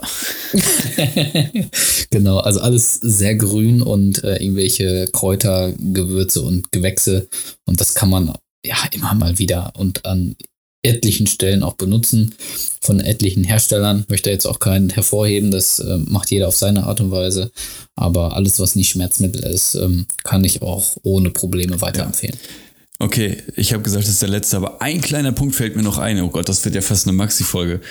genau, 2.09 2.39
also 2.39 2.61
alles 2.61 2.95
sehr 2.95 3.35
grün 3.35 3.81
und 3.81 4.23
äh, 4.23 4.37
irgendwelche 4.37 5.07
Kräuter, 5.11 5.73
Gewürze 5.77 6.41
und 6.41 6.71
Gewächse. 6.71 7.27
Und 7.65 7.79
das 7.81 7.93
kann 7.93 8.09
man 8.09 8.33
ja 8.65 8.77
immer 8.91 9.13
mal 9.13 9.37
wieder 9.39 9.73
und 9.75 10.05
an 10.05 10.35
etlichen 10.83 11.27
Stellen 11.27 11.63
auch 11.63 11.73
benutzen 11.73 12.35
von 12.81 12.99
etlichen 12.99 13.43
Herstellern. 13.43 14.05
Möchte 14.09 14.29
jetzt 14.29 14.45
auch 14.45 14.59
keinen 14.59 14.89
hervorheben, 14.89 15.51
das 15.51 15.79
äh, 15.79 15.97
macht 15.97 16.29
jeder 16.29 16.47
auf 16.47 16.55
seine 16.55 16.83
Art 16.83 17.01
und 17.01 17.11
Weise. 17.11 17.51
Aber 17.95 18.35
alles, 18.35 18.59
was 18.59 18.75
nicht 18.75 18.89
Schmerzmittel 18.89 19.43
ist, 19.43 19.75
ähm, 19.75 20.05
kann 20.23 20.43
ich 20.43 20.61
auch 20.61 20.97
ohne 21.03 21.29
Probleme 21.29 21.81
weiterempfehlen. 21.81 22.37
Ja. 22.41 22.63
Okay, 22.99 23.37
ich 23.55 23.73
habe 23.73 23.83
gesagt, 23.83 24.03
das 24.03 24.11
ist 24.11 24.21
der 24.21 24.29
letzte, 24.29 24.55
aber 24.55 24.81
ein 24.81 25.01
kleiner 25.01 25.31
Punkt 25.31 25.55
fällt 25.55 25.75
mir 25.75 25.81
noch 25.81 25.97
ein. 25.97 26.21
Oh 26.21 26.29
Gott, 26.29 26.47
das 26.47 26.63
wird 26.63 26.75
ja 26.75 26.81
fast 26.81 27.05
eine 27.05 27.17
Maxi-Folge. 27.17 27.81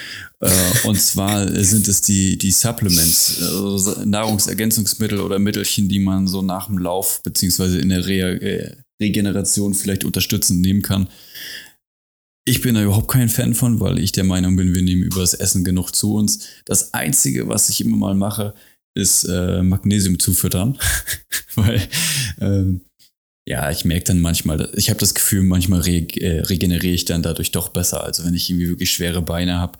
Äh, 0.40 0.48
und 0.84 0.98
zwar 0.98 1.46
sind 1.62 1.88
es 1.88 2.02
die, 2.02 2.38
die 2.38 2.50
Supplements, 2.50 3.42
also 3.42 4.04
Nahrungsergänzungsmittel 4.04 5.20
oder 5.20 5.38
Mittelchen, 5.38 5.88
die 5.88 5.98
man 5.98 6.28
so 6.28 6.40
nach 6.40 6.66
dem 6.66 6.78
Lauf 6.78 7.20
beziehungsweise 7.22 7.78
in 7.78 7.90
der 7.90 8.06
Re 8.06 8.40
äh, 8.40 8.76
Regeneration 9.02 9.74
vielleicht 9.74 10.04
unterstützend 10.04 10.62
nehmen 10.62 10.82
kann. 10.82 11.08
Ich 12.44 12.60
bin 12.60 12.74
da 12.74 12.82
überhaupt 12.82 13.08
kein 13.08 13.28
Fan 13.28 13.54
von, 13.54 13.78
weil 13.78 13.98
ich 13.98 14.10
der 14.12 14.24
Meinung 14.24 14.56
bin, 14.56 14.74
wir 14.74 14.82
nehmen 14.82 15.02
übers 15.02 15.34
Essen 15.34 15.62
genug 15.62 15.92
zu 15.92 16.14
uns. 16.14 16.48
Das 16.64 16.92
Einzige, 16.92 17.48
was 17.48 17.68
ich 17.68 17.80
immer 17.80 17.96
mal 17.96 18.14
mache, 18.14 18.54
ist 18.94 19.24
äh, 19.24 19.62
Magnesium 19.62 20.18
zufüttern. 20.18 20.76
weil, 21.54 21.80
ähm, 22.40 22.80
ja, 23.48 23.70
ich 23.70 23.84
merke 23.84 24.04
dann 24.04 24.20
manchmal, 24.20 24.70
ich 24.74 24.90
habe 24.90 25.00
das 25.00 25.14
Gefühl, 25.14 25.44
manchmal 25.44 25.80
re 25.80 26.06
äh, 26.16 26.40
regeneriere 26.40 26.94
ich 26.94 27.04
dann 27.04 27.22
dadurch 27.22 27.52
doch 27.52 27.68
besser. 27.68 28.02
Also 28.02 28.24
wenn 28.24 28.34
ich 28.34 28.50
irgendwie 28.50 28.68
wirklich 28.68 28.90
schwere 28.90 29.22
Beine 29.22 29.58
habe, 29.58 29.78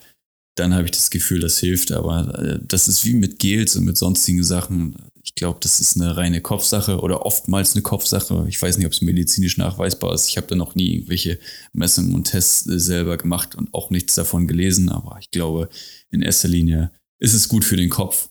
dann 0.57 0.75
habe 0.75 0.85
ich 0.85 0.93
das 0.93 1.11
Gefühl, 1.11 1.41
das 1.41 1.59
hilft. 1.59 1.91
Aber 1.91 2.39
äh, 2.39 2.59
das 2.63 2.87
ist 2.87 3.05
wie 3.05 3.15
mit 3.15 3.41
Gels 3.41 3.75
und 3.75 3.85
mit 3.85 3.97
sonstigen 3.99 4.45
Sachen. 4.45 4.95
Ich 5.25 5.37
glaube, 5.37 5.61
das 5.63 5.81
ist 5.81 5.97
eine 5.97 6.17
reine 6.17 6.41
Kopfsache 6.41 6.99
oder 6.99 7.25
oftmals 7.25 7.75
eine 7.75 7.83
Kopfsache. 7.83 8.45
Ich 8.49 8.61
weiß 8.61 8.77
nicht, 8.77 8.87
ob 8.87 8.93
es 8.93 9.03
medizinisch 9.03 9.57
nachweisbar 9.57 10.15
ist. 10.15 10.29
Ich 10.29 10.37
habe 10.37 10.49
da 10.49 10.57
noch 10.57 10.75
nie 10.75 10.95
irgendwelche 10.95 11.39
Messungen 11.73 12.15
und 12.15 12.25
Tests 12.25 12.67
äh, 12.67 12.79
selber 12.81 13.17
gemacht 13.17 13.55
und 13.55 13.73
auch 13.73 13.91
nichts 13.91 14.15
davon 14.15 14.49
gelesen. 14.49 14.89
Aber 14.89 15.19
ich 15.21 15.31
glaube, 15.31 15.69
in 16.11 16.23
erster 16.23 16.49
Linie 16.49 16.91
ist 17.21 17.35
es 17.35 17.49
gut 17.49 17.65
für 17.65 17.77
den 17.77 17.89
Kopf. 17.89 18.31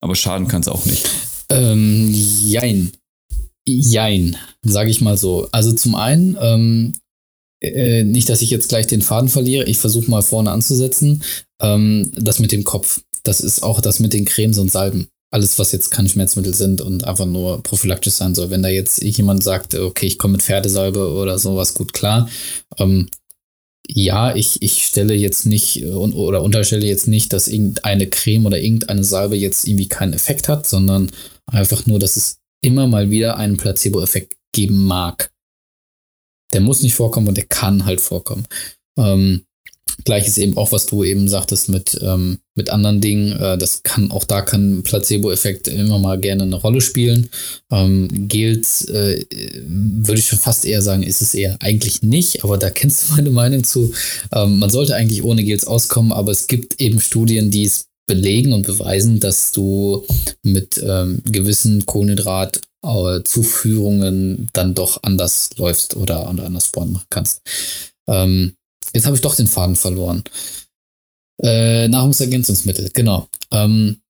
Aber 0.00 0.14
schaden 0.14 0.48
kann 0.48 0.60
es 0.60 0.68
auch 0.68 0.84
nicht. 0.84 1.08
Ähm, 1.48 2.12
jein. 2.12 2.92
Jein, 3.66 4.36
sage 4.62 4.90
ich 4.90 5.00
mal 5.00 5.16
so. 5.16 5.48
Also 5.50 5.72
zum 5.72 5.94
einen, 5.94 6.36
ähm, 6.40 6.92
äh, 7.60 8.04
nicht, 8.04 8.28
dass 8.28 8.42
ich 8.42 8.50
jetzt 8.50 8.68
gleich 8.68 8.86
den 8.86 9.02
Faden 9.02 9.28
verliere. 9.30 9.64
Ich 9.64 9.78
versuche 9.78 10.10
mal 10.10 10.22
vorne 10.22 10.50
anzusetzen. 10.50 11.22
Ähm, 11.60 12.12
das 12.14 12.38
mit 12.38 12.52
dem 12.52 12.64
Kopf. 12.64 13.02
Das 13.22 13.40
ist 13.40 13.62
auch 13.62 13.80
das 13.80 13.98
mit 13.98 14.12
den 14.12 14.26
Cremes 14.26 14.58
und 14.58 14.70
Salben 14.70 15.08
alles, 15.30 15.58
was 15.58 15.72
jetzt 15.72 15.90
keine 15.90 16.08
Schmerzmittel 16.08 16.54
sind 16.54 16.80
und 16.80 17.04
einfach 17.04 17.26
nur 17.26 17.62
prophylaktisch 17.62 18.14
sein 18.14 18.34
soll. 18.34 18.50
Wenn 18.50 18.62
da 18.62 18.68
jetzt 18.68 19.02
jemand 19.02 19.44
sagt, 19.44 19.74
okay, 19.74 20.06
ich 20.06 20.18
komme 20.18 20.32
mit 20.32 20.42
Pferdesalbe 20.42 21.12
oder 21.12 21.38
sowas 21.38 21.74
gut 21.74 21.92
klar, 21.92 22.28
ähm, 22.78 23.08
ja, 23.90 24.34
ich, 24.34 24.60
ich 24.62 24.84
stelle 24.84 25.14
jetzt 25.14 25.46
nicht 25.46 25.82
oder 25.84 26.42
unterstelle 26.42 26.86
jetzt 26.86 27.08
nicht, 27.08 27.32
dass 27.32 27.48
irgendeine 27.48 28.06
Creme 28.08 28.46
oder 28.46 28.58
irgendeine 28.58 29.02
Salbe 29.02 29.36
jetzt 29.36 29.66
irgendwie 29.66 29.88
keinen 29.88 30.12
Effekt 30.12 30.48
hat, 30.48 30.66
sondern 30.66 31.10
einfach 31.46 31.86
nur, 31.86 31.98
dass 31.98 32.16
es 32.16 32.38
immer 32.60 32.86
mal 32.86 33.10
wieder 33.10 33.38
einen 33.38 33.56
Placebo-Effekt 33.56 34.36
geben 34.52 34.84
mag. 34.84 35.32
Der 36.52 36.60
muss 36.60 36.82
nicht 36.82 36.94
vorkommen 36.94 37.28
und 37.28 37.36
der 37.36 37.46
kann 37.46 37.86
halt 37.86 38.00
vorkommen. 38.00 38.46
Ähm, 38.98 39.46
Gleiches 40.04 40.38
eben 40.38 40.56
auch, 40.56 40.72
was 40.72 40.86
du 40.86 41.04
eben 41.04 41.28
sagtest 41.28 41.68
mit, 41.68 41.98
ähm, 42.02 42.38
mit 42.54 42.70
anderen 42.70 43.00
Dingen. 43.00 43.32
Äh, 43.32 43.58
das 43.58 43.82
kann 43.82 44.10
auch 44.10 44.24
da 44.24 44.42
kann 44.42 44.82
Placebo-Effekt 44.82 45.68
immer 45.68 45.98
mal 45.98 46.18
gerne 46.18 46.44
eine 46.44 46.56
Rolle 46.56 46.80
spielen. 46.80 47.28
Ähm, 47.70 48.08
Gels 48.28 48.84
äh, 48.86 49.24
würde 49.66 50.20
ich 50.20 50.26
schon 50.26 50.38
fast 50.38 50.64
eher 50.64 50.82
sagen, 50.82 51.02
ist 51.02 51.20
es 51.20 51.34
eher 51.34 51.56
eigentlich 51.60 52.02
nicht, 52.02 52.44
aber 52.44 52.58
da 52.58 52.70
kennst 52.70 53.08
du 53.08 53.12
meine 53.16 53.30
Meinung 53.30 53.64
zu. 53.64 53.92
Ähm, 54.32 54.58
man 54.58 54.70
sollte 54.70 54.94
eigentlich 54.94 55.24
ohne 55.24 55.44
Gels 55.44 55.66
auskommen, 55.66 56.12
aber 56.12 56.32
es 56.32 56.46
gibt 56.46 56.80
eben 56.80 57.00
Studien, 57.00 57.50
die 57.50 57.64
es 57.64 57.86
belegen 58.06 58.52
und 58.54 58.66
beweisen, 58.66 59.20
dass 59.20 59.52
du 59.52 60.04
mit 60.42 60.82
ähm, 60.82 61.22
gewissen 61.24 61.86
Kohlenhydrat 61.86 62.62
äh, 62.82 63.22
Zuführungen 63.22 64.48
dann 64.52 64.74
doch 64.74 65.02
anders 65.02 65.50
läufst 65.56 65.96
oder, 65.96 66.26
anders 66.26 66.72
machen 66.74 67.02
kannst. 67.10 67.42
Ähm, 68.08 68.54
jetzt 68.94 69.06
habe 69.06 69.16
ich 69.16 69.22
doch 69.22 69.34
den 69.34 69.46
Faden 69.46 69.76
verloren. 69.76 70.24
Äh, 71.42 71.88
Nahrungsergänzungsmittel, 71.88 72.90
genau. 72.92 73.28
Ähm, 73.52 74.00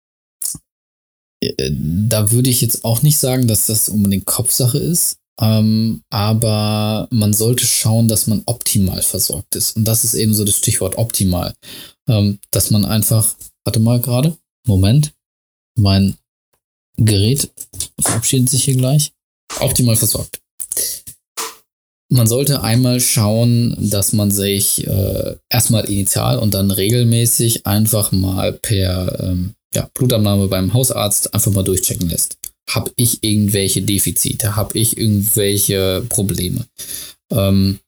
äh, 1.41 1.71
da 1.71 2.31
würde 2.31 2.51
ich 2.51 2.61
jetzt 2.61 2.85
auch 2.85 3.03
nicht 3.03 3.19
sagen, 3.19 3.47
dass 3.49 3.67
das 3.67 3.89
unbedingt 3.89 4.27
Kopfsache 4.27 4.79
ist. 4.79 5.19
Ähm, 5.41 6.03
aber 6.11 7.07
man 7.11 7.33
sollte 7.33 7.65
schauen, 7.65 8.09
dass 8.09 8.27
man 8.27 8.43
optimal 8.47 9.03
versorgt 9.03 9.55
ist. 9.55 9.77
Und 9.77 9.85
das 9.85 10.05
ist 10.05 10.15
eben 10.15 10.35
so 10.35 10.45
das 10.45 10.57
Stichwort 10.57 10.99
optimal. 10.99 11.55
Ähm, 12.09 12.41
dass 12.51 12.71
man 12.71 12.85
einfach, 12.85 13.35
warte 13.65 13.79
mal 13.79 14.01
gerade, 14.01 14.37
Moment, 14.67 15.13
mein 15.77 16.17
Gerät 16.97 17.51
verabschiedet 18.01 18.51
sich 18.51 18.65
hier 18.65 18.77
gleich. 18.77 19.13
Optimal 19.61 19.97
versorgt. 19.97 20.41
Man 22.11 22.27
sollte 22.27 22.63
einmal 22.63 23.01
schauen, 23.01 23.77
dass 23.79 24.15
man 24.15 24.31
sich 24.31 24.87
äh, 24.87 25.37
erstmal 25.51 25.85
initial 25.85 26.39
und 26.39 26.55
dann 26.55 26.71
regelmäßig 26.71 27.67
einfach 27.67 28.13
mal 28.13 28.53
per 28.53 29.21
ähm, 29.23 29.55
ja, 29.75 29.91
Blutabnahme 29.93 30.49
beim 30.49 30.73
Hausarzt 30.73 31.35
einfach 31.35 31.53
mal 31.53 31.65
durchchecken 31.65 32.09
lässt. 32.09 32.39
Habe 32.71 32.93
ich 32.97 33.23
irgendwelche 33.23 33.83
Defizite? 33.83 34.57
Habe 34.57 34.79
ich 34.79 34.97
irgendwelche 34.97 36.03
Probleme? 36.09 36.67
Ähm, 37.31 37.79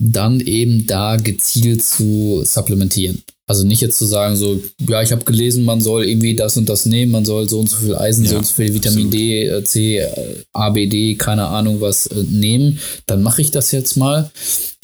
dann 0.00 0.40
eben 0.40 0.86
da 0.86 1.16
gezielt 1.16 1.82
zu 1.82 2.42
supplementieren. 2.44 3.22
Also 3.46 3.64
nicht 3.64 3.82
jetzt 3.82 3.98
zu 3.98 4.06
sagen, 4.06 4.36
so, 4.36 4.60
ja, 4.88 5.02
ich 5.02 5.12
habe 5.12 5.24
gelesen, 5.24 5.64
man 5.64 5.80
soll 5.80 6.04
irgendwie 6.04 6.34
das 6.34 6.56
und 6.56 6.68
das 6.68 6.86
nehmen, 6.86 7.12
man 7.12 7.24
soll 7.24 7.48
so 7.48 7.60
und 7.60 7.68
so 7.68 7.76
viel 7.76 7.96
Eisen, 7.96 8.24
ja, 8.24 8.30
so 8.30 8.36
und 8.38 8.46
so 8.46 8.54
viel 8.54 8.72
Vitamin 8.72 9.06
absolut. 9.06 9.14
D, 9.14 9.46
äh, 9.46 9.64
C, 9.64 9.98
äh, 9.98 10.44
A, 10.52 10.70
B, 10.70 10.86
D, 10.86 11.16
keine 11.16 11.48
Ahnung 11.48 11.80
was 11.80 12.06
äh, 12.06 12.22
nehmen, 12.30 12.78
dann 13.06 13.22
mache 13.22 13.42
ich 13.42 13.50
das 13.50 13.72
jetzt 13.72 13.96
mal. 13.96 14.30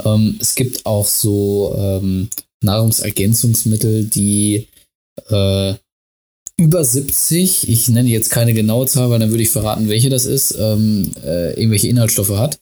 Ähm, 0.04 0.36
es 0.40 0.54
gibt 0.54 0.84
auch 0.84 1.06
so 1.06 1.74
ähm, 1.78 2.28
Nahrungsergänzungsmittel, 2.62 4.04
die 4.04 4.66
äh, 5.30 5.74
über 6.58 6.84
70, 6.84 7.68
ich 7.68 7.88
nenne 7.88 8.08
jetzt 8.08 8.30
keine 8.30 8.52
genaue 8.52 8.86
Zahl, 8.86 9.10
weil 9.10 9.20
dann 9.20 9.30
würde 9.30 9.44
ich 9.44 9.50
verraten, 9.50 9.88
welche 9.88 10.10
das 10.10 10.26
ist, 10.26 10.56
ähm, 10.58 11.12
äh, 11.24 11.54
irgendwelche 11.54 11.88
Inhaltsstoffe 11.88 12.36
hat. 12.36 12.58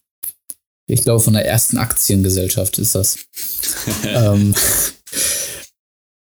Ich 0.87 1.03
glaube, 1.03 1.21
von 1.21 1.35
der 1.35 1.47
ersten 1.47 1.79
Aktiengesellschaft 1.79 2.79
ist 2.79 2.95
das. 2.95 3.17
ähm, 4.05 4.55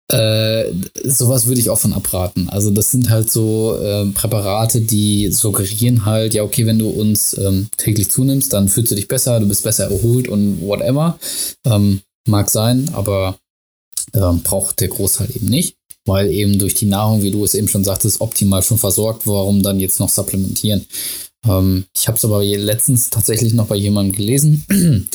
äh, 0.08 0.72
sowas 1.03 1.47
würde 1.47 1.60
ich 1.60 1.70
auch 1.70 1.80
von 1.80 1.93
abraten. 1.93 2.47
Also 2.49 2.72
das 2.72 2.91
sind 2.91 3.10
halt 3.10 3.32
so 3.32 3.78
äh, 3.82 4.06
Präparate, 4.12 4.82
die 4.82 5.32
suggerieren 5.32 6.06
halt, 6.06 6.34
ja, 6.34 6.43
okay, 6.43 6.66
wenn 6.66 6.80
du 6.80 6.89
uns 6.89 7.36
ähm, 7.38 7.70
täglich 7.78 8.12
zunimmst, 8.12 8.53
dann 8.53 8.70
fühlst 8.70 8.91
du 8.91 8.95
dich 8.95 9.08
besser, 9.08 9.39
du 9.39 9.47
bist 9.47 9.64
besser 9.64 9.89
erholt 9.89 10.28
und 10.28 10.62
whatever. 10.62 11.18
Ähm, 11.66 12.01
mag 12.28 12.49
sein, 12.49 12.89
aber 12.93 13.38
ähm, 14.14 14.41
braucht 14.43 14.80
der 14.80 14.89
Großteil 14.89 15.30
eben 15.36 15.47
nicht 15.47 15.76
weil 16.06 16.32
eben 16.32 16.60
durch 16.60 16.76
die 16.76 16.86
Nahrung, 16.86 17.24
wie 17.24 17.32
du 17.32 17.43
es 17.43 17.56
eben 17.56 17.68
schon 17.68 17.84
sagtest, 17.84 18.22
optimal 18.22 18.62
schon 18.62 18.78
versorgt. 18.78 19.26
Warum 19.26 19.64
dann 19.64 19.80
jetzt 19.80 19.99
noch 19.99 20.10
supplementieren? 20.10 20.86
Ähm, 21.48 21.86
ich 21.96 22.08
habe 22.08 22.18
es 22.18 22.26
aber 22.26 22.43
letztens 22.43 23.10
tatsächlich 23.10 23.54
noch 23.54 23.68
bei 23.68 23.76
jemandem 23.76 24.16
gelesen, 24.16 24.66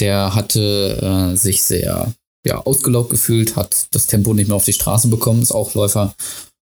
der 0.00 0.34
hatte 0.34 1.32
äh, 1.32 1.36
sich 1.36 1.62
sehr 1.62 2.12
ja, 2.46 2.58
ausgelaugt 2.58 3.10
gefühlt, 3.10 3.56
hat 3.56 3.88
das 3.92 4.06
Tempo 4.06 4.32
nicht 4.34 4.48
mehr 4.48 4.56
auf 4.56 4.64
die 4.64 4.72
Straße 4.72 5.08
bekommen, 5.08 5.42
ist 5.42 5.52
auch 5.52 5.74
Läufer 5.74 6.14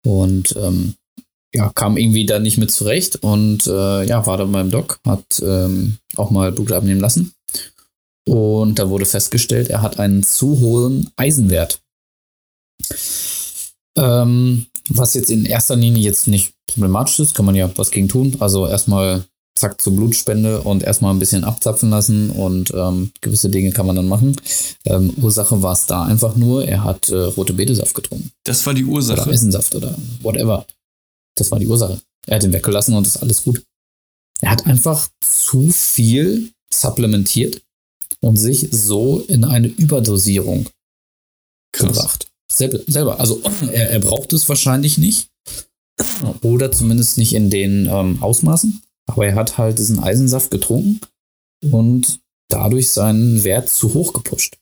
und 0.06 0.56
ähm, 0.58 0.96
ja, 1.54 1.70
kam 1.70 1.98
irgendwie 1.98 2.26
da 2.26 2.40
nicht 2.40 2.58
mit 2.58 2.72
zurecht 2.72 3.18
und 3.18 3.68
äh, 3.68 4.04
ja, 4.06 4.26
war 4.26 4.38
dann 4.38 4.52
beim 4.52 4.70
Doc, 4.70 5.00
hat 5.06 5.42
ähm, 5.44 5.98
auch 6.16 6.32
mal 6.32 6.52
Blut 6.52 6.72
abnehmen 6.72 7.02
lassen. 7.02 7.34
Und 8.28 8.80
da 8.80 8.90
wurde 8.90 9.06
festgestellt, 9.06 9.70
er 9.70 9.82
hat 9.82 10.00
einen 10.00 10.24
zu 10.24 10.60
hohen 10.60 11.10
Eisenwert. 11.18 11.82
Ähm, 13.98 14.68
was 14.90 15.14
jetzt 15.14 15.30
in 15.30 15.46
erster 15.46 15.76
Linie 15.76 16.04
jetzt 16.04 16.28
nicht 16.28 16.54
problematisch 16.74 17.20
ist, 17.20 17.36
kann 17.36 17.46
man 17.46 17.56
ja 17.56 17.70
was 17.76 17.92
gegen 17.92 18.08
tun. 18.08 18.36
Also 18.40 18.68
erstmal 18.68 19.24
zack 19.56 19.82
zur 19.82 19.96
Blutspende 19.96 20.62
und 20.62 20.84
erstmal 20.84 21.14
ein 21.14 21.20
bisschen 21.20 21.44
abzapfen 21.44 21.90
lassen 21.90 22.32
und 22.32 22.72
ähm, 22.74 23.12
gewisse 23.22 23.50
Dinge 23.50 23.72
kann 23.72 23.86
man 23.86 23.96
dann 23.96 24.08
machen. 24.08 24.36
Ähm, 24.86 25.14
Ursache 25.22 25.62
war 25.62 25.74
es 25.74 25.86
da 25.86 26.04
einfach 26.04 26.36
nur, 26.36 26.66
er 26.66 26.84
hat 26.84 27.10
äh, 27.10 27.16
rote 27.16 27.54
Betesaft 27.54 27.94
getrunken. 27.94 28.32
Das 28.44 28.66
war 28.66 28.74
die 28.74 28.86
Ursache. 28.86 29.22
Oder 29.22 29.32
Eisensaft 29.32 29.76
oder 29.76 29.96
whatever. 30.22 30.66
Das 31.36 31.52
war 31.52 31.60
die 31.60 31.68
Ursache. 31.68 32.02
Er 32.28 32.38
hat 32.38 32.44
ihn 32.44 32.54
weggelassen 32.54 32.96
und 32.96 33.06
ist 33.06 33.18
alles 33.18 33.44
gut. 33.44 33.62
Er 34.42 34.52
hat 34.52 34.66
einfach 34.66 35.10
zu 35.22 35.70
viel 35.72 36.52
supplementiert 36.74 37.62
und 38.22 38.38
sich 38.38 38.68
so 38.72 39.20
in 39.28 39.44
eine 39.44 39.68
Überdosierung 39.68 40.68
Krass. 41.72 41.88
gebracht 41.88 42.32
selber. 42.52 43.20
Also 43.20 43.42
er, 43.72 43.92
er 43.92 44.00
braucht 44.00 44.34
es 44.34 44.48
wahrscheinlich 44.50 44.98
nicht. 44.98 45.30
Oder 46.42 46.72
zumindest 46.72 47.18
nicht 47.18 47.34
in 47.34 47.50
den 47.50 47.88
ähm, 47.92 48.22
Ausmaßen. 48.22 48.82
Aber 49.08 49.26
er 49.26 49.36
hat 49.36 49.58
halt 49.58 49.80
diesen 49.80 50.00
Eisensaft 50.00 50.52
getrunken 50.52 51.02
und 51.72 52.20
dadurch 52.50 52.90
seinen 52.90 53.44
Wert 53.44 53.70
zu 53.70 53.94
hoch 53.94 54.14
gepusht. 54.14 54.58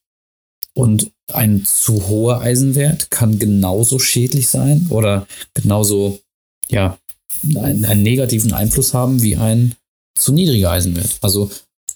Und 0.74 1.12
ein 1.32 1.66
zu 1.66 2.08
hoher 2.08 2.42
Eisenwert 2.42 3.12
kann 3.12 3.40
genauso 3.40 4.00
schädlich 4.00 4.48
sein 4.48 4.88
oder 4.90 5.28
genauso, 5.54 6.20
ja, 6.70 6.98
einen, 7.56 7.86
einen 7.86 8.04
negativen 8.04 8.54
Einfluss 8.54 8.94
haben 8.94 9.22
wie 9.22 9.36
ein 9.36 9.76
zu 10.18 10.32
niedriger 10.32 10.72
Eisenwert. 10.72 11.18
Also 11.22 11.52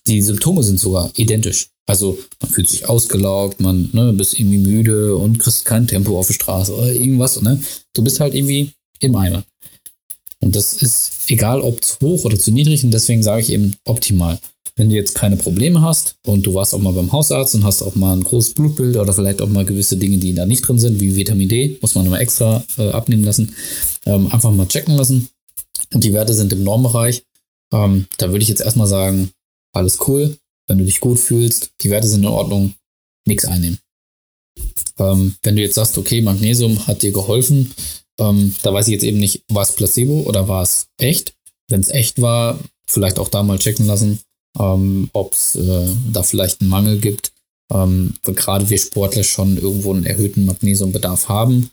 die 0.07 0.21
Symptome 0.21 0.63
sind 0.63 0.79
sogar 0.79 1.11
identisch. 1.15 1.69
Also 1.85 2.17
man 2.41 2.51
fühlt 2.51 2.69
sich 2.69 2.87
ausgelaugt, 2.87 3.59
man 3.59 3.89
ne, 3.91 4.13
bist 4.13 4.39
irgendwie 4.39 4.57
müde 4.57 5.15
und 5.17 5.39
kriegst 5.39 5.65
kein 5.65 5.87
Tempo 5.87 6.17
auf 6.17 6.27
der 6.27 6.33
Straße 6.33 6.73
oder 6.73 6.93
irgendwas. 6.93 7.41
Ne? 7.41 7.61
Du 7.93 8.03
bist 8.03 8.19
halt 8.19 8.33
irgendwie 8.35 8.71
im 8.99 9.15
Eimer. 9.15 9.43
Und 10.39 10.55
das 10.55 10.73
ist 10.73 11.29
egal, 11.29 11.61
ob 11.61 11.83
zu 11.83 11.95
hoch 12.01 12.25
oder 12.25 12.37
zu 12.37 12.51
niedrig. 12.51 12.83
Und 12.83 12.91
deswegen 12.91 13.23
sage 13.23 13.41
ich 13.41 13.51
eben 13.51 13.75
optimal. 13.85 14.39
Wenn 14.75 14.89
du 14.89 14.95
jetzt 14.95 15.15
keine 15.15 15.37
Probleme 15.37 15.81
hast 15.81 16.15
und 16.25 16.45
du 16.45 16.53
warst 16.55 16.73
auch 16.73 16.79
mal 16.79 16.93
beim 16.93 17.11
Hausarzt 17.11 17.55
und 17.55 17.63
hast 17.63 17.83
auch 17.83 17.95
mal 17.95 18.15
ein 18.15 18.23
großes 18.23 18.55
Blutbild 18.55 18.97
oder 18.97 19.13
vielleicht 19.13 19.41
auch 19.41 19.47
mal 19.47 19.65
gewisse 19.65 19.97
Dinge, 19.97 20.17
die 20.17 20.33
da 20.33 20.45
nicht 20.45 20.67
drin 20.67 20.79
sind, 20.79 20.99
wie 20.99 21.15
Vitamin 21.15 21.47
D, 21.47 21.77
muss 21.79 21.95
man 21.95 22.07
immer 22.07 22.19
extra 22.19 22.63
äh, 22.77 22.89
abnehmen 22.89 23.23
lassen, 23.23 23.55
ähm, 24.05 24.27
einfach 24.27 24.51
mal 24.51 24.67
checken 24.67 24.95
lassen. 24.95 25.29
Und 25.93 26.03
die 26.03 26.11
Werte 26.11 26.33
sind 26.33 26.51
im 26.53 26.63
Normbereich. 26.63 27.23
Ähm, 27.71 28.07
da 28.17 28.29
würde 28.29 28.41
ich 28.41 28.49
jetzt 28.49 28.61
erstmal 28.61 28.87
sagen, 28.87 29.29
alles 29.73 29.99
cool, 30.07 30.35
wenn 30.67 30.79
du 30.79 30.85
dich 30.85 30.99
gut 30.99 31.19
fühlst, 31.19 31.71
die 31.81 31.89
Werte 31.89 32.07
sind 32.07 32.21
in 32.21 32.29
Ordnung, 32.29 32.73
nichts 33.25 33.45
einnehmen. 33.45 33.77
Ähm, 34.97 35.35
wenn 35.43 35.55
du 35.55 35.61
jetzt 35.61 35.75
sagst, 35.75 35.97
okay, 35.97 36.21
Magnesium 36.21 36.87
hat 36.87 37.03
dir 37.03 37.11
geholfen, 37.11 37.71
ähm, 38.19 38.55
da 38.61 38.73
weiß 38.73 38.87
ich 38.87 38.93
jetzt 38.93 39.03
eben 39.03 39.19
nicht, 39.19 39.43
war 39.49 39.63
es 39.63 39.75
Placebo 39.75 40.21
oder 40.21 40.47
war 40.47 40.63
es 40.63 40.87
echt? 40.97 41.33
Wenn 41.67 41.81
es 41.81 41.89
echt 41.89 42.21
war, 42.21 42.59
vielleicht 42.87 43.19
auch 43.19 43.29
da 43.29 43.43
mal 43.43 43.59
checken 43.59 43.87
lassen, 43.87 44.19
ähm, 44.59 45.09
ob 45.13 45.33
es 45.33 45.55
äh, 45.55 45.87
da 46.11 46.23
vielleicht 46.23 46.61
einen 46.61 46.69
Mangel 46.69 46.99
gibt. 46.99 47.31
Ähm, 47.71 48.15
gerade 48.23 48.69
wir 48.69 48.77
Sportler 48.77 49.23
schon 49.23 49.57
irgendwo 49.57 49.93
einen 49.93 50.05
erhöhten 50.05 50.45
Magnesiumbedarf 50.45 51.29
haben. 51.29 51.71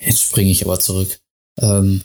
Jetzt 0.00 0.22
springe 0.22 0.50
ich 0.50 0.64
aber 0.64 0.80
zurück. 0.80 1.18
Ähm, 1.60 2.02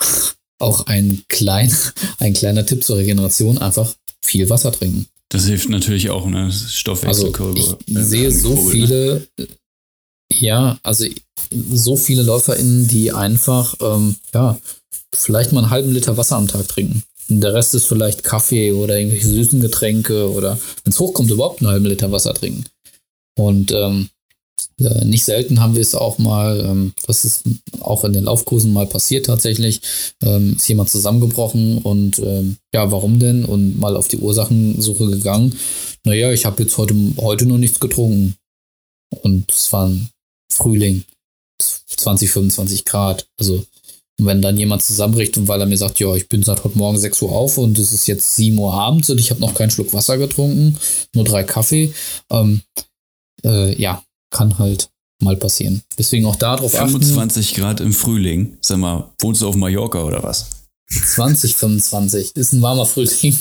auch 0.58 0.86
ein, 0.86 1.24
klein, 1.28 1.74
ein 2.18 2.34
kleiner 2.34 2.66
Tipp 2.66 2.84
zur 2.84 2.98
Regeneration, 2.98 3.58
einfach 3.58 3.94
viel 4.22 4.50
Wasser 4.50 4.72
trinken. 4.72 5.06
Das 5.30 5.46
hilft 5.46 5.68
natürlich 5.68 6.10
auch, 6.10 6.26
ne? 6.26 6.52
Stoffwechselkurve. 6.52 7.58
Also 7.58 7.78
ich 7.86 7.96
äh, 7.96 8.02
sehe 8.02 8.30
so 8.32 8.54
Kurve, 8.54 8.64
ne? 8.64 8.70
viele, 8.72 9.28
ne? 9.38 9.48
ja, 10.40 10.78
also 10.82 11.06
so 11.50 11.96
viele 11.96 12.22
LäuferInnen, 12.22 12.88
die 12.88 13.12
einfach, 13.12 13.74
ähm, 13.80 14.16
ja, 14.34 14.58
vielleicht 15.12 15.52
mal 15.52 15.62
einen 15.62 15.70
halben 15.70 15.92
Liter 15.92 16.16
Wasser 16.16 16.36
am 16.36 16.48
Tag 16.48 16.68
trinken. 16.68 17.02
Und 17.28 17.40
der 17.40 17.54
Rest 17.54 17.74
ist 17.74 17.86
vielleicht 17.86 18.24
Kaffee 18.24 18.72
oder 18.72 18.98
irgendwelche 18.98 19.28
süßen 19.28 19.60
Getränke 19.60 20.30
oder, 20.30 20.58
wenn 20.84 20.92
es 20.92 20.98
hochkommt, 20.98 21.30
überhaupt 21.30 21.60
einen 21.60 21.70
halben 21.70 21.86
Liter 21.86 22.10
Wasser 22.10 22.34
trinken. 22.34 22.64
Und 23.36 23.72
ähm, 23.72 24.08
äh, 24.80 25.04
nicht 25.04 25.24
selten 25.24 25.60
haben 25.60 25.74
wir 25.74 25.82
es 25.82 25.94
auch 25.94 26.18
mal, 26.18 26.60
ähm, 26.60 26.92
das 27.06 27.24
ist 27.24 27.44
auch 27.80 28.04
in 28.04 28.12
den 28.12 28.24
Laufkursen 28.24 28.72
mal 28.72 28.86
passiert 28.86 29.26
tatsächlich, 29.26 29.80
ähm, 30.22 30.54
ist 30.56 30.68
jemand 30.68 30.90
zusammengebrochen 30.90 31.78
und 31.78 32.18
ähm, 32.18 32.56
ja, 32.74 32.90
warum 32.90 33.18
denn? 33.18 33.44
Und 33.44 33.78
mal 33.78 33.96
auf 33.96 34.08
die 34.08 34.18
Ursachensuche 34.18 35.06
gegangen. 35.06 35.56
Naja, 36.04 36.32
ich 36.32 36.46
habe 36.46 36.62
jetzt 36.62 36.76
heute, 36.78 36.94
heute 37.18 37.46
noch 37.46 37.58
nichts 37.58 37.80
getrunken. 37.80 38.34
Und 39.22 39.50
es 39.50 39.72
war 39.72 39.88
ein 39.88 40.08
Frühling, 40.52 41.04
20, 41.62 42.30
25 42.30 42.84
Grad. 42.84 43.26
Also 43.38 43.64
wenn 44.18 44.42
dann 44.42 44.58
jemand 44.58 44.82
zusammenbricht 44.82 45.36
und 45.38 45.48
weil 45.48 45.60
er 45.60 45.66
mir 45.66 45.78
sagt, 45.78 45.98
ja, 45.98 46.14
ich 46.14 46.28
bin 46.28 46.42
seit 46.42 46.62
heute 46.64 46.76
Morgen 46.76 46.98
6 46.98 47.22
Uhr 47.22 47.32
auf 47.32 47.58
und 47.58 47.78
es 47.78 47.92
ist 47.92 48.06
jetzt 48.06 48.36
7 48.36 48.58
Uhr 48.58 48.72
abends 48.72 49.08
und 49.10 49.18
ich 49.18 49.30
habe 49.30 49.40
noch 49.40 49.54
keinen 49.54 49.70
Schluck 49.70 49.92
Wasser 49.92 50.18
getrunken, 50.18 50.78
nur 51.14 51.24
drei 51.24 51.42
Kaffee, 51.42 51.94
ähm, 52.30 52.60
äh, 53.44 53.74
ja, 53.80 54.02
kann 54.30 54.58
halt 54.58 54.90
mal 55.22 55.36
passieren. 55.36 55.82
Deswegen 55.98 56.26
auch 56.26 56.36
darauf 56.36 56.72
25 56.72 57.50
achten. 57.50 57.60
Grad 57.60 57.80
im 57.80 57.92
Frühling. 57.92 58.58
Sag 58.60 58.78
mal, 58.78 59.10
wohnst 59.20 59.42
du 59.42 59.48
auf 59.48 59.56
Mallorca 59.56 60.02
oder 60.02 60.22
was? 60.22 60.46
2025 60.90 62.36
ist 62.36 62.52
ein 62.52 62.62
warmer 62.62 62.86
Frühling. 62.86 63.36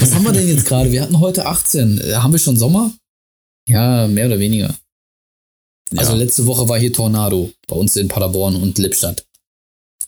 Was 0.00 0.14
haben 0.14 0.24
wir 0.24 0.32
denn 0.32 0.48
jetzt 0.48 0.66
gerade? 0.66 0.92
Wir 0.92 1.02
hatten 1.02 1.18
heute 1.18 1.46
18. 1.46 2.00
Äh, 2.00 2.14
Haben 2.14 2.32
wir 2.32 2.38
schon 2.38 2.56
Sommer? 2.56 2.92
Ja, 3.68 4.06
mehr 4.06 4.26
oder 4.26 4.38
weniger. 4.38 4.74
Also 5.96 6.12
Ja. 6.12 6.18
letzte 6.18 6.46
Woche 6.46 6.68
war 6.68 6.78
hier 6.78 6.92
Tornado 6.92 7.50
bei 7.68 7.76
uns 7.76 7.96
in 7.96 8.08
Paderborn 8.08 8.56
und 8.56 8.78
Lippstadt. 8.78 9.24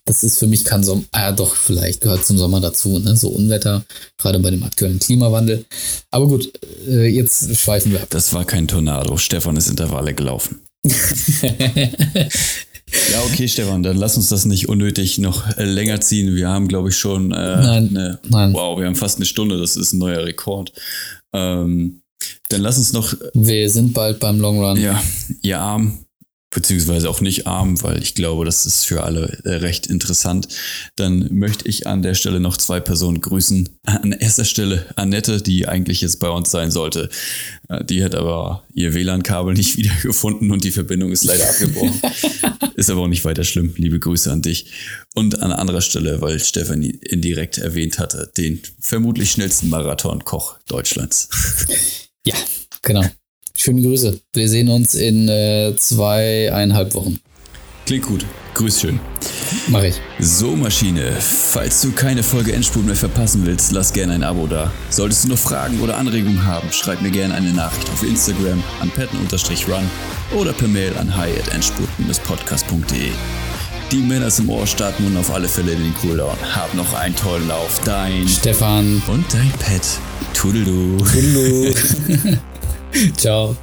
Das 0.05 0.25
ist 0.25 0.39
für 0.39 0.47
mich 0.47 0.65
kein 0.65 0.83
Sommer. 0.83 1.05
Ah, 1.13 1.33
doch, 1.33 1.55
vielleicht 1.55 2.01
gehört 2.01 2.25
zum 2.25 2.39
Sommer 2.39 2.61
dazu, 2.61 2.99
ne? 2.99 3.15
So 3.15 3.29
Unwetter, 3.29 3.85
gerade 4.17 4.39
bei 4.39 4.51
dem 4.51 4.63
aktuellen 4.63 4.99
Klimawandel. 4.99 5.67
Aber 6.11 6.27
gut, 6.29 6.51
äh, 6.89 7.07
jetzt 7.09 7.55
schweifen 7.61 7.93
wir 7.93 8.01
ab. 8.03 8.09
Das 8.11 8.33
war 8.33 8.47
kein 8.47 8.67
Tornado. 8.67 9.19
Stefan 9.19 9.57
ist 9.57 9.69
Intervalle 9.69 10.15
gelaufen. 10.15 10.61
Ja, 13.13 13.21
okay, 13.27 13.47
Stefan, 13.49 13.83
dann 13.83 13.99
lass 13.99 14.17
uns 14.17 14.31
das 14.31 14.47
nicht 14.47 14.67
unnötig 14.71 15.19
noch 15.19 15.47
äh, 15.59 15.65
länger 15.65 16.01
ziehen. 16.01 16.35
Wir 16.35 16.49
haben, 16.49 16.69
glaube 16.69 16.89
ich, 16.89 16.97
schon 16.97 17.33
äh, 17.33 17.35
Nein, 17.37 17.89
eine, 17.91 18.19
nein. 18.29 18.55
wow, 18.55 18.79
wir 18.79 18.87
haben 18.87 18.95
fast 18.95 19.17
eine 19.19 19.27
Stunde, 19.27 19.59
das 19.59 19.77
ist 19.77 19.93
ein 19.93 19.99
neuer 19.99 20.25
Rekord. 20.25 20.73
Ähm, 21.35 22.01
dann 22.49 22.61
lass 22.63 22.79
uns 22.79 22.93
noch, 22.93 23.15
Wir 23.35 23.69
sind 23.71 23.93
bald 23.93 24.21
beim 24.21 24.41
Long 24.41 24.63
Run. 24.63 24.81
ja, 24.81 25.03
ihr 25.43 25.61
Arm, 25.61 25.99
beziehungsweise 26.51 27.11
auch 27.11 27.21
nicht 27.21 27.47
arm, 27.47 27.81
weil 27.83 28.03
ich 28.03 28.15
glaube, 28.15 28.47
das 28.47 28.65
ist 28.65 28.87
für 28.87 29.03
alle 29.05 29.39
äh, 29.45 29.57
recht 29.57 29.87
interessant. 29.87 30.49
Dann 30.97 31.29
möchte 31.31 31.69
ich 31.69 31.87
an 31.87 32.01
der 32.01 32.15
Stelle 32.15 32.41
noch 32.41 32.57
zwei 32.57 32.81
Personen 32.81 33.21
grüßen. 33.21 33.69
An 33.85 34.13
erster 34.13 34.47
Stelle 34.47 34.87
Annette, 34.97 35.43
die 35.43 35.69
eigentlich 35.69 36.01
jetzt 36.01 36.21
bei 36.21 36.31
uns 36.31 36.51
sein 36.51 36.71
sollte. 36.71 37.11
Äh, 37.69 37.85
Die 37.85 38.03
hat 38.03 38.15
aber 38.15 38.65
ihr 38.73 38.95
WLAN-Kabel 38.95 39.53
nicht 39.53 39.77
wiedergefunden 39.77 40.51
und 40.51 40.65
die 40.65 40.71
Verbindung 40.71 41.13
ist 41.13 41.25
leider 41.25 41.49
abgebrochen. 41.51 42.01
ist 42.77 42.89
aber 42.89 43.03
auch 43.03 43.09
nicht 43.09 43.27
weiter 43.27 43.45
schlimm. 43.45 43.75
Liebe 43.77 43.99
Grüße 44.01 44.33
an 44.33 44.41
dich. 44.41 44.71
Und 45.15 45.43
an 45.43 45.53
anderer 45.53 45.83
Stelle, 45.83 46.23
weil 46.23 46.41
Stefanie 46.41 46.99
indirekt 47.03 47.59
erwähnt 47.59 47.99
hatte, 47.99 48.33
den 48.39 48.63
vermutlich 48.81 49.31
schnellsten 49.33 49.69
Marathon-Koch 49.69 50.57
Deutschlands. 50.67 51.29
Ja, 52.29 52.35
genau. 52.83 53.05
Schöne 53.57 53.81
Grüße. 53.81 54.21
Wir 54.35 54.49
sehen 54.49 54.69
uns 54.69 54.95
in 54.95 55.29
äh, 55.29 55.75
zweieinhalb 55.77 56.95
Wochen. 56.95 57.19
Klingt 57.87 58.05
gut. 58.05 58.27
Grüß 58.53 58.81
schön. 58.81 59.01
Mach 59.69 59.83
ich. 59.83 59.95
So, 60.19 60.55
Maschine, 60.55 61.11
falls 61.21 61.81
du 61.81 61.93
keine 61.93 62.23
Folge 62.23 62.53
Endspurt 62.53 62.85
mehr 62.85 62.97
verpassen 62.97 63.47
willst, 63.47 63.73
lass 63.73 63.95
gerne 63.95 64.13
ein 64.13 64.23
Abo 64.23 64.47
da. 64.47 64.71
Solltest 64.91 65.25
du 65.25 65.29
noch 65.29 65.39
Fragen 65.39 65.81
oder 65.81 65.97
Anregungen 65.97 66.45
haben, 66.45 66.71
schreib 66.71 67.01
mir 67.01 67.11
gerne 67.11 67.35
eine 67.35 67.53
Nachricht 67.53 67.89
auf 67.89 68.03
Instagram 68.03 68.63
an 68.81 68.91
patten-run 68.91 69.91
oder 70.37 70.53
per 70.53 70.69
Mail 70.69 70.95
an 70.99 71.17
hi.endspurt-podcast.de. 71.17 73.11
Die 73.91 73.97
Männer 74.03 74.31
im 74.39 74.51
Ohr 74.51 74.67
starten 74.67 75.05
nun 75.05 75.17
auf 75.17 75.33
alle 75.33 75.49
Fälle 75.49 75.75
den 75.75 75.95
Cooldown. 75.95 76.37
Hab 76.55 76.75
noch 76.75 76.93
einen 76.93 77.17
tollen 77.17 77.49
Lauf. 77.49 77.81
Dein 77.85 78.29
Stefan. 78.29 79.01
und 79.07 79.25
dein 79.33 79.51
Pet. 79.53 79.83
Tudelu. 80.33 80.99
Hallo. 81.05 81.73
Ciao. 83.17 83.57